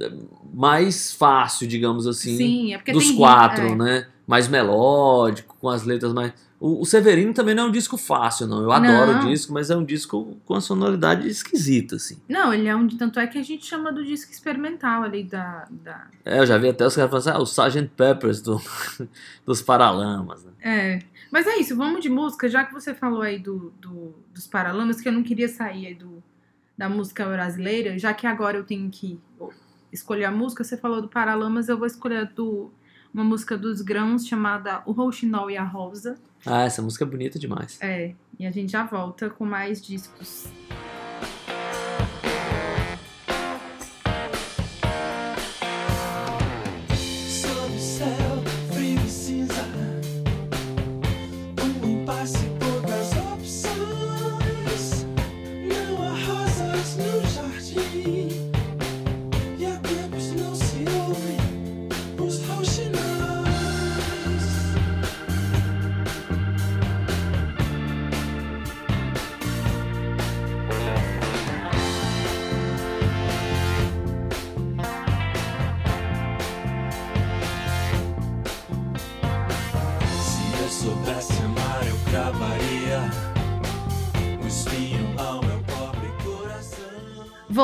é, 0.00 0.10
mais 0.52 1.12
fácil, 1.12 1.66
digamos 1.66 2.06
assim, 2.06 2.36
Sim, 2.36 2.74
é 2.74 2.92
dos 2.92 3.10
quatro, 3.12 3.66
é. 3.66 3.74
né? 3.74 4.06
Mais 4.26 4.48
melódico, 4.48 5.56
com 5.60 5.68
as 5.68 5.84
letras 5.84 6.12
mais. 6.12 6.32
O, 6.58 6.80
o 6.80 6.86
Severino 6.86 7.34
também 7.34 7.54
não 7.54 7.64
é 7.64 7.66
um 7.66 7.70
disco 7.70 7.98
fácil, 7.98 8.46
não. 8.46 8.62
Eu 8.62 8.72
adoro 8.72 9.12
Não. 9.12 9.26
o 9.26 9.28
disco, 9.28 9.52
mas 9.52 9.70
é 9.70 9.76
um 9.76 9.84
disco 9.84 10.38
com 10.46 10.54
a 10.54 10.60
sonoridade 10.62 11.28
esquisita, 11.28 11.96
assim. 11.96 12.16
Não, 12.26 12.54
ele 12.54 12.66
é 12.68 12.74
um. 12.74 12.88
Tanto 12.88 13.20
é 13.20 13.26
que 13.26 13.36
a 13.36 13.42
gente 13.42 13.66
chama 13.66 13.92
do 13.92 14.02
disco 14.02 14.32
experimental 14.32 15.02
ali 15.02 15.24
da. 15.24 15.66
da... 15.70 16.06
É, 16.24 16.38
eu 16.38 16.46
já 16.46 16.56
vi 16.56 16.70
até 16.70 16.86
os 16.86 16.96
caras 16.96 17.10
falando 17.10 17.28
assim, 17.28 17.60
ah, 17.60 17.66
o 17.66 17.68
Sgt. 17.68 17.90
Peppers 17.94 18.40
do, 18.40 18.62
dos 19.44 19.60
Paralamas, 19.60 20.42
né? 20.44 20.52
É. 20.62 20.98
Mas 21.34 21.48
é 21.48 21.56
isso, 21.56 21.74
vamos 21.76 22.00
de 22.00 22.08
música, 22.08 22.48
já 22.48 22.64
que 22.64 22.72
você 22.72 22.94
falou 22.94 23.20
aí 23.20 23.40
do, 23.40 23.70
do- 23.80 24.14
dos 24.32 24.46
Paralamas, 24.46 25.00
que 25.00 25.08
eu 25.08 25.12
não 25.12 25.24
queria 25.24 25.48
sair 25.48 25.88
aí 25.88 25.94
do, 25.94 26.22
da 26.78 26.88
música 26.88 27.26
brasileira, 27.26 27.98
já 27.98 28.14
que 28.14 28.24
agora 28.24 28.56
eu 28.56 28.62
tenho 28.62 28.88
que 28.88 29.18
escolher 29.92 30.26
a 30.26 30.30
música, 30.30 30.62
você 30.62 30.76
falou 30.76 31.02
do 31.02 31.08
Paralamas, 31.08 31.68
eu 31.68 31.76
vou 31.76 31.88
escolher 31.88 32.26
do, 32.26 32.70
uma 33.12 33.24
música 33.24 33.58
dos 33.58 33.80
Grãos 33.82 34.24
chamada 34.28 34.84
O 34.86 34.92
Rouxinol 34.92 35.50
e 35.50 35.56
a 35.56 35.64
Rosa. 35.64 36.16
Ah, 36.46 36.62
essa 36.66 36.80
música 36.80 37.04
é 37.04 37.08
bonita 37.08 37.36
demais. 37.36 37.78
É, 37.82 38.14
e 38.38 38.46
a 38.46 38.52
gente 38.52 38.70
já 38.70 38.84
volta 38.84 39.28
com 39.28 39.44
mais 39.44 39.82
discos. 39.82 40.46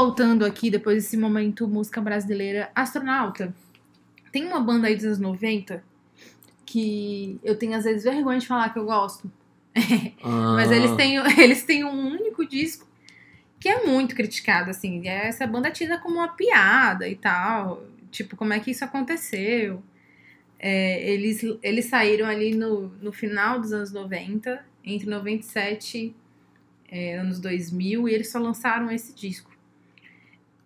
Voltando 0.01 0.47
aqui, 0.47 0.71
depois 0.71 1.05
desse 1.05 1.15
momento 1.15 1.69
música 1.69 2.01
brasileira, 2.01 2.71
Astronauta. 2.75 3.55
Tem 4.33 4.47
uma 4.47 4.59
banda 4.59 4.87
aí 4.87 4.97
dos 4.97 5.05
anos 5.05 5.19
90 5.19 5.85
que 6.65 7.39
eu 7.45 7.55
tenho 7.55 7.77
às 7.77 7.85
vezes 7.85 8.05
vergonha 8.05 8.39
de 8.39 8.47
falar 8.47 8.73
que 8.73 8.79
eu 8.79 8.87
gosto. 8.87 9.31
Mas 10.25 10.73
Ah, 10.73 10.75
eles 10.77 10.93
têm, 10.93 11.17
eles 11.39 11.65
têm 11.65 11.85
um 11.85 12.13
único 12.13 12.49
disco 12.49 12.89
que 13.59 13.69
é 13.69 13.85
muito 13.85 14.15
criticado, 14.15 14.71
assim. 14.71 15.07
É 15.07 15.27
essa 15.27 15.47
banda 15.47 15.69
é 15.69 15.71
tida 15.71 15.99
como 15.99 16.15
uma 16.15 16.29
piada 16.29 17.07
e 17.07 17.15
tal. 17.15 17.85
Tipo, 18.11 18.37
como 18.37 18.55
é 18.55 18.59
que 18.59 18.71
isso 18.71 18.83
aconteceu? 18.83 19.83
É, 20.59 21.13
eles, 21.13 21.43
eles 21.63 21.85
saíram 21.85 22.25
ali 22.27 22.55
no, 22.55 22.89
no 23.03 23.13
final 23.13 23.61
dos 23.61 23.71
anos 23.71 23.93
90, 23.93 24.65
entre 24.83 25.11
97 25.11 26.17
e 26.91 27.11
anos 27.13 27.39
2000, 27.39 28.09
e 28.09 28.15
eles 28.15 28.31
só 28.33 28.39
lançaram 28.39 28.91
esse 28.91 29.15
disco. 29.15 29.50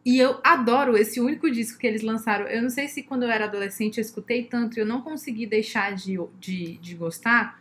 E 0.04 0.18
eu 0.18 0.38
adoro 0.44 0.96
esse 0.96 1.18
único 1.18 1.50
disco 1.50 1.78
que 1.78 1.86
eles 1.86 2.02
lançaram. 2.02 2.46
Eu 2.46 2.60
não 2.60 2.68
sei 2.68 2.88
se 2.88 3.02
quando 3.02 3.22
eu 3.22 3.30
era 3.30 3.46
adolescente 3.46 3.98
eu 3.98 4.02
escutei 4.02 4.44
tanto 4.44 4.76
e 4.76 4.80
eu 4.80 4.86
não 4.86 5.00
consegui 5.00 5.46
deixar 5.46 5.94
de, 5.94 6.18
de, 6.38 6.76
de 6.76 6.94
gostar, 6.94 7.58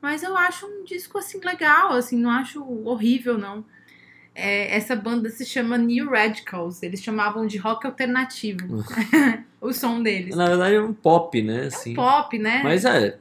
mas 0.00 0.22
eu 0.22 0.36
acho 0.36 0.66
um 0.66 0.84
disco 0.84 1.18
assim 1.18 1.40
legal, 1.40 1.92
assim, 1.92 2.18
não 2.18 2.30
acho 2.30 2.62
horrível, 2.84 3.38
não. 3.38 3.64
É, 4.34 4.74
essa 4.76 4.94
banda 4.94 5.28
se 5.30 5.44
chama 5.44 5.76
New 5.76 6.10
Radicals, 6.10 6.82
eles 6.82 7.02
chamavam 7.02 7.46
de 7.46 7.58
rock 7.58 7.86
alternativo. 7.86 8.84
o 9.60 9.72
som 9.72 10.02
deles. 10.02 10.36
Na 10.36 10.46
verdade 10.46 10.74
é 10.76 10.82
um 10.82 10.92
pop, 10.92 11.42
né? 11.42 11.66
Assim. 11.66 11.94
Pop, 11.94 12.38
né? 12.38 12.62
Mas 12.62 12.84
é. 12.84 13.18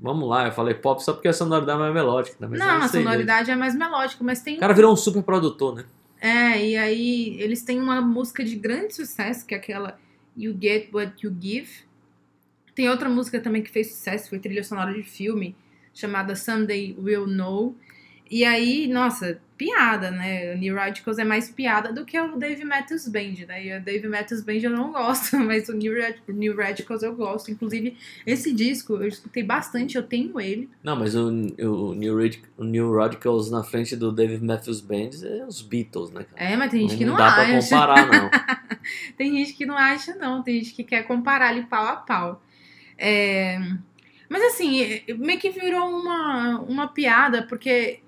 Vamos 0.00 0.28
lá, 0.28 0.46
eu 0.46 0.52
falei 0.52 0.74
pop 0.74 1.02
só 1.02 1.14
porque 1.14 1.28
a 1.28 1.32
sonoridade 1.32 1.78
é 1.78 1.82
mais 1.82 1.94
melódica. 1.94 2.36
Né? 2.38 2.46
Mas 2.50 2.58
não, 2.58 2.68
a 2.68 2.78
mesmo. 2.80 2.88
sonoridade 2.88 3.50
é 3.50 3.56
mais 3.56 3.74
melódica, 3.74 4.22
mas 4.22 4.42
tem 4.42 4.56
O 4.56 4.60
cara 4.60 4.74
virou 4.74 4.92
um 4.92 4.96
super 4.96 5.22
produtor, 5.22 5.76
né? 5.76 5.84
É, 6.24 6.70
e 6.70 6.74
aí 6.74 7.36
eles 7.38 7.60
têm 7.60 7.78
uma 7.78 8.00
música 8.00 8.42
de 8.42 8.56
grande 8.56 8.94
sucesso, 8.94 9.44
que 9.44 9.54
é 9.54 9.58
aquela 9.58 10.00
You 10.34 10.56
Get 10.58 10.88
What 10.90 11.22
You 11.22 11.36
Give. 11.38 11.84
Tem 12.74 12.88
outra 12.88 13.10
música 13.10 13.38
também 13.38 13.62
que 13.62 13.70
fez 13.70 13.88
sucesso, 13.88 14.30
foi 14.30 14.38
trilha 14.38 14.64
sonora 14.64 14.94
de 14.94 15.02
filme, 15.02 15.54
chamada 15.92 16.34
Someday 16.34 16.96
We'll 16.98 17.26
Know. 17.26 17.76
E 18.30 18.42
aí, 18.42 18.86
nossa, 18.86 19.38
piada, 19.56 20.10
né? 20.10 20.54
O 20.54 20.58
New 20.58 20.74
Radicals 20.74 21.18
é 21.18 21.24
mais 21.24 21.50
piada 21.50 21.92
do 21.92 22.04
que 22.04 22.18
o 22.18 22.36
Dave 22.36 22.64
Matthews 22.64 23.06
Band, 23.08 23.46
né? 23.46 23.64
E 23.64 23.76
o 23.76 23.80
Dave 23.82 24.08
Matthews 24.08 24.42
Band 24.42 24.54
eu 24.54 24.70
não 24.70 24.90
gosto, 24.92 25.38
mas 25.40 25.68
o 25.68 25.72
New, 25.74 26.00
Rad- 26.00 26.16
o 26.28 26.32
New 26.32 26.56
Radicals 26.56 27.02
eu 27.02 27.14
gosto. 27.14 27.50
Inclusive, 27.50 27.96
esse 28.26 28.52
disco 28.52 28.94
eu 28.94 29.06
escutei 29.06 29.42
bastante, 29.42 29.96
eu 29.96 30.02
tenho 30.02 30.40
ele. 30.40 30.68
Não, 30.82 30.96
mas 30.96 31.14
o, 31.14 31.28
o, 31.28 31.94
New, 31.94 32.16
o 32.56 32.64
New 32.64 32.94
Radicals 32.96 33.50
na 33.50 33.62
frente 33.62 33.94
do 33.96 34.10
David 34.10 34.44
Matthews 34.44 34.80
Band 34.80 35.10
é 35.22 35.44
os 35.46 35.62
Beatles, 35.62 36.10
né, 36.10 36.24
cara? 36.24 36.52
É, 36.52 36.56
mas 36.56 36.70
tem 36.70 36.80
gente 36.80 36.96
que 36.96 37.04
não, 37.04 37.16
dá 37.16 37.32
pra 37.32 37.42
acha. 37.42 37.60
comparar, 37.70 38.06
não. 38.06 38.30
Tem 39.16 39.32
gente 39.34 39.54
que 39.54 39.64
não 39.64 39.78
acha, 39.78 40.14
não. 40.16 40.42
Tem 40.42 40.56
gente 40.60 40.74
que 40.74 40.84
quer 40.84 41.04
comparar 41.04 41.48
ali 41.48 41.62
pau 41.62 41.86
a 41.86 41.96
pau. 41.96 42.42
É, 42.98 43.58
Mas 44.28 44.42
assim, 44.42 45.00
meio 45.18 45.38
que 45.38 45.50
virou 45.50 45.88
uma, 45.88 46.60
uma 46.60 46.88
piada, 46.88 47.42
porque 47.42 48.00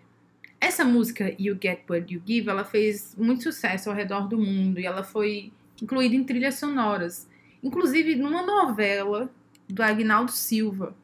essa 0.61 0.85
música 0.85 1.35
You 1.39 1.59
Get 1.61 1.81
What 1.89 2.13
You 2.13 2.23
Give, 2.27 2.49
ela 2.51 2.65
fez 2.65 3.15
muito 3.17 3.43
sucesso 3.43 3.91
ao 3.91 3.97
redor 3.97 4.29
do 4.29 4.39
mundo 4.39 4.81
e 4.81 4.87
ela 4.87 5.03
foi 5.05 5.53
incluída 5.83 6.15
em 6.15 6.25
trilhas 6.25 6.57
sonoras. 6.57 7.29
Inclusive 7.63 8.17
numa 8.17 8.43
novela 8.43 9.31
do 9.69 9.83
Agnaldo 9.83 10.33
Silva, 10.33 10.95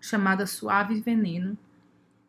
chamada 0.00 0.46
Suave 0.46 1.00
Veneno. 1.00 1.56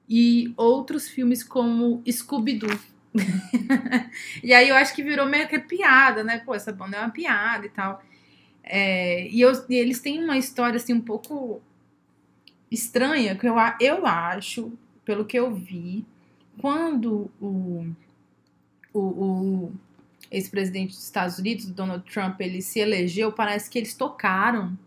E 0.09 0.53
outros 0.57 1.07
filmes 1.07 1.43
como 1.43 2.03
Scooby-Doo. 2.09 2.79
e 4.43 4.53
aí 4.53 4.69
eu 4.69 4.75
acho 4.75 4.93
que 4.93 5.03
virou 5.03 5.25
meio 5.27 5.47
que 5.47 5.57
piada, 5.59 6.23
né? 6.23 6.39
Pô, 6.39 6.53
essa 6.53 6.71
banda 6.71 6.97
é 6.97 6.99
uma 7.01 7.09
piada 7.11 7.65
e 7.65 7.69
tal. 7.69 8.03
É, 8.63 9.27
e, 9.29 9.41
eu- 9.41 9.53
e 9.69 9.75
eles 9.75 10.01
têm 10.01 10.23
uma 10.23 10.37
história 10.37 10.77
assim 10.77 10.93
um 10.93 11.01
pouco 11.01 11.61
estranha, 12.69 13.35
que 13.35 13.47
eu, 13.47 13.55
eu 13.79 14.05
acho, 14.05 14.71
pelo 15.03 15.25
que 15.25 15.37
eu 15.37 15.53
vi, 15.53 16.05
quando 16.61 17.31
o, 17.41 17.87
o, 18.93 18.99
o, 18.99 19.71
ex-presidente 20.29 20.89
dos 20.89 21.03
Estados 21.03 21.39
Unidos, 21.39 21.65
Donald 21.65 22.09
Trump, 22.09 22.39
ele 22.39 22.61
se 22.61 22.79
elegeu, 22.79 23.31
parece 23.31 23.69
que 23.69 23.79
eles 23.79 23.95
tocaram. 23.95 24.77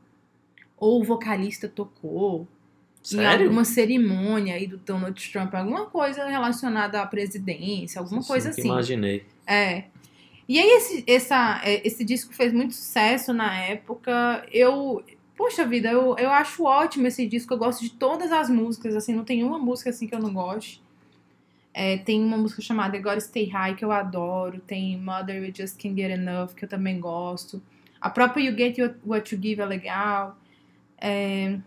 Ou 0.77 1.01
o 1.01 1.05
vocalista 1.05 1.69
tocou. 1.69 2.47
Em 3.03 3.17
Sério? 3.17 3.47
alguma 3.47 3.65
cerimônia 3.65 4.55
aí 4.55 4.67
do 4.67 4.79
Donald 4.79 5.31
Trump, 5.31 5.55
alguma 5.55 5.87
coisa 5.87 6.27
relacionada 6.27 7.03
à 7.03 7.07
presidência, 7.07 8.01
alguma 8.01 8.23
Sim, 8.23 8.29
coisa 8.29 8.49
assim. 8.49 8.69
Imaginei. 8.69 9.27
É. 9.47 9.85
E 10.49 10.59
aí 10.59 10.69
esse, 10.71 11.05
essa, 11.07 11.61
é, 11.65 11.87
esse 11.87 12.03
disco 12.05 12.33
fez 12.33 12.53
muito 12.53 12.75
sucesso 12.75 13.33
na 13.33 13.59
época. 13.61 14.47
Eu, 14.51 15.03
poxa 15.37 15.67
vida, 15.67 15.91
eu, 15.91 16.17
eu 16.17 16.31
acho 16.31 16.65
ótimo 16.65 17.07
esse 17.07 17.27
disco. 17.27 17.53
Eu 17.53 17.59
gosto 17.59 17.83
de 17.83 17.91
todas 17.91 18.33
as 18.33 18.49
músicas, 18.49 18.95
assim, 18.95 19.15
não 19.15 19.25
tem 19.25 19.43
uma 19.45 19.59
música 19.59 19.91
assim 19.91 20.07
que 20.07 20.15
eu 20.15 20.21
não 20.21 20.33
goste. 20.33 20.83
É, 21.77 21.99
tem 21.99 22.23
uma 22.23 22.37
música 22.37 22.63
chamada 22.63 22.97
Agora 22.97 23.21
Stay 23.21 23.49
High 23.49 23.75
que 23.75 23.85
eu 23.85 23.91
adoro. 23.91 24.61
Tem 24.61 24.97
Mother 24.97 25.43
We 25.43 25.53
Just 25.55 25.77
Can't 25.83 26.01
Get 26.01 26.13
Enough 26.13 26.55
que 26.55 26.65
eu 26.65 26.69
também 26.69 27.01
gosto. 27.01 27.61
A 28.01 28.09
própria 28.09 28.45
You 28.49 28.57
Get 28.57 28.79
What- 28.79 28.99
What 29.05 29.35
You 29.35 29.43
Give 29.43 29.61
é 29.61 29.67
legal. 29.67 30.39
É, 30.99 31.59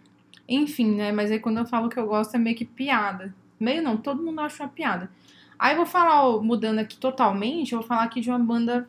enfim, 0.48 0.96
né? 0.96 1.12
Mas 1.12 1.30
aí 1.30 1.40
quando 1.40 1.58
eu 1.58 1.66
falo 1.66 1.90
que 1.90 2.00
eu 2.00 2.08
gosto 2.08 2.36
é 2.36 2.38
meio 2.40 2.56
que 2.56 2.64
piada. 2.64 3.36
Meio 3.60 3.82
não, 3.84 3.98
todo 3.98 4.24
mundo 4.24 4.40
acha 4.40 4.64
uma 4.64 4.70
piada. 4.70 5.12
Aí 5.60 5.74
eu 5.74 5.78
vou 5.78 5.86
falar, 5.86 6.24
ó, 6.26 6.42
mudando 6.42 6.80
aqui 6.80 6.96
totalmente, 6.98 7.74
eu 7.74 7.80
vou 7.80 7.88
falar 7.88 8.04
aqui 8.04 8.22
de 8.22 8.30
uma 8.30 8.40
banda 8.40 8.88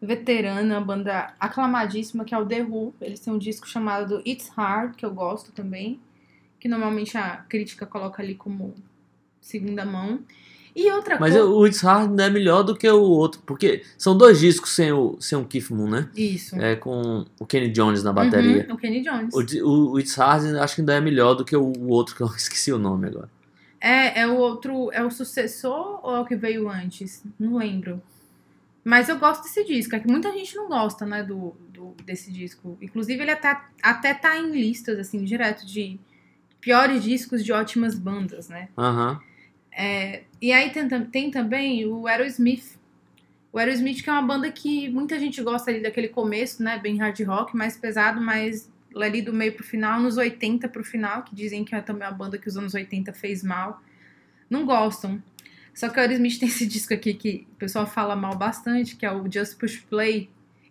veterana, 0.00 0.78
uma 0.78 0.84
banda 0.84 1.34
aclamadíssima, 1.40 2.24
que 2.24 2.34
é 2.34 2.38
o 2.38 2.46
The 2.46 2.62
Who. 2.62 2.94
Eles 3.00 3.20
têm 3.20 3.32
um 3.32 3.38
disco 3.38 3.68
chamado 3.68 4.22
It's 4.26 4.48
Hard, 4.50 4.94
que 4.94 5.04
eu 5.04 5.12
gosto 5.12 5.50
também. 5.52 6.00
Que 6.60 6.68
normalmente 6.68 7.16
a 7.16 7.38
crítica 7.48 7.86
coloca 7.86 8.22
ali 8.22 8.34
como 8.34 8.74
segunda 9.42 9.84
mão. 9.84 10.20
E 10.74 10.90
outra 10.90 11.18
Mas 11.20 11.34
coisa. 11.34 11.46
o 11.50 11.66
It's 11.66 11.82
Hard 11.82 12.08
ainda 12.12 12.24
é 12.24 12.30
melhor 12.30 12.62
do 12.62 12.74
que 12.74 12.88
o 12.88 12.98
outro, 13.02 13.42
porque 13.44 13.82
são 13.98 14.16
dois 14.16 14.40
discos 14.40 14.70
sem 14.70 14.90
o, 14.90 15.18
sem 15.20 15.36
o 15.36 15.44
Keith 15.44 15.68
Moon, 15.70 15.86
né? 15.90 16.08
Isso. 16.16 16.56
É 16.56 16.74
com 16.76 17.26
o 17.38 17.44
Kenny 17.44 17.68
Jones 17.70 18.02
na 18.02 18.10
bateria. 18.10 18.64
Uhum, 18.66 18.74
o 18.76 18.78
Kenny 18.78 19.02
Jones. 19.02 19.34
O, 19.34 19.40
o, 19.68 19.90
o 19.92 19.98
It's 20.00 20.14
Hard 20.14 20.46
acho 20.56 20.76
que 20.76 20.80
ainda 20.80 20.94
é 20.94 21.00
melhor 21.02 21.34
do 21.34 21.44
que 21.44 21.54
o, 21.54 21.62
o 21.62 21.88
outro, 21.88 22.16
que 22.16 22.22
eu 22.22 22.26
esqueci 22.34 22.72
o 22.72 22.78
nome 22.78 23.08
agora. 23.08 23.28
É, 23.78 24.20
é 24.20 24.26
o 24.26 24.36
outro. 24.36 24.90
É 24.92 25.04
o 25.04 25.10
sucessor 25.10 26.00
ou 26.02 26.16
é 26.16 26.20
o 26.20 26.24
que 26.24 26.36
veio 26.36 26.70
antes? 26.70 27.22
Não 27.38 27.56
lembro. 27.58 28.00
Mas 28.82 29.10
eu 29.10 29.18
gosto 29.18 29.42
desse 29.42 29.64
disco. 29.64 29.94
É 29.94 30.00
que 30.00 30.10
muita 30.10 30.32
gente 30.32 30.56
não 30.56 30.68
gosta, 30.68 31.04
né, 31.04 31.22
do, 31.22 31.54
do- 31.68 31.94
desse 32.04 32.32
disco. 32.32 32.78
Inclusive, 32.80 33.20
ele 33.20 33.30
até, 33.30 33.60
até 33.82 34.14
tá 34.14 34.38
em 34.38 34.50
listas, 34.50 34.98
assim, 34.98 35.22
direto 35.22 35.66
de 35.66 36.00
piores 36.60 37.02
discos 37.04 37.44
de 37.44 37.52
ótimas 37.52 37.94
bandas, 37.94 38.48
né? 38.48 38.70
Aham. 38.78 39.20
É, 39.74 40.22
e 40.40 40.52
aí 40.52 40.70
tem, 40.70 40.88
tem 41.06 41.30
também 41.30 41.86
o 41.86 42.06
Aerosmith. 42.06 42.78
O 43.52 43.58
Aerosmith 43.58 44.02
que 44.02 44.10
é 44.10 44.12
uma 44.12 44.22
banda 44.22 44.50
que 44.50 44.88
muita 44.90 45.18
gente 45.18 45.42
gosta 45.42 45.70
ali 45.70 45.80
daquele 45.80 46.08
começo, 46.08 46.62
né? 46.62 46.78
Bem 46.78 46.96
hard 46.98 47.20
rock, 47.20 47.56
mais 47.56 47.76
pesado, 47.76 48.20
mas 48.20 48.70
ali 48.94 49.22
do 49.22 49.32
meio 49.32 49.54
pro 49.54 49.64
final, 49.64 50.00
nos 50.00 50.16
80 50.16 50.68
pro 50.68 50.84
final, 50.84 51.22
que 51.22 51.34
dizem 51.34 51.64
que 51.64 51.74
é 51.74 51.80
também 51.80 52.06
uma 52.06 52.14
banda 52.14 52.38
que 52.38 52.48
os 52.48 52.56
anos 52.56 52.74
80 52.74 53.12
fez 53.12 53.42
mal. 53.42 53.82
Não 54.48 54.66
gostam. 54.66 55.22
Só 55.74 55.88
que 55.88 55.98
o 55.98 56.00
Aerosmith 56.00 56.38
tem 56.40 56.48
esse 56.48 56.66
disco 56.66 56.92
aqui 56.92 57.14
que 57.14 57.46
o 57.52 57.56
pessoal 57.56 57.86
fala 57.86 58.14
mal 58.14 58.36
bastante, 58.36 58.96
que 58.96 59.06
é 59.06 59.12
o 59.12 59.30
Just 59.30 59.58
Push 59.58 59.78
Play. 59.88 60.28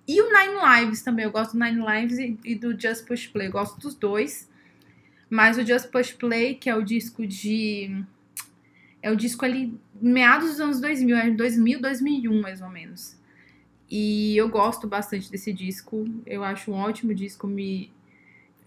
E 0.08 0.22
o 0.22 0.26
Nine 0.26 0.84
Lives 0.84 1.02
também. 1.02 1.26
Eu 1.26 1.32
gosto 1.32 1.54
do 1.54 1.64
Nine 1.64 1.84
Lives 1.86 2.18
e, 2.18 2.38
e 2.44 2.56
do 2.56 2.80
Just 2.80 3.06
Push 3.06 3.28
Play. 3.28 3.48
Eu 3.48 3.52
gosto 3.52 3.80
dos 3.80 3.96
dois. 3.96 4.50
Mas 5.30 5.58
o 5.58 5.66
Just 5.66 5.90
Push 5.90 6.14
Play, 6.14 6.56
que 6.56 6.70
é 6.70 6.76
o 6.76 6.84
disco 6.84 7.26
de. 7.26 8.04
É 9.02 9.10
o 9.12 9.16
disco 9.16 9.44
ali, 9.44 9.74
meados 10.00 10.52
dos 10.52 10.60
anos 10.60 10.80
2000, 10.80 11.18
é 11.18 11.32
2000, 11.32 11.82
2001 11.82 12.42
mais 12.42 12.62
ou 12.62 12.70
menos. 12.70 13.20
E 13.90 14.38
eu 14.38 14.48
gosto 14.48 14.88
bastante 14.88 15.30
desse 15.30 15.52
disco. 15.52 16.08
Eu 16.26 16.44
acho 16.44 16.72
um 16.72 16.76
ótimo 16.76 17.14
disco. 17.14 17.46
Me, 17.46 17.92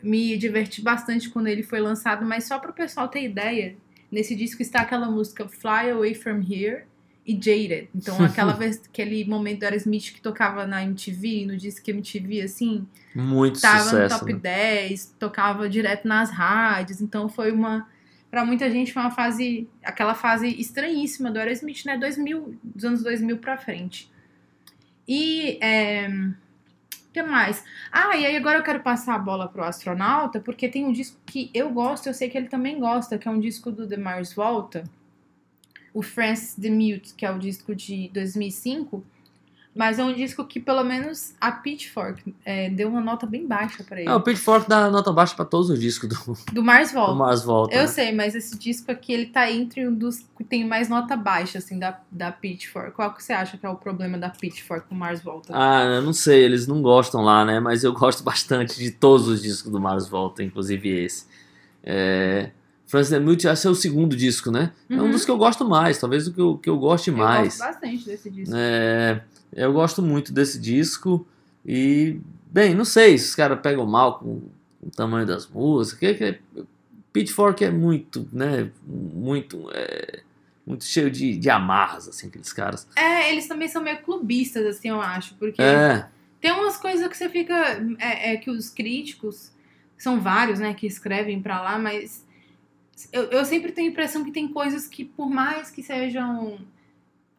me 0.03 0.37
diverti 0.37 0.83
bastante 0.83 1.31
quando 1.31 1.47
ele 1.47 1.63
foi 1.63 1.81
lançado, 1.81 2.27
mas 2.27 2.45
só 2.45 2.59
para 2.59 2.71
o 2.71 2.75
pessoal 2.75 3.09
ter 3.09 3.25
ideia, 3.25 3.75
nesse 4.13 4.37
disco 4.37 4.61
está 4.61 4.81
aquela 4.81 5.11
música 5.11 5.49
Fly 5.49 5.91
Away 5.91 6.15
From 6.15 6.41
Here 6.41 6.85
e 7.27 7.33
Jaded. 7.33 7.89
Então, 7.95 8.23
aquela 8.23 8.53
vez, 8.55 8.83
aquele 8.85 9.25
momento 9.25 9.61
do 9.61 9.65
Aerosmith 9.65 10.13
que 10.13 10.21
tocava 10.21 10.67
na 10.67 10.85
MTV, 10.85 11.47
no 11.47 11.57
disco 11.57 11.89
MTV, 11.89 12.43
assim, 12.43 12.87
Muito 13.15 13.61
tava 13.63 13.83
sucesso. 13.83 14.15
no 14.15 14.21
top 14.21 14.33
né? 14.35 14.39
10, 14.41 15.15
tocava 15.19 15.69
direto 15.69 16.07
nas 16.07 16.31
rádios, 16.31 17.01
então 17.01 17.29
foi 17.31 17.51
uma 17.51 17.89
Pra 18.35 18.45
muita 18.45 18.69
gente 18.69 18.93
foi 18.93 19.01
uma 19.01 19.13
fase, 19.13 19.69
aquela 19.81 20.13
fase 20.13 20.49
estranhíssima 20.61 21.31
do 21.31 21.39
Aerosmith, 21.39 21.85
né, 21.87 21.97
2000, 21.97 22.59
dos 22.65 22.85
anos 22.85 23.01
2000 23.01 23.39
pra 23.39 23.57
frente. 23.57 24.11
E 25.07 25.57
é, 25.63 26.09
que 27.13 27.23
mais? 27.23 27.63
Ah, 27.93 28.17
e 28.17 28.27
aí 28.27 28.37
agora 28.37 28.59
eu 28.59 28.65
quero 28.65 28.81
passar 28.81 29.15
a 29.15 29.19
bola 29.21 29.47
pro 29.47 29.63
astronauta, 29.63 30.41
porque 30.41 30.69
tem 30.69 30.85
um 30.85 30.91
disco 30.91 31.17
que 31.25 31.49
eu 31.55 31.71
gosto, 31.71 32.09
eu 32.09 32.13
sei 32.13 32.29
que 32.29 32.37
ele 32.37 32.49
também 32.49 32.81
gosta, 32.81 33.17
que 33.17 33.29
é 33.29 33.31
um 33.31 33.39
disco 33.39 33.71
do 33.71 33.87
The 33.87 33.99
Mars 33.99 34.33
Volta, 34.35 34.83
o 35.93 36.03
Francis 36.03 36.57
the 36.57 36.71
Mute, 36.71 37.15
que 37.17 37.25
é 37.25 37.31
o 37.31 37.39
disco 37.39 37.73
de 37.73 38.11
2005, 38.13 39.05
mas 39.75 39.99
é 39.99 40.05
um 40.05 40.13
disco 40.15 40.45
que 40.45 40.61
pelo 40.61 40.85
menos 40.85 41.35
a 41.41 41.51
Pitchfork 41.51 42.35
é, 42.45 42.71
deu 42.71 42.89
uma 42.89 43.01
nota 43.01 43.27
bem 43.27 43.47
baixa 43.47 43.83
pra 43.83 44.01
ele. 44.01 44.09
É, 44.09 44.15
o 44.15 44.21
Pitchfork 44.21 44.69
dá 44.69 44.89
nota 44.91 45.13
baixa 45.13 45.35
pra 45.35 45.45
todos 45.45 45.69
os 45.71 45.81
discos 45.81 46.09
do, 46.09 46.39
Do 46.53 46.63
Mars 46.63 46.91
do 46.91 46.95
Volta. 46.95 47.15
Mars 47.15 47.43
Volta. 47.45 47.75
Eu 47.75 47.83
né? 47.83 47.87
sei, 47.89 48.13
mas 48.13 48.35
esse 48.35 48.57
disco 48.59 48.93
aqui, 48.93 49.13
ele 49.13 49.27
tá 49.27 49.51
entre 49.51 49.87
um 49.89 49.95
dos 49.95 50.25
que 50.37 50.45
tem 50.45 50.65
mais 50.67 50.89
nota 50.89 51.17
baixa, 51.17 51.59
assim, 51.59 51.79
da, 51.79 51.99
da 52.11 52.31
Pitchfork. 52.31 52.93
Qual 52.93 53.13
que 53.13 53.23
você 53.23 53.33
acha 53.33 53.57
que 53.57 53.67
é 53.67 53.69
o 53.69 53.75
problema 53.77 54.17
da 54.17 54.31
Pitchfork 54.31 54.89
com 54.89 54.95
Mars 54.95 55.23
Volta? 55.23 55.53
Ah, 55.57 55.83
eu 55.97 56.03
não 56.03 56.13
sei, 56.13 56.45
eles 56.45 56.67
não 56.67 56.81
gostam 56.81 57.21
lá, 57.23 57.45
né? 57.45 57.59
Mas 57.59 57.83
eu 57.83 57.93
gosto 57.93 58.23
bastante 58.25 58.79
de 58.79 58.91
todos 58.93 59.27
os 59.27 59.43
discos 59.43 59.73
do 59.73 59.81
Mars 59.81 60.07
Volta, 60.09 60.43
inclusive 60.43 60.89
esse. 60.89 61.27
É... 61.83 62.51
Francis 62.87 63.11
the 63.11 63.19
Mute, 63.19 63.47
esse 63.49 63.67
é 63.67 63.71
o 63.71 63.75
segundo 63.75 64.15
disco, 64.15 64.51
né? 64.51 64.71
É 64.89 64.95
um 64.95 65.05
Uhum. 65.07 65.11
dos 65.11 65.25
que 65.25 65.31
eu 65.31 65.37
gosto 65.39 65.65
mais, 65.69 65.99
talvez 65.99 66.29
o 66.29 66.33
que 66.33 66.41
eu, 66.41 66.59
que 66.59 66.71
eu 66.71 66.79
goste 66.79 67.11
eu 67.11 67.17
mais. 67.17 67.57
gosto 67.59 67.67
bastante 67.73 68.05
desse 68.05 68.31
disco. 68.31 68.55
É, 68.57 69.21
eu 69.55 69.73
gosto 69.73 70.03
muito 70.03 70.33
desse 70.33 70.59
disco 70.59 71.27
e, 71.65 72.21
bem, 72.51 72.75
não 72.75 72.85
sei 72.85 73.17
se 73.17 73.29
os 73.29 73.35
caras 73.35 73.61
pegam 73.61 73.87
mal 73.87 74.19
com 74.19 74.43
o 74.83 74.91
tamanho 74.91 75.27
das 75.27 75.47
músicas. 75.47 75.99
Que, 75.99 76.15
que, 76.33 76.67
Pitchfork 77.13 77.65
é 77.65 77.71
muito, 77.71 78.29
né? 78.33 78.71
Muito, 78.85 79.71
é, 79.73 80.21
muito 80.67 80.85
cheio 80.85 81.11
de, 81.11 81.37
de 81.37 81.49
amarras, 81.49 82.09
assim, 82.09 82.27
aqueles 82.27 82.53
caras. 82.53 82.89
É, 82.97 83.31
eles 83.31 83.47
também 83.47 83.69
são 83.69 83.81
meio 83.81 84.03
clubistas, 84.03 84.67
assim, 84.67 84.89
eu 84.89 85.01
acho. 85.01 85.37
Porque 85.37 85.63
É, 85.63 86.09
tem 86.41 86.51
umas 86.51 86.77
coisas 86.77 87.07
que 87.07 87.17
você 87.17 87.29
fica. 87.29 87.55
É, 87.99 88.33
é 88.35 88.37
que 88.37 88.51
os 88.51 88.69
críticos, 88.69 89.53
são 89.97 90.21
vários, 90.21 90.59
né, 90.59 90.75
que 90.75 90.87
escrevem 90.87 91.41
pra 91.41 91.63
lá, 91.63 91.79
mas. 91.79 92.25
Eu, 93.13 93.25
eu 93.25 93.45
sempre 93.45 93.73
tenho 93.73 93.89
a 93.89 93.91
impressão 93.93 94.25
que 94.25 94.31
tem 94.31 94.49
coisas 94.49 94.87
que, 94.87 95.05
por 95.05 95.29
mais 95.29 95.71
que 95.71 95.83
sejam 95.83 96.59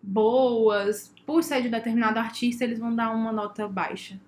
boas, 0.06 1.14
por 1.26 1.44
ser 1.44 1.62
de 1.62 1.70
determinado 1.70 2.20
artista, 2.20 2.64
eles 2.64 2.80
vão 2.80 2.96
dar 2.96 3.12
uma 3.12 3.32
nota 3.32 3.68
baixa. 3.68 4.20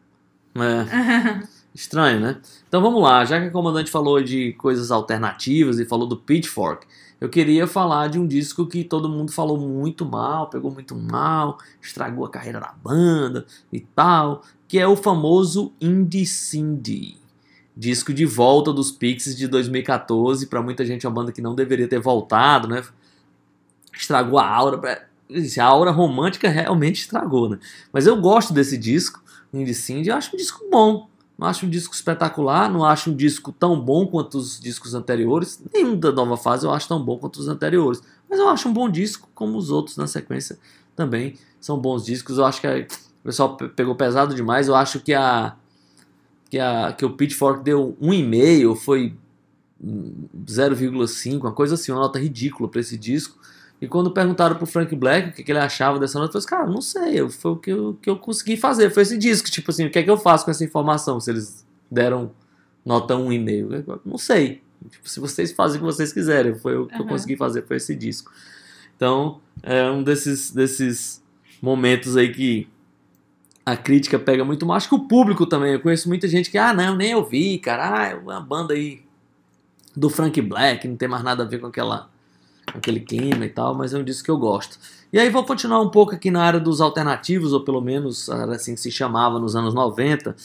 é. 0.55 1.47
Estranho, 1.73 2.19
né? 2.19 2.41
Então 2.67 2.82
vamos 2.82 3.01
lá, 3.03 3.23
já 3.23 3.39
que 3.39 3.47
a 3.47 3.51
comandante 3.51 3.91
falou 3.91 4.19
de 4.19 4.53
coisas 4.53 4.89
alternativas 4.89 5.78
e 5.80 5.86
falou 5.86 6.07
do 6.07 6.17
Pitchfork, 6.17 6.88
eu 7.21 7.30
queria 7.30 7.67
falar 7.67 8.07
de 8.07 8.17
um 8.17 8.28
disco 8.28 8.65
que 8.65 8.84
todo 8.84 9.07
mundo 9.07 9.32
falou 9.32 9.59
muito 9.59 10.03
mal, 10.03 10.49
pegou 10.49 10.71
muito 10.71 10.95
mal, 10.95 11.59
estragou 11.82 12.25
a 12.25 12.30
carreira 12.30 12.59
da 12.59 12.73
banda 12.84 13.45
e 13.71 13.80
tal, 13.80 14.43
que 14.67 14.80
é 14.80 14.88
o 14.88 14.95
famoso 14.95 15.71
Indie 15.80 16.25
Cindy. 16.25 17.17
Disco 17.75 18.11
de 18.11 18.25
volta 18.25 18.73
dos 18.73 18.91
Pixies 18.91 19.36
de 19.36 19.47
2014, 19.47 20.47
pra 20.47 20.63
muita 20.63 20.84
gente 20.84 21.05
é 21.05 21.09
uma 21.09 21.13
banda 21.15 21.32
que 21.32 21.41
não 21.41 21.53
deveria 21.53 21.88
ter 21.88 21.99
voltado, 21.99 22.67
né? 22.67 22.84
Estragou 23.93 24.39
a 24.39 24.47
aura, 24.47 25.07
a 25.59 25.65
aura 25.65 25.91
romântica 25.91 26.49
realmente 26.49 27.01
estragou, 27.01 27.49
né? 27.49 27.59
Mas 27.91 28.07
eu 28.07 28.19
gosto 28.19 28.53
desse 28.53 28.78
disco, 28.78 29.21
Indie 29.53 29.73
Cindy, 29.73 30.09
eu 30.09 30.15
acho 30.15 30.34
um 30.34 30.38
disco 30.38 30.65
bom. 30.71 31.09
Não 31.38 31.47
acho 31.47 31.65
um 31.67 31.69
disco 31.69 31.93
espetacular, 31.93 32.71
não 32.71 32.84
acho 32.84 33.11
um 33.11 33.15
disco 33.15 33.51
tão 33.51 33.80
bom 33.80 34.07
quanto 34.07 34.38
os 34.39 34.59
discos 34.59 34.95
anteriores. 34.95 35.61
Nenhum 35.73 35.95
da 35.99 36.11
nova 36.11 36.36
fase 36.36 36.65
eu 36.65 36.71
acho 36.71 36.88
tão 36.88 37.03
bom 37.03 37.17
quanto 37.17 37.38
os 37.39 37.47
anteriores. 37.47 38.01
Mas 38.30 38.39
eu 38.39 38.49
acho 38.49 38.67
um 38.67 38.73
bom 38.73 38.89
disco, 38.89 39.30
como 39.36 39.57
os 39.57 39.69
outros 39.69 39.97
na 39.97 40.07
sequência 40.07 40.57
também 40.95 41.36
são 41.61 41.78
bons 41.78 42.03
discos. 42.03 42.38
Eu 42.39 42.45
acho 42.45 42.59
que 42.59 42.65
a- 42.67 42.80
o 43.21 43.23
pessoal 43.23 43.55
pe- 43.55 43.67
pegou 43.69 43.93
pesado 43.95 44.34
demais. 44.34 44.67
Eu 44.67 44.75
acho 44.75 44.99
que 44.99 45.13
a 45.13 45.55
que, 46.49 46.59
a, 46.59 46.93
que 46.93 47.05
o 47.05 47.09
Pitchfork 47.11 47.63
deu 47.63 47.95
um 47.99 48.13
e-mail, 48.13 48.75
foi 48.75 49.15
hum, 49.82 50.28
0,5, 50.49 51.45
uma 51.47 51.53
coisa 51.53 51.75
assim, 51.75 51.91
uma 51.91 52.01
nota 52.01 52.19
ridícula 52.19 52.69
para 52.69 52.80
esse 52.82 52.97
disco. 52.97 53.38
E 53.80 53.88
quando 53.88 54.09
perguntaram 54.11 54.55
pro 54.55 54.65
Frank 54.65 54.95
Black 54.95 55.30
o 55.30 55.34
que, 55.34 55.43
que 55.43 55.51
ele 55.51 55.59
achava 55.59 55.99
dessa 55.99 56.17
nota, 56.17 56.30
eu 56.38 56.41
falei, 56.41 56.45
assim, 56.45 56.65
cara, 56.65 56.67
não 56.73 56.82
sei, 56.82 57.19
eu- 57.21 57.30
foi 57.30 57.51
o 57.51 57.55
que 57.57 57.69
eu, 57.71 57.97
que 58.01 58.09
eu 58.09 58.17
consegui 58.17 58.57
fazer, 58.57 58.89
foi 58.89 59.03
esse 59.03 59.17
disco. 59.17 59.49
Tipo 59.51 59.69
assim, 59.71 59.86
o 59.86 59.91
que 59.91 59.99
é 59.99 60.03
que 60.03 60.09
eu 60.09 60.17
faço 60.17 60.45
com 60.45 60.51
essa 60.51 60.63
informação 60.63 61.19
se 61.19 61.30
eles 61.30 61.65
deram 61.89 62.32
nota 62.84 63.15
1,5? 63.15 63.73
Eu 63.88 64.01
Não 64.05 64.17
sei. 64.17 64.63
Tipo, 64.89 65.07
se 65.09 65.19
vocês 65.19 65.51
fazem 65.51 65.78
o 65.78 65.80
que 65.82 65.86
vocês 65.86 66.11
quiserem, 66.13 66.55
foi 66.55 66.78
o 66.78 66.88
que 66.88 66.95
eu 66.95 66.99
Aham. 67.01 67.07
consegui 67.09 67.36
fazer, 67.38 67.65
foi 67.67 67.78
esse 67.78 67.95
disco. 67.95 68.32
Então, 68.95 69.39
é 69.61 69.89
um 69.91 70.01
desses, 70.03 70.49
desses 70.51 71.21
momentos 71.61 72.15
aí 72.17 72.32
que 72.32 72.67
a 73.65 73.75
crítica 73.78 74.17
pega 74.17 74.43
muito. 74.45 74.71
Acho 74.71 74.89
que 74.89 74.95
o 74.95 74.99
público 75.07 75.45
também. 75.45 75.73
Eu 75.73 75.80
conheço 75.82 76.07
muita 76.07 76.28
gente 76.28 76.49
que, 76.49 76.57
ah, 76.57 76.73
não, 76.73 76.95
nem 76.95 77.13
ouvi, 77.13 77.57
cara. 77.59 77.99
Ah, 78.01 78.05
é 78.07 78.15
uma 78.15 78.39
banda 78.39 78.73
aí 78.73 79.01
do 79.95 80.09
Frank 80.09 80.39
Black, 80.41 80.88
não 80.88 80.95
tem 80.95 81.07
mais 81.07 81.23
nada 81.23 81.43
a 81.43 81.45
ver 81.45 81.59
com 81.59 81.67
aquela 81.67 82.09
aquele 82.74 82.99
clima 82.99 83.45
e 83.45 83.49
tal, 83.49 83.76
mas 83.76 83.93
é 83.93 83.97
um 83.97 84.03
disco 84.03 84.26
que 84.26 84.32
eu 84.32 84.38
gosto. 84.38 84.78
E 85.11 85.20
aí 85.20 85.30
vou 85.30 85.43
continuar 85.43 85.82
um 85.82 85.89
pouco 85.89 86.13
aqui 86.13 86.30
na 86.30 86.43
área 86.43 86.59
dos 86.59 86.82
alternativos, 86.82 87.53
ou 87.53 87.61
pelo 87.61 87.82
menos 87.82 88.28
era 88.30 88.55
assim 88.55 88.76
que 88.76 88.82
se 88.82 88.91
chamava 88.91 89.39
nos 89.39 89.55
anos 89.55 89.74
90. 89.74 90.36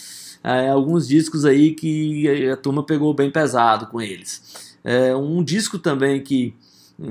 É, 0.45 0.68
alguns 0.70 1.07
discos 1.07 1.45
aí 1.45 1.75
que 1.75 2.49
a 2.49 2.57
turma 2.57 2.83
pegou 2.83 3.12
bem 3.14 3.31
pesado 3.31 3.87
com 3.87 4.01
eles. 4.01 4.77
É, 4.85 5.14
um 5.14 5.43
disco 5.43 5.79
também 5.79 6.20
que 6.23 6.55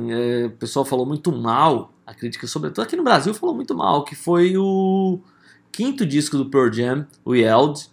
é, 0.09 0.45
o 0.45 0.51
pessoal 0.51 0.85
falou 0.85 1.05
muito 1.05 1.31
mal, 1.31 1.93
a 2.05 2.13
crítica, 2.13 2.47
sobretudo 2.47 2.83
aqui 2.83 2.95
no 2.95 3.03
Brasil, 3.03 3.33
falou 3.33 3.55
muito 3.55 3.75
mal, 3.75 4.03
que 4.03 4.15
foi 4.15 4.57
o 4.57 5.19
quinto 5.71 6.05
disco 6.05 6.37
do 6.37 6.49
Pearl 6.49 6.71
Jam, 6.71 7.07
o 7.23 7.35
Yelled, 7.35 7.89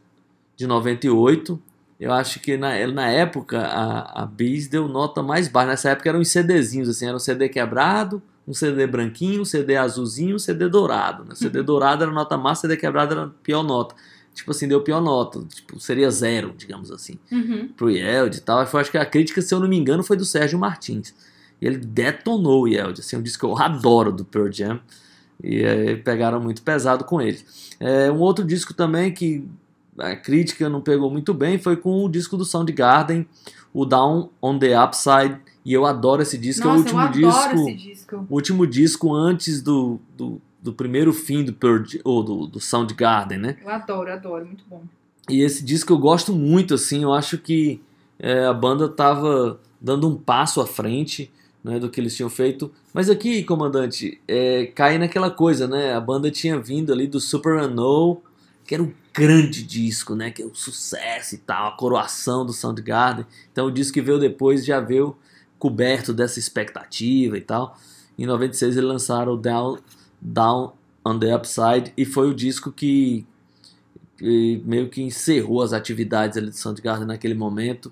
de 0.56 0.66
98. 0.66 1.60
Eu 1.98 2.12
acho 2.12 2.38
que 2.40 2.56
na, 2.56 2.86
na 2.86 3.08
época 3.08 3.60
a, 3.60 4.22
a 4.22 4.26
Bis 4.26 4.68
deu 4.68 4.86
nota 4.88 5.22
mais 5.22 5.48
baixa. 5.48 5.70
Nessa 5.70 5.90
época 5.90 6.08
eram 6.08 6.20
os 6.20 6.28
CDzinhos, 6.28 6.88
assim, 6.88 7.06
era 7.06 7.16
um 7.16 7.20
CD 7.20 7.48
quebrado, 7.48 8.22
um 8.46 8.54
CD 8.54 8.86
branquinho, 8.86 9.42
um 9.42 9.44
CD 9.44 9.76
azulzinho, 9.76 10.36
um 10.36 10.38
CD 10.38 10.68
dourado. 10.68 11.24
Né? 11.24 11.34
CD 11.34 11.62
dourado 11.62 12.04
era 12.04 12.12
nota 12.12 12.36
máxima, 12.36 12.70
CD 12.70 12.76
quebrado 12.80 13.14
era 13.14 13.28
pior 13.42 13.64
nota. 13.64 13.94
Tipo 14.32 14.52
assim, 14.52 14.68
deu 14.68 14.80
pior 14.80 15.00
nota. 15.00 15.40
Tipo, 15.52 15.80
seria 15.80 16.08
zero, 16.12 16.54
digamos 16.56 16.92
assim. 16.92 17.18
Uhum. 17.32 17.68
Pro 17.76 17.90
Yeld 17.90 18.36
e 18.36 18.40
tal. 18.40 18.62
Eu 18.62 18.78
acho 18.78 18.90
que 18.90 18.96
a 18.96 19.04
crítica, 19.04 19.42
se 19.42 19.52
eu 19.52 19.58
não 19.58 19.66
me 19.66 19.76
engano, 19.76 20.04
foi 20.04 20.16
do 20.16 20.24
Sérgio 20.24 20.56
Martins. 20.56 21.12
E 21.60 21.66
ele 21.66 21.78
detonou 21.78 22.62
o 22.62 22.68
Yeld. 22.68 23.00
Assim, 23.00 23.16
um 23.16 23.22
disco 23.22 23.46
que 23.46 23.52
eu 23.52 23.58
adoro 23.58 24.12
do 24.12 24.24
Pearl 24.24 24.52
Jam. 24.52 24.80
E 25.42 25.64
aí 25.64 25.96
pegaram 25.96 26.40
muito 26.40 26.62
pesado 26.62 27.02
com 27.02 27.20
ele. 27.20 27.40
É, 27.80 28.12
um 28.12 28.20
outro 28.20 28.44
disco 28.44 28.72
também 28.72 29.12
que 29.12 29.44
a 29.98 30.16
crítica 30.16 30.68
não 30.68 30.80
pegou 30.80 31.10
muito 31.10 31.34
bem 31.34 31.58
foi 31.58 31.76
com 31.76 32.04
o 32.04 32.08
disco 32.08 32.36
do 32.36 32.44
Soundgarden, 32.44 33.26
o 33.72 33.84
Down 33.84 34.30
on 34.40 34.58
the 34.58 34.80
Upside. 34.82 35.38
E 35.64 35.72
eu 35.72 35.84
adoro 35.84 36.22
esse 36.22 36.38
disco, 36.38 36.66
é 36.66 36.70
o 36.70 36.74
Nossa, 36.74 36.82
último 36.82 37.00
eu 37.00 37.28
adoro 37.28 37.54
disco. 37.54 37.68
esse 37.68 37.88
disco. 37.88 38.26
O 38.28 38.34
último 38.34 38.66
disco 38.66 39.14
antes 39.14 39.60
do, 39.60 40.00
do, 40.16 40.40
do 40.62 40.72
primeiro 40.72 41.12
fim 41.12 41.44
do, 41.44 41.54
ou 42.04 42.22
do, 42.22 42.46
do 42.46 42.60
Soundgarden, 42.60 43.38
né? 43.38 43.56
Eu 43.62 43.68
adoro, 43.68 44.12
adoro, 44.12 44.46
muito 44.46 44.64
bom. 44.68 44.82
E 45.28 45.42
esse 45.42 45.62
disco 45.62 45.92
eu 45.92 45.98
gosto 45.98 46.32
muito, 46.32 46.74
assim, 46.74 47.02
eu 47.02 47.12
acho 47.12 47.36
que 47.36 47.82
é, 48.18 48.46
a 48.46 48.52
banda 48.52 48.88
tava 48.88 49.60
dando 49.80 50.08
um 50.08 50.16
passo 50.16 50.60
à 50.60 50.66
frente 50.66 51.30
né, 51.62 51.78
do 51.78 51.90
que 51.90 52.00
eles 52.00 52.16
tinham 52.16 52.30
feito. 52.30 52.72
Mas 52.94 53.10
aqui, 53.10 53.44
comandante, 53.44 54.20
é, 54.26 54.66
cai 54.66 54.96
naquela 54.96 55.30
coisa, 55.30 55.68
né? 55.68 55.92
A 55.92 56.00
banda 56.00 56.30
tinha 56.30 56.58
vindo 56.58 56.92
ali 56.92 57.06
do 57.06 57.20
Super 57.20 57.60
Unknown, 57.62 58.22
que 58.68 58.74
era 58.74 58.82
um 58.82 58.92
grande 59.14 59.62
disco, 59.62 60.14
né? 60.14 60.30
Que 60.30 60.42
é 60.42 60.44
o 60.44 60.54
sucesso 60.54 61.34
e 61.34 61.38
tal, 61.38 61.68
a 61.68 61.76
coroação 61.76 62.44
do 62.44 62.52
Soundgarden. 62.52 63.24
Então 63.50 63.66
o 63.66 63.70
disco 63.72 63.94
que 63.94 64.02
veio 64.02 64.18
depois 64.18 64.62
já 64.62 64.78
veio 64.78 65.16
coberto 65.58 66.12
dessa 66.12 66.38
expectativa 66.38 67.38
e 67.38 67.40
tal. 67.40 67.78
Em 68.18 68.26
96 68.26 68.76
eles 68.76 68.86
lançaram 68.86 69.32
o 69.32 69.36
Down, 69.38 69.78
Down 70.20 70.74
on 71.02 71.18
the 71.18 71.34
Upside 71.34 71.94
e 71.96 72.04
foi 72.04 72.28
o 72.28 72.34
disco 72.34 72.70
que, 72.70 73.26
que 74.18 74.62
meio 74.66 74.90
que 74.90 75.00
encerrou 75.00 75.62
as 75.62 75.72
atividades 75.72 76.36
ali 76.36 76.50
do 76.50 76.56
Soundgarden 76.56 77.06
naquele 77.06 77.34
momento. 77.34 77.90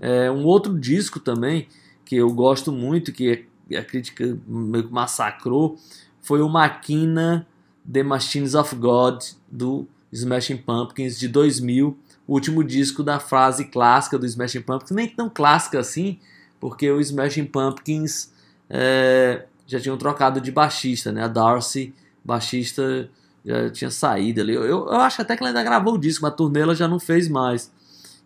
É, 0.00 0.30
um 0.30 0.44
outro 0.44 0.78
disco 0.78 1.20
também 1.20 1.68
que 2.02 2.16
eu 2.16 2.32
gosto 2.32 2.72
muito, 2.72 3.12
que 3.12 3.44
a 3.76 3.84
crítica 3.84 4.38
meio 4.46 4.86
que 4.86 4.92
massacrou, 4.92 5.76
foi 6.22 6.40
o 6.40 6.48
Maquina 6.48 7.46
The 7.90 8.02
Machines 8.02 8.54
of 8.54 8.74
God 8.76 9.22
do 9.52 9.86
Smashing 10.14 10.58
Pumpkins 10.58 11.18
de 11.18 11.28
2000, 11.28 11.96
o 12.26 12.32
último 12.32 12.62
disco 12.62 13.02
da 13.02 13.18
frase 13.18 13.66
clássica 13.66 14.18
do 14.18 14.24
Smashing 14.24 14.62
Pumpkins, 14.62 14.90
nem 14.92 15.08
tão 15.08 15.28
clássica 15.28 15.80
assim, 15.80 16.18
porque 16.60 16.90
o 16.90 17.00
Smashing 17.00 17.46
Pumpkins 17.46 18.32
é, 18.70 19.44
já 19.66 19.80
tinham 19.80 19.96
trocado 19.96 20.40
de 20.40 20.50
baixista, 20.50 21.12
né? 21.12 21.24
A 21.24 21.28
Darcy, 21.28 21.92
baixista, 22.24 23.10
já 23.44 23.68
tinha 23.70 23.90
saído 23.90 24.40
ali. 24.40 24.54
Eu, 24.54 24.64
eu, 24.64 24.86
eu 24.86 25.00
acho 25.00 25.20
até 25.20 25.36
que 25.36 25.42
ela 25.42 25.50
ainda 25.50 25.62
gravou 25.62 25.94
o 25.94 25.98
disco, 25.98 26.22
mas 26.22 26.32
a 26.32 26.36
turnê 26.36 26.60
ela 26.60 26.74
já 26.74 26.88
não 26.88 26.98
fez 26.98 27.28
mais. 27.28 27.70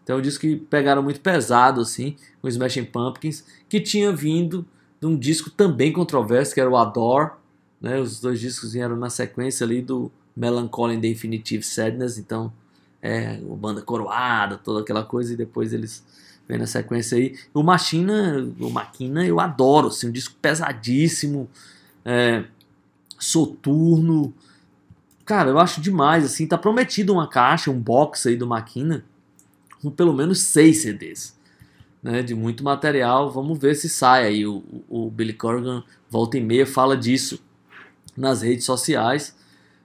Então 0.05 0.17
é 0.17 0.19
um 0.21 0.23
disco 0.23 0.43
que 0.43 0.57
pegaram 0.57 1.03
muito 1.03 1.21
pesado, 1.21 1.81
assim, 1.81 2.17
o 2.43 2.49
Smashing 2.49 2.85
Pumpkins, 2.85 3.45
que 3.69 3.81
tinha 3.81 4.13
vindo 4.13 4.65
de 5.01 5.07
um 5.07 5.17
disco 5.17 5.51
também 5.51 5.93
controverso, 5.93 6.55
que 6.55 6.61
era 6.61 6.71
o 6.71 6.77
Adore, 6.77 7.33
né? 7.81 7.99
Os 7.99 8.21
dois 8.21 8.41
discos 8.41 8.73
vieram 8.73 8.97
na 8.97 9.11
sequência 9.11 9.65
ali 9.65 9.83
do 9.83 10.11
Melancholy 10.39 10.97
and 10.97 11.01
Definitive 11.01 11.65
Sadness, 11.65 12.17
então 12.17 12.53
é 13.03 13.39
uma 13.43 13.57
banda 13.57 13.83
coroada, 13.83 14.57
toda 14.57 14.81
aquela 14.81 15.05
coisa, 15.05 15.33
e 15.33 15.37
depois 15.37 15.73
eles 15.73 16.05
vêm 16.49 16.59
na 16.59 16.67
sequência 16.67 17.19
aí. 17.19 17.37
O 17.53 17.63
Machina, 17.63 18.49
o 18.61 18.71
Maquina, 18.71 19.27
eu 19.27 19.41
adoro, 19.41 19.89
assim, 19.89 20.09
um 20.09 20.13
disco 20.13 20.37
pesadíssimo, 20.41 21.49
é, 22.05 22.45
soturno. 23.19 24.33
Cara, 25.25 25.51
eu 25.51 25.59
acho 25.59 25.81
demais, 25.81 26.25
assim, 26.25 26.47
tá 26.47 26.57
prometido 26.57 27.13
uma 27.13 27.29
caixa, 27.29 27.71
um 27.71 27.81
box 27.81 28.29
aí 28.29 28.37
do 28.37 28.47
Maquina, 28.47 29.05
com 29.83 29.91
pelo 29.91 30.15
menos 30.15 30.41
seis 30.41 30.79
CDs. 30.79 31.37
Né, 32.01 32.23
de 32.23 32.33
muito 32.33 32.63
material, 32.63 33.29
vamos 33.29 33.59
ver 33.59 33.75
se 33.75 33.89
sai 33.89 34.25
aí. 34.25 34.47
O, 34.47 34.63
o 34.89 35.09
o 35.09 35.11
Billy 35.11 35.33
Corgan 35.33 35.83
volta 36.09 36.39
e 36.39 36.41
meia 36.41 36.65
fala 36.65 36.97
disso 36.97 37.41
nas 38.17 38.41
redes 38.41 38.65
sociais. 38.65 39.37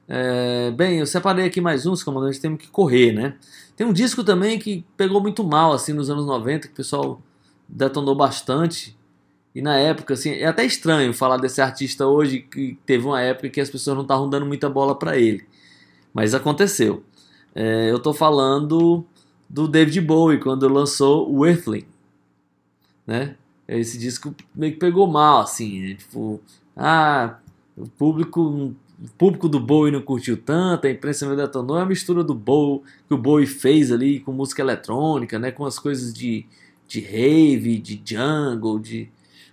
É, 0.07 0.71
bem, 0.71 0.99
eu 0.99 1.05
separei 1.05 1.45
aqui 1.45 1.61
mais 1.61 1.85
uns, 1.85 2.03
comandante, 2.03 2.39
temos 2.39 2.59
que 2.59 2.67
correr, 2.67 3.13
né? 3.13 3.35
Tem 3.75 3.87
um 3.87 3.93
disco 3.93 4.23
também 4.23 4.59
que 4.59 4.85
pegou 4.97 5.21
muito 5.21 5.43
mal, 5.43 5.73
assim, 5.73 5.93
nos 5.93 6.09
anos 6.09 6.25
90, 6.25 6.67
que 6.67 6.73
o 6.73 6.77
pessoal 6.77 7.21
detonou 7.67 8.15
bastante. 8.15 8.97
E 9.55 9.61
na 9.61 9.77
época, 9.77 10.13
assim, 10.13 10.31
é 10.31 10.45
até 10.45 10.65
estranho 10.65 11.13
falar 11.13 11.37
desse 11.37 11.61
artista 11.61 12.07
hoje, 12.07 12.39
que 12.39 12.77
teve 12.85 13.05
uma 13.05 13.21
época 13.21 13.49
que 13.49 13.61
as 13.61 13.69
pessoas 13.69 13.95
não 13.95 14.03
estavam 14.03 14.29
dando 14.29 14.45
muita 14.45 14.69
bola 14.69 14.95
para 14.97 15.17
ele. 15.17 15.45
Mas 16.13 16.33
aconteceu. 16.33 17.03
É, 17.55 17.89
eu 17.91 17.99
tô 17.99 18.13
falando 18.13 19.05
do 19.49 19.67
David 19.67 20.01
Bowie, 20.01 20.39
quando 20.39 20.67
lançou 20.67 21.31
o 21.31 21.45
Earthling, 21.45 21.85
né? 23.05 23.35
Esse 23.67 23.97
disco 23.97 24.35
meio 24.53 24.73
que 24.73 24.79
pegou 24.79 25.07
mal, 25.07 25.41
assim, 25.41 25.81
né? 25.81 25.95
tipo, 25.95 26.41
ah, 26.75 27.37
o 27.77 27.87
público, 27.87 28.75
o 29.03 29.07
público 29.17 29.49
do 29.49 29.59
Bowie 29.59 29.91
não 29.91 30.01
curtiu 30.01 30.37
tanto, 30.37 30.87
a 30.87 30.89
imprensa 30.89 31.25
meio 31.25 31.37
detonou, 31.37 31.77
é 31.77 31.81
a 31.81 31.85
mistura 31.85 32.23
do 32.23 32.33
Bowie, 32.33 32.81
que 33.07 33.13
o 33.13 33.17
Bowie 33.17 33.45
fez 33.45 33.91
ali 33.91 34.21
com 34.21 34.31
música 34.31 34.61
eletrônica, 34.61 35.37
né, 35.37 35.51
com 35.51 35.65
as 35.65 35.77
coisas 35.77 36.13
de, 36.13 36.45
de 36.87 37.01
rave, 37.01 37.77
de 37.79 38.01
jungle, 38.05 38.79
de 38.79 39.09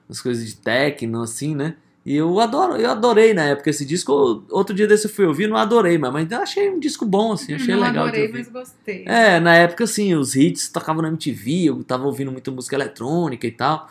as 0.08 0.20
coisas 0.20 0.46
de 0.46 0.56
techno, 0.56 1.22
assim, 1.22 1.54
né, 1.54 1.74
e 2.06 2.14
eu 2.14 2.38
adoro, 2.38 2.76
eu 2.76 2.90
adorei 2.90 3.34
na 3.34 3.44
época 3.44 3.70
esse 3.70 3.84
disco, 3.84 4.44
outro 4.50 4.74
dia 4.74 4.86
desse 4.86 5.06
eu 5.06 5.10
fui 5.10 5.26
ouvir, 5.26 5.48
não 5.48 5.56
adorei, 5.56 5.98
mas, 5.98 6.12
mas 6.12 6.32
achei 6.32 6.70
um 6.70 6.78
disco 6.78 7.04
bom, 7.04 7.32
assim, 7.32 7.54
achei 7.54 7.74
não 7.74 7.82
legal 7.82 8.06
adorei, 8.06 8.28
mas 8.28 8.48
gostei. 8.48 9.04
É, 9.06 9.40
na 9.40 9.54
época, 9.56 9.84
assim, 9.84 10.14
os 10.14 10.34
hits 10.36 10.68
tocavam 10.68 11.02
na 11.02 11.08
MTV, 11.08 11.64
eu 11.64 11.84
tava 11.84 12.06
ouvindo 12.06 12.30
muita 12.32 12.50
música 12.50 12.76
eletrônica 12.76 13.46
e 13.46 13.50
tal. 13.50 13.90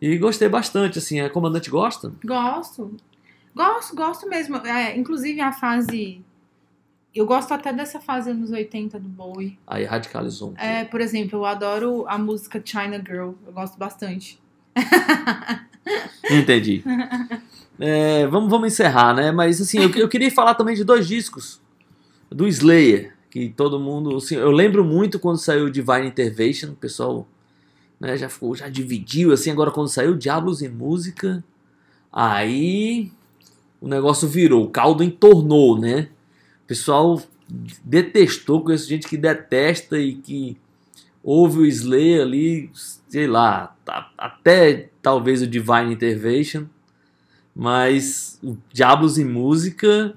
E 0.00 0.16
gostei 0.16 0.48
bastante, 0.48 0.98
assim. 0.98 1.20
A 1.20 1.28
comandante 1.28 1.68
gosta? 1.68 2.10
Gosto. 2.24 2.96
Gosto, 3.54 3.94
gosto 3.94 4.28
mesmo. 4.28 4.56
É, 4.58 4.96
inclusive 4.96 5.40
a 5.40 5.52
fase. 5.52 6.22
Eu 7.14 7.26
gosto 7.26 7.52
até 7.52 7.72
dessa 7.72 8.00
fase 8.00 8.30
anos 8.30 8.50
80 8.50 8.98
do 9.00 9.08
Bowie. 9.08 9.58
Aí 9.66 9.84
radicalizou 9.84 10.50
um. 10.50 10.54
É, 10.56 10.84
por 10.84 11.00
exemplo, 11.00 11.40
eu 11.40 11.44
adoro 11.44 12.04
a 12.06 12.16
música 12.16 12.62
China 12.64 13.02
Girl. 13.04 13.32
Eu 13.46 13.52
gosto 13.52 13.76
bastante. 13.78 14.40
Entendi. 16.30 16.84
É, 17.82 18.26
vamos, 18.26 18.50
vamos 18.50 18.74
encerrar, 18.74 19.14
né? 19.14 19.32
Mas, 19.32 19.58
assim, 19.58 19.78
eu, 19.78 19.88
eu 19.92 20.06
queria 20.06 20.30
falar 20.30 20.54
também 20.54 20.74
de 20.74 20.84
dois 20.84 21.08
discos. 21.08 21.62
Do 22.30 22.46
Slayer, 22.46 23.16
que 23.30 23.48
todo 23.48 23.80
mundo... 23.80 24.18
Assim, 24.18 24.36
eu 24.36 24.50
lembro 24.50 24.84
muito 24.84 25.18
quando 25.18 25.38
saiu 25.38 25.70
Divine 25.70 26.06
Intervention, 26.06 26.72
o 26.72 26.76
pessoal 26.76 27.26
né, 27.98 28.18
já 28.18 28.28
ficou, 28.28 28.54
já 28.54 28.68
dividiu, 28.68 29.32
assim. 29.32 29.50
Agora, 29.50 29.70
quando 29.70 29.88
saiu 29.88 30.14
Diablos 30.14 30.60
em 30.60 30.68
Música, 30.68 31.42
aí 32.12 33.10
o 33.80 33.88
negócio 33.88 34.28
virou, 34.28 34.64
o 34.64 34.70
caldo 34.70 35.02
entornou, 35.02 35.78
né? 35.78 36.08
O 36.64 36.66
pessoal 36.66 37.20
detestou, 37.84 38.62
conheço 38.62 38.88
gente 38.88 39.08
que 39.08 39.16
detesta 39.16 39.98
e 39.98 40.14
que 40.14 40.56
ouve 41.22 41.60
o 41.60 41.66
Slayer 41.66 42.22
ali, 42.22 42.70
sei 43.08 43.26
lá, 43.26 43.74
até 44.16 44.88
talvez 45.02 45.42
o 45.42 45.46
Divine 45.46 45.92
Intervention, 45.92 46.64
mas 47.54 48.38
o 48.42 48.56
Diablos 48.72 49.18
em 49.18 49.24
Música 49.24 50.14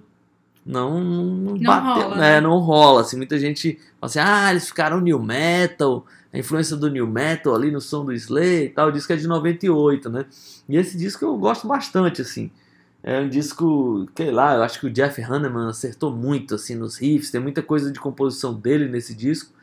não, 0.66 1.03
não, 1.03 1.57
bateu, 1.57 2.03
rola, 2.03 2.16
né? 2.16 2.22
né? 2.22 2.41
Não 2.41 2.59
rola, 2.59 3.01
assim, 3.01 3.18
muita 3.18 3.38
gente 3.38 3.80
fala 3.99 4.01
assim, 4.01 4.20
ah, 4.20 4.51
eles 4.51 4.68
ficaram 4.68 5.01
new 5.01 5.22
metal, 5.22 6.05
a 6.32 6.38
influência 6.38 6.78
do 6.78 6.89
new 6.89 7.07
metal 7.07 7.53
ali 7.53 7.70
no 7.70 7.82
som 7.82 8.05
do 8.05 8.14
Slayer 8.14 8.66
e 8.66 8.70
tal, 8.70 8.89
o 8.89 8.91
disco 8.91 9.11
é 9.11 9.16
de 9.16 9.28
98, 9.28 10.09
né? 10.09 10.26
E 10.70 10.78
esse 10.78 10.97
disco 10.97 11.26
eu 11.26 11.38
gosto 11.38 11.68
bastante, 11.68 12.22
assim. 12.22 12.49
É 13.04 13.20
um 13.20 13.28
disco, 13.28 14.08
sei 14.16 14.32
lá, 14.32 14.56
eu 14.56 14.64
acho 14.64 14.80
que 14.80 14.88
o 14.88 14.89
Jeff 14.89 15.22
Hanneman 15.22 15.68
acertou 15.68 16.16
muito 16.16 16.56
assim 16.56 16.74
nos 16.74 16.97
riffs, 16.97 17.30
tem 17.30 17.41
muita 17.41 17.62
coisa 17.62 17.91
de 17.91 17.99
composição 17.99 18.54
dele 18.54 18.88
nesse 18.88 19.14
disco. 19.14 19.54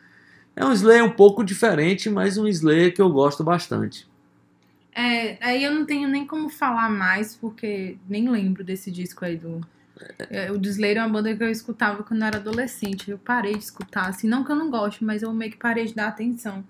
É 0.54 0.62
um 0.64 0.72
Slayer 0.72 1.02
um 1.02 1.10
pouco 1.10 1.42
diferente, 1.42 2.10
mas 2.10 2.36
um 2.36 2.46
Slayer 2.46 2.94
que 2.94 3.00
eu 3.00 3.08
gosto 3.10 3.42
bastante. 3.42 4.06
É, 4.94 5.38
aí 5.40 5.64
eu 5.64 5.72
não 5.72 5.86
tenho 5.86 6.06
nem 6.06 6.26
como 6.26 6.50
falar 6.50 6.90
mais, 6.90 7.34
porque 7.34 7.96
nem 8.06 8.28
lembro 8.28 8.62
desse 8.62 8.90
disco 8.90 9.24
aí 9.24 9.36
do. 9.36 9.66
É, 10.30 10.50
O 10.50 10.58
do 10.58 10.68
Slayer 10.68 10.98
é 10.98 11.00
uma 11.00 11.08
banda 11.08 11.34
que 11.34 11.42
eu 11.42 11.50
escutava 11.50 12.02
quando 12.02 12.20
eu 12.20 12.26
era 12.26 12.36
adolescente. 12.38 13.10
Eu 13.10 13.16
parei 13.18 13.52
de 13.52 13.64
escutar, 13.64 14.08
assim, 14.08 14.28
não 14.28 14.44
que 14.44 14.52
eu 14.52 14.56
não 14.56 14.70
goste, 14.70 15.02
mas 15.02 15.22
eu 15.22 15.32
meio 15.32 15.50
que 15.50 15.56
parei 15.56 15.86
de 15.86 15.94
dar 15.94 16.08
atenção. 16.08 16.62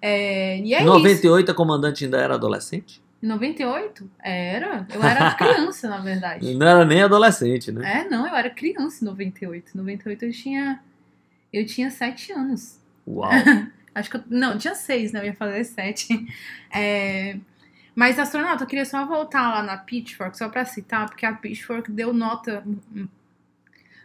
É, 0.00 0.60
e 0.60 0.74
é 0.74 0.78
Em 0.80 0.84
isso. 0.84 0.92
98 0.92 1.50
a 1.50 1.54
comandante 1.54 2.04
ainda 2.04 2.18
era 2.18 2.34
adolescente? 2.34 3.02
Em 3.22 3.26
98? 3.26 4.10
Era. 4.20 4.86
Eu 4.92 5.02
era 5.02 5.34
criança, 5.34 5.88
na 5.88 5.98
verdade. 5.98 6.54
Não 6.54 6.66
era 6.66 6.84
nem 6.84 7.02
adolescente, 7.02 7.72
né? 7.72 8.00
É, 8.00 8.08
não, 8.08 8.26
eu 8.26 8.34
era 8.34 8.48
criança 8.48 9.04
em 9.04 9.08
98. 9.08 9.72
Em 9.74 9.78
98 9.78 10.24
eu 10.24 10.32
tinha. 10.32 10.80
Eu 11.52 11.66
tinha 11.66 11.90
7 11.90 12.32
anos. 12.32 12.78
Uau. 13.06 13.30
Acho 13.94 14.10
que 14.10 14.16
eu. 14.16 14.22
Não, 14.28 14.56
tinha 14.56 14.74
6, 14.74 15.12
né? 15.12 15.20
Eu 15.20 15.24
ia 15.26 15.34
fazer 15.34 15.64
7. 15.64 16.26
É, 16.70 17.38
mas, 17.98 18.16
astronauta, 18.16 18.62
eu 18.62 18.68
queria 18.68 18.84
só 18.84 19.04
voltar 19.04 19.50
lá 19.50 19.60
na 19.60 19.76
Pitchfork, 19.76 20.38
só 20.38 20.48
pra 20.48 20.64
citar, 20.64 21.08
porque 21.08 21.26
a 21.26 21.32
Pitchfork 21.32 21.90
deu 21.90 22.12
nota. 22.12 22.62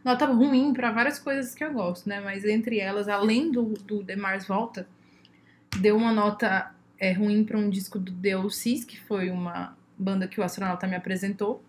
Nota 0.04 0.26
ruim 0.26 0.74
pra 0.74 0.92
várias 0.92 1.20
coisas 1.20 1.54
que 1.54 1.64
eu 1.64 1.72
gosto, 1.72 2.10
né? 2.10 2.20
Mas 2.20 2.44
entre 2.44 2.80
elas, 2.80 3.08
além 3.08 3.52
do, 3.52 3.76
do 3.86 4.04
The 4.04 4.16
Mars 4.16 4.48
Volta, 4.48 4.88
deu 5.80 5.96
uma 5.96 6.12
nota 6.12 6.73
é, 7.04 7.12
ruim 7.12 7.44
pra 7.44 7.58
um 7.58 7.70
disco 7.70 8.00
do 8.00 8.14
The 8.14 8.38
Oasis, 8.38 8.86
que 8.86 8.98
foi 8.98 9.30
uma 9.30 9.76
banda 9.98 10.26
que 10.26 10.40
o 10.40 10.44
astronauta 10.44 10.88
me 10.88 10.96
apresentou. 10.96 11.62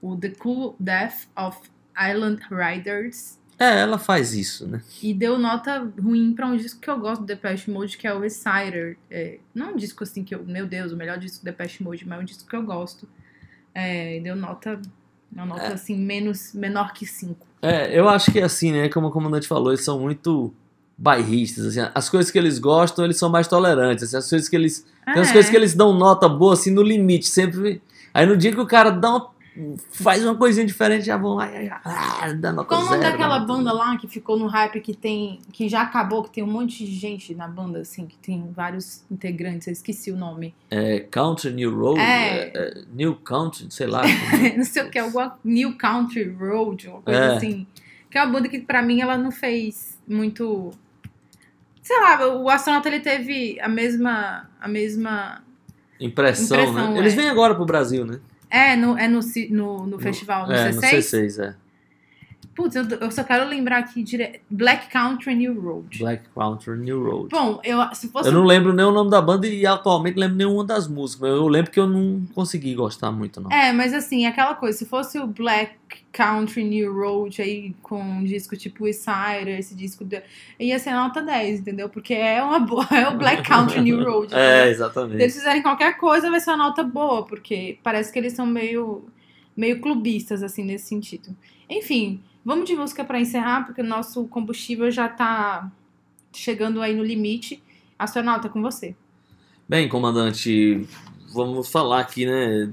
O 0.00 0.16
The 0.16 0.30
Cool 0.30 0.74
Death 0.80 1.26
of 1.36 1.58
Island 1.94 2.40
Riders. 2.50 3.38
É, 3.58 3.80
ela 3.80 3.98
faz 3.98 4.32
isso, 4.32 4.66
né? 4.66 4.82
E 5.02 5.12
deu 5.12 5.38
nota 5.38 5.92
ruim 6.00 6.32
pra 6.32 6.46
um 6.46 6.56
disco 6.56 6.80
que 6.80 6.88
eu 6.88 6.98
gosto 6.98 7.20
do 7.20 7.26
Depeche 7.26 7.70
Mode, 7.70 7.98
que 7.98 8.06
é 8.06 8.14
o 8.14 8.20
Reciter. 8.20 8.96
É, 9.10 9.38
não 9.54 9.66
é 9.66 9.72
um 9.72 9.76
disco 9.76 10.02
assim 10.02 10.24
que 10.24 10.34
eu, 10.34 10.42
meu 10.42 10.66
Deus, 10.66 10.92
o 10.92 10.96
melhor 10.96 11.18
disco 11.18 11.40
do 11.40 11.44
Depeche 11.44 11.82
Mode, 11.82 12.08
mas 12.08 12.18
é 12.18 12.22
um 12.22 12.24
disco 12.24 12.48
que 12.48 12.56
eu 12.56 12.62
gosto. 12.62 13.06
É, 13.74 14.18
deu 14.20 14.34
nota, 14.34 14.80
uma 15.30 15.44
nota 15.44 15.74
assim, 15.74 15.94
menos, 15.94 16.54
menor 16.54 16.94
que 16.94 17.04
5. 17.04 17.46
É, 17.60 17.98
eu 17.98 18.08
acho 18.08 18.32
que 18.32 18.38
é 18.38 18.44
assim, 18.44 18.72
né? 18.72 18.88
Como 18.88 19.08
o 19.08 19.10
comandante 19.10 19.46
falou, 19.46 19.72
eles 19.72 19.84
são 19.84 20.00
muito 20.00 20.54
bairristas, 21.00 21.64
assim, 21.66 21.90
as 21.94 22.08
coisas 22.08 22.30
que 22.30 22.36
eles 22.38 22.58
gostam, 22.58 23.04
eles 23.04 23.16
são 23.16 23.30
mais 23.30 23.46
tolerantes, 23.46 24.02
assim, 24.04 24.16
as 24.16 24.28
coisas 24.28 24.48
que 24.48 24.56
eles 24.56 24.84
tem 25.04 25.14
umas 25.16 25.28
É. 25.28 25.32
coisas 25.32 25.48
que 25.50 25.56
eles 25.56 25.72
dão 25.74 25.92
nota 25.94 26.28
boa 26.28 26.52
assim 26.54 26.70
no 26.72 26.82
limite, 26.82 27.26
sempre. 27.28 27.80
Aí 28.12 28.26
no 28.26 28.36
dia 28.36 28.52
que 28.52 28.60
o 28.60 28.66
cara 28.66 28.90
dá 28.90 29.10
uma- 29.10 29.30
faz 29.90 30.24
uma 30.24 30.34
coisinha 30.36 30.64
diferente, 30.66 31.04
já 31.06 31.16
vão 31.16 31.34
lá 31.34 31.48
ah, 31.84 32.32
dá 32.32 32.52
nota 32.52 32.68
Como 32.76 32.88
zero. 32.88 33.00
daquela 33.00 33.40
banda 33.40 33.72
lá 33.72 33.96
que 33.96 34.06
ficou 34.06 34.38
no 34.38 34.46
hype 34.46 34.80
que 34.80 34.94
tem. 34.94 35.40
que 35.52 35.68
já 35.68 35.82
acabou, 35.82 36.22
que 36.24 36.30
tem 36.30 36.44
um 36.44 36.48
monte 36.48 36.84
de 36.84 36.92
gente 36.94 37.34
na 37.34 37.48
banda, 37.48 37.80
assim, 37.80 38.06
que 38.06 38.16
tem 38.18 38.50
vários 38.54 39.02
integrantes, 39.10 39.66
eu 39.66 39.72
esqueci 39.72 40.10
o 40.12 40.16
nome. 40.16 40.54
É, 40.70 41.00
Country 41.00 41.52
New 41.52 41.76
Road, 41.76 42.00
É. 42.00 42.04
é, 42.04 42.52
é, 42.54 42.82
New 42.92 43.16
Country, 43.16 43.66
sei 43.70 43.86
lá. 43.86 44.02
não 44.56 44.64
sei 44.64 44.82
o 44.84 44.90
que, 44.90 44.98
alguma 44.98 45.36
New 45.44 45.76
Country 45.76 46.28
Road, 46.30 46.88
uma 46.88 47.00
coisa 47.02 47.20
É. 47.20 47.36
assim. 47.36 47.66
Que 48.10 48.16
é 48.18 48.22
uma 48.24 48.32
banda 48.32 48.48
que 48.48 48.58
pra 48.60 48.80
mim 48.82 49.00
ela 49.00 49.16
não 49.18 49.30
fez 49.30 49.98
muito. 50.08 50.70
Sei 51.88 51.98
lá, 52.00 52.28
o 52.36 52.50
astronauta 52.50 52.86
ele 52.86 53.00
teve 53.00 53.58
a 53.62 53.66
mesma. 53.66 54.46
a 54.60 54.68
mesma. 54.68 55.42
Impressão, 55.98 56.60
Impressão, 56.60 56.92
né? 56.92 57.00
Eles 57.00 57.14
é. 57.14 57.16
vêm 57.16 57.30
agora 57.30 57.54
pro 57.54 57.64
Brasil, 57.64 58.04
né? 58.04 58.20
É, 58.50 58.76
no, 58.76 58.98
é 58.98 59.08
no, 59.08 59.20
no, 59.48 59.86
no 59.86 59.98
festival, 59.98 60.46
no 60.46 60.52
é, 60.52 60.68
C6? 60.68 60.74
no 60.74 60.82
C6, 60.82 61.42
é. 61.42 61.54
Putz, 62.58 62.74
eu, 62.74 62.88
eu 63.00 63.10
só 63.12 63.22
quero 63.22 63.48
lembrar 63.48 63.78
aqui 63.78 64.02
dire... 64.02 64.40
Black 64.50 64.90
Country 64.90 65.32
New 65.36 65.60
Road. 65.60 65.96
Black 65.96 66.24
Country 66.34 66.76
New 66.76 67.04
Road. 67.04 67.28
Bom, 67.30 67.60
eu, 67.62 67.78
se 67.94 68.08
fosse. 68.08 68.28
Eu 68.28 68.32
não 68.32 68.42
lembro 68.42 68.72
nem 68.72 68.84
o 68.84 68.90
nome 68.90 69.12
da 69.12 69.22
banda 69.22 69.46
e 69.46 69.64
atualmente 69.64 70.18
lembro 70.18 70.36
nenhuma 70.36 70.64
das 70.64 70.88
músicas, 70.88 71.28
eu 71.28 71.46
lembro 71.46 71.70
que 71.70 71.78
eu 71.78 71.86
não 71.86 72.26
consegui 72.34 72.74
gostar 72.74 73.12
muito, 73.12 73.40
não. 73.40 73.48
É, 73.52 73.72
mas 73.72 73.94
assim, 73.94 74.26
aquela 74.26 74.56
coisa, 74.56 74.76
se 74.76 74.86
fosse 74.86 75.20
o 75.20 75.26
Black 75.28 75.72
Country 76.10 76.64
New 76.64 76.92
Road 76.92 77.40
aí 77.40 77.76
com 77.80 78.02
um 78.02 78.24
disco 78.24 78.56
tipo 78.56 78.88
Insider, 78.88 79.56
esse 79.56 79.76
disco 79.76 80.04
de... 80.04 80.20
ia 80.58 80.80
ser 80.80 80.94
nota 80.94 81.22
10, 81.22 81.60
entendeu? 81.60 81.88
Porque 81.88 82.12
é 82.12 82.42
uma 82.42 82.58
boa, 82.58 82.84
é 82.90 83.08
o 83.08 83.16
Black 83.16 83.48
Country 83.48 83.80
New 83.82 84.02
Road. 84.02 84.34
É, 84.34 84.46
entendeu? 84.48 84.64
Se 84.64 84.70
exatamente. 84.70 85.22
eles 85.22 85.34
fizerem 85.34 85.62
qualquer 85.62 85.96
coisa, 85.96 86.28
vai 86.28 86.40
ser 86.40 86.50
uma 86.50 86.56
nota 86.56 86.82
boa, 86.82 87.24
porque 87.24 87.78
parece 87.84 88.12
que 88.12 88.18
eles 88.18 88.32
são 88.32 88.44
meio, 88.44 89.04
meio 89.56 89.80
clubistas, 89.80 90.42
assim, 90.42 90.64
nesse 90.64 90.88
sentido. 90.88 91.36
Enfim, 91.70 92.20
vamos 92.44 92.66
de 92.66 92.74
música 92.76 93.04
pra 93.04 93.20
encerrar, 93.20 93.64
porque 93.66 93.80
o 93.80 93.84
nosso 93.86 94.24
combustível 94.28 94.90
já 94.90 95.08
tá 95.08 95.70
chegando 96.32 96.80
aí 96.82 96.94
no 96.94 97.02
limite. 97.04 97.62
Astronauta, 97.98 98.48
com 98.48 98.62
você. 98.62 98.94
Bem, 99.68 99.88
comandante, 99.88 100.86
vamos 101.34 101.68
falar 101.68 102.00
aqui, 102.00 102.24
né? 102.24 102.70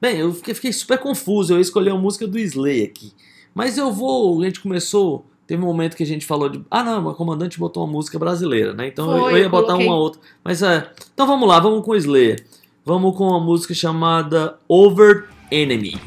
Bem, 0.00 0.18
eu 0.18 0.32
fiquei, 0.32 0.54
fiquei 0.54 0.72
super 0.72 0.98
confuso. 0.98 1.54
Eu 1.54 1.60
escolhi 1.60 1.90
a 1.90 1.94
música 1.94 2.26
do 2.26 2.38
Slay 2.38 2.82
aqui. 2.84 3.12
Mas 3.54 3.76
eu 3.76 3.92
vou. 3.92 4.40
A 4.40 4.44
gente 4.44 4.60
começou. 4.60 5.26
Teve 5.46 5.62
um 5.62 5.66
momento 5.66 5.96
que 5.96 6.02
a 6.02 6.06
gente 6.06 6.24
falou 6.24 6.48
de. 6.48 6.64
Ah, 6.70 6.82
não, 6.82 7.06
o 7.08 7.14
comandante 7.14 7.58
botou 7.58 7.84
uma 7.84 7.92
música 7.92 8.18
brasileira, 8.18 8.72
né? 8.72 8.86
Então 8.88 9.10
eu- 9.12 9.20
Foi, 9.24 9.32
eu 9.34 9.38
ia 9.38 9.44
eu 9.44 9.50
botar 9.50 9.66
coloquei. 9.74 9.86
uma 9.86 9.96
outra. 9.96 10.20
Mas 10.42 10.62
é. 10.62 10.90
Então 11.12 11.26
vamos 11.26 11.46
lá, 11.48 11.60
vamos 11.60 11.84
com 11.84 11.90
o 11.90 11.96
Slayer. 11.96 12.44
Vamos 12.84 13.16
com 13.16 13.24
uma 13.28 13.40
música 13.40 13.74
chamada 13.74 14.58
Over 14.66 15.28
Enemy. 15.50 16.00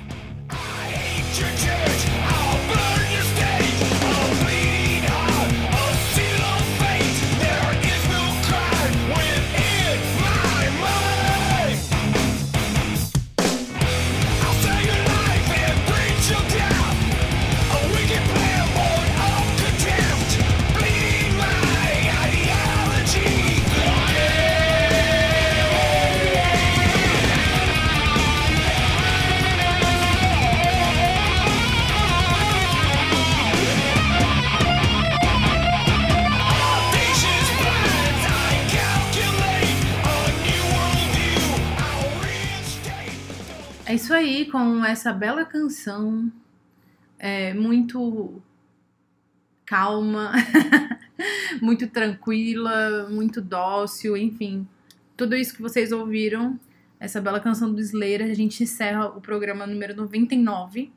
Essa 44.90 45.12
bela 45.14 45.46
canção, 45.46 46.32
é, 47.18 47.54
muito 47.54 48.42
calma, 49.66 50.32
muito 51.62 51.88
tranquila, 51.88 53.10
muito 53.10 53.42
dócil, 53.42 54.16
enfim. 54.16 54.68
Tudo 55.18 55.36
isso 55.36 55.56
que 55.56 55.62
vocês 55.62 55.92
ouviram, 55.92 56.60
essa 57.00 57.22
bela 57.22 57.40
canção 57.40 57.74
do 57.74 57.80
Slayer, 57.80 58.24
a 58.24 58.34
gente 58.34 58.64
encerra 58.64 59.08
o 59.08 59.22
programa 59.22 59.66
número 59.66 59.96
99. 59.96 60.92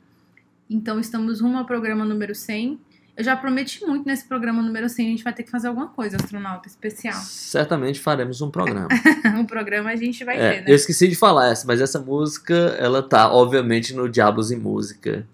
Então 0.69 0.99
estamos 0.99 1.41
rumo 1.41 1.57
ao 1.57 1.65
programa 1.65 2.05
número 2.05 2.35
100. 2.35 2.79
Eu 3.19 3.25
já 3.25 3.35
prometi 3.35 3.85
muito 3.85 4.05
nesse 4.05 4.25
programa 4.25 4.61
número 4.61 4.87
100, 4.87 5.05
a 5.05 5.09
gente 5.09 5.23
vai 5.25 5.33
ter 5.33 5.43
que 5.43 5.51
fazer 5.51 5.67
alguma 5.67 5.89
coisa, 5.89 6.15
astronauta 6.15 6.69
especial. 6.69 7.15
Certamente 7.15 7.99
faremos 7.99 8.39
um 8.39 8.49
programa. 8.49 8.87
um 9.37 9.45
programa 9.45 9.89
a 9.89 9.95
gente 9.97 10.23
vai 10.23 10.37
É, 10.37 10.51
ter, 10.53 10.61
né? 10.61 10.71
eu 10.71 10.75
esqueci 10.75 11.05
de 11.05 11.17
falar 11.17 11.49
essa, 11.49 11.67
mas 11.67 11.81
essa 11.81 11.99
música, 11.99 12.55
ela 12.79 13.03
tá, 13.03 13.29
obviamente, 13.29 13.93
no 13.93 14.07
Diabos 14.07 14.51
em 14.51 14.55
Música 14.55 15.27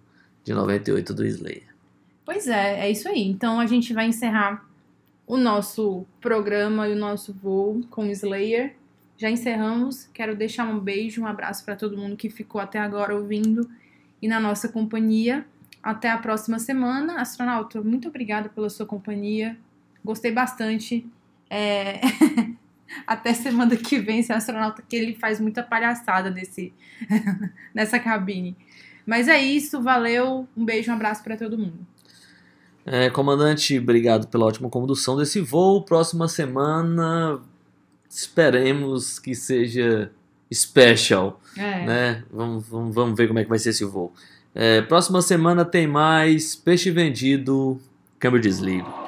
de 0.44 0.52
98 0.52 1.14
do 1.14 1.24
Slayer. 1.28 1.68
Pois 2.26 2.48
é, 2.48 2.88
é 2.88 2.90
isso 2.90 3.08
aí. 3.08 3.22
Então 3.22 3.60
a 3.60 3.68
gente 3.68 3.94
vai 3.94 4.08
encerrar 4.08 4.68
o 5.28 5.38
nosso 5.38 6.08
programa 6.20 6.90
e 6.90 6.94
o 6.94 6.98
nosso 6.98 7.34
voo 7.34 7.84
com 7.92 8.08
o 8.08 8.10
Slayer. 8.10 8.74
Já 9.16 9.30
encerramos. 9.30 10.10
Quero 10.12 10.36
deixar 10.36 10.66
um 10.66 10.80
beijo, 10.80 11.22
um 11.22 11.28
abraço 11.28 11.64
para 11.64 11.76
todo 11.76 11.96
mundo 11.96 12.18
que 12.18 12.32
ficou 12.32 12.60
até 12.60 12.80
agora 12.80 13.16
ouvindo 13.16 13.70
e 14.20 14.28
na 14.28 14.40
nossa 14.40 14.70
companhia. 14.70 15.46
Até 15.86 16.10
a 16.10 16.18
próxima 16.18 16.58
semana. 16.58 17.22
Astronauta, 17.22 17.80
muito 17.80 18.08
obrigada 18.08 18.50
pela 18.50 18.72
sua 18.72 18.88
companhia. 18.88 19.56
Gostei 20.04 20.32
bastante. 20.32 21.06
É, 21.48 22.02
Até 23.06 23.36
semana 23.36 23.76
que 23.76 24.00
vem, 24.00 24.18
esse 24.20 24.34
astronauta 24.34 24.82
que 24.82 24.96
ele 24.96 25.14
faz 25.14 25.40
muita 25.40 25.62
palhaçada 25.62 26.32
nesse... 26.32 26.74
nessa 27.72 28.00
cabine. 28.00 28.58
Mas 29.06 29.28
é 29.28 29.40
isso, 29.40 29.80
valeu. 29.80 30.48
Um 30.58 30.66
beijo, 30.66 30.90
um 30.90 30.96
abraço 30.96 31.24
para 31.24 31.38
todo 31.38 31.56
mundo. 31.56 31.86
É, 32.84 33.12
comandante, 33.12 33.78
obrigado 33.78 34.28
pela 34.28 34.46
ótima 34.48 34.72
condução 34.72 35.16
desse 35.16 35.40
voo. 35.40 35.84
Próxima 35.84 36.28
semana 36.28 37.40
esperemos 38.10 39.20
que 39.20 39.36
seja 39.36 40.12
Special, 40.52 41.40
É. 41.56 41.86
né? 41.86 42.24
Vamos, 42.32 42.68
vamos, 42.68 42.96
vamos 42.96 43.16
ver 43.16 43.28
como 43.28 43.38
é 43.38 43.44
que 43.44 43.50
vai 43.50 43.60
ser 43.60 43.70
esse 43.70 43.86
voo. 43.86 44.12
É, 44.56 44.82
próxima 44.82 45.22
semana 45.22 45.66
tem 45.66 45.86
mais 45.86 46.56
Peixe 46.56 46.90
Vendido, 46.90 47.78
câmbio 48.18 48.40
desligo. 48.40 49.05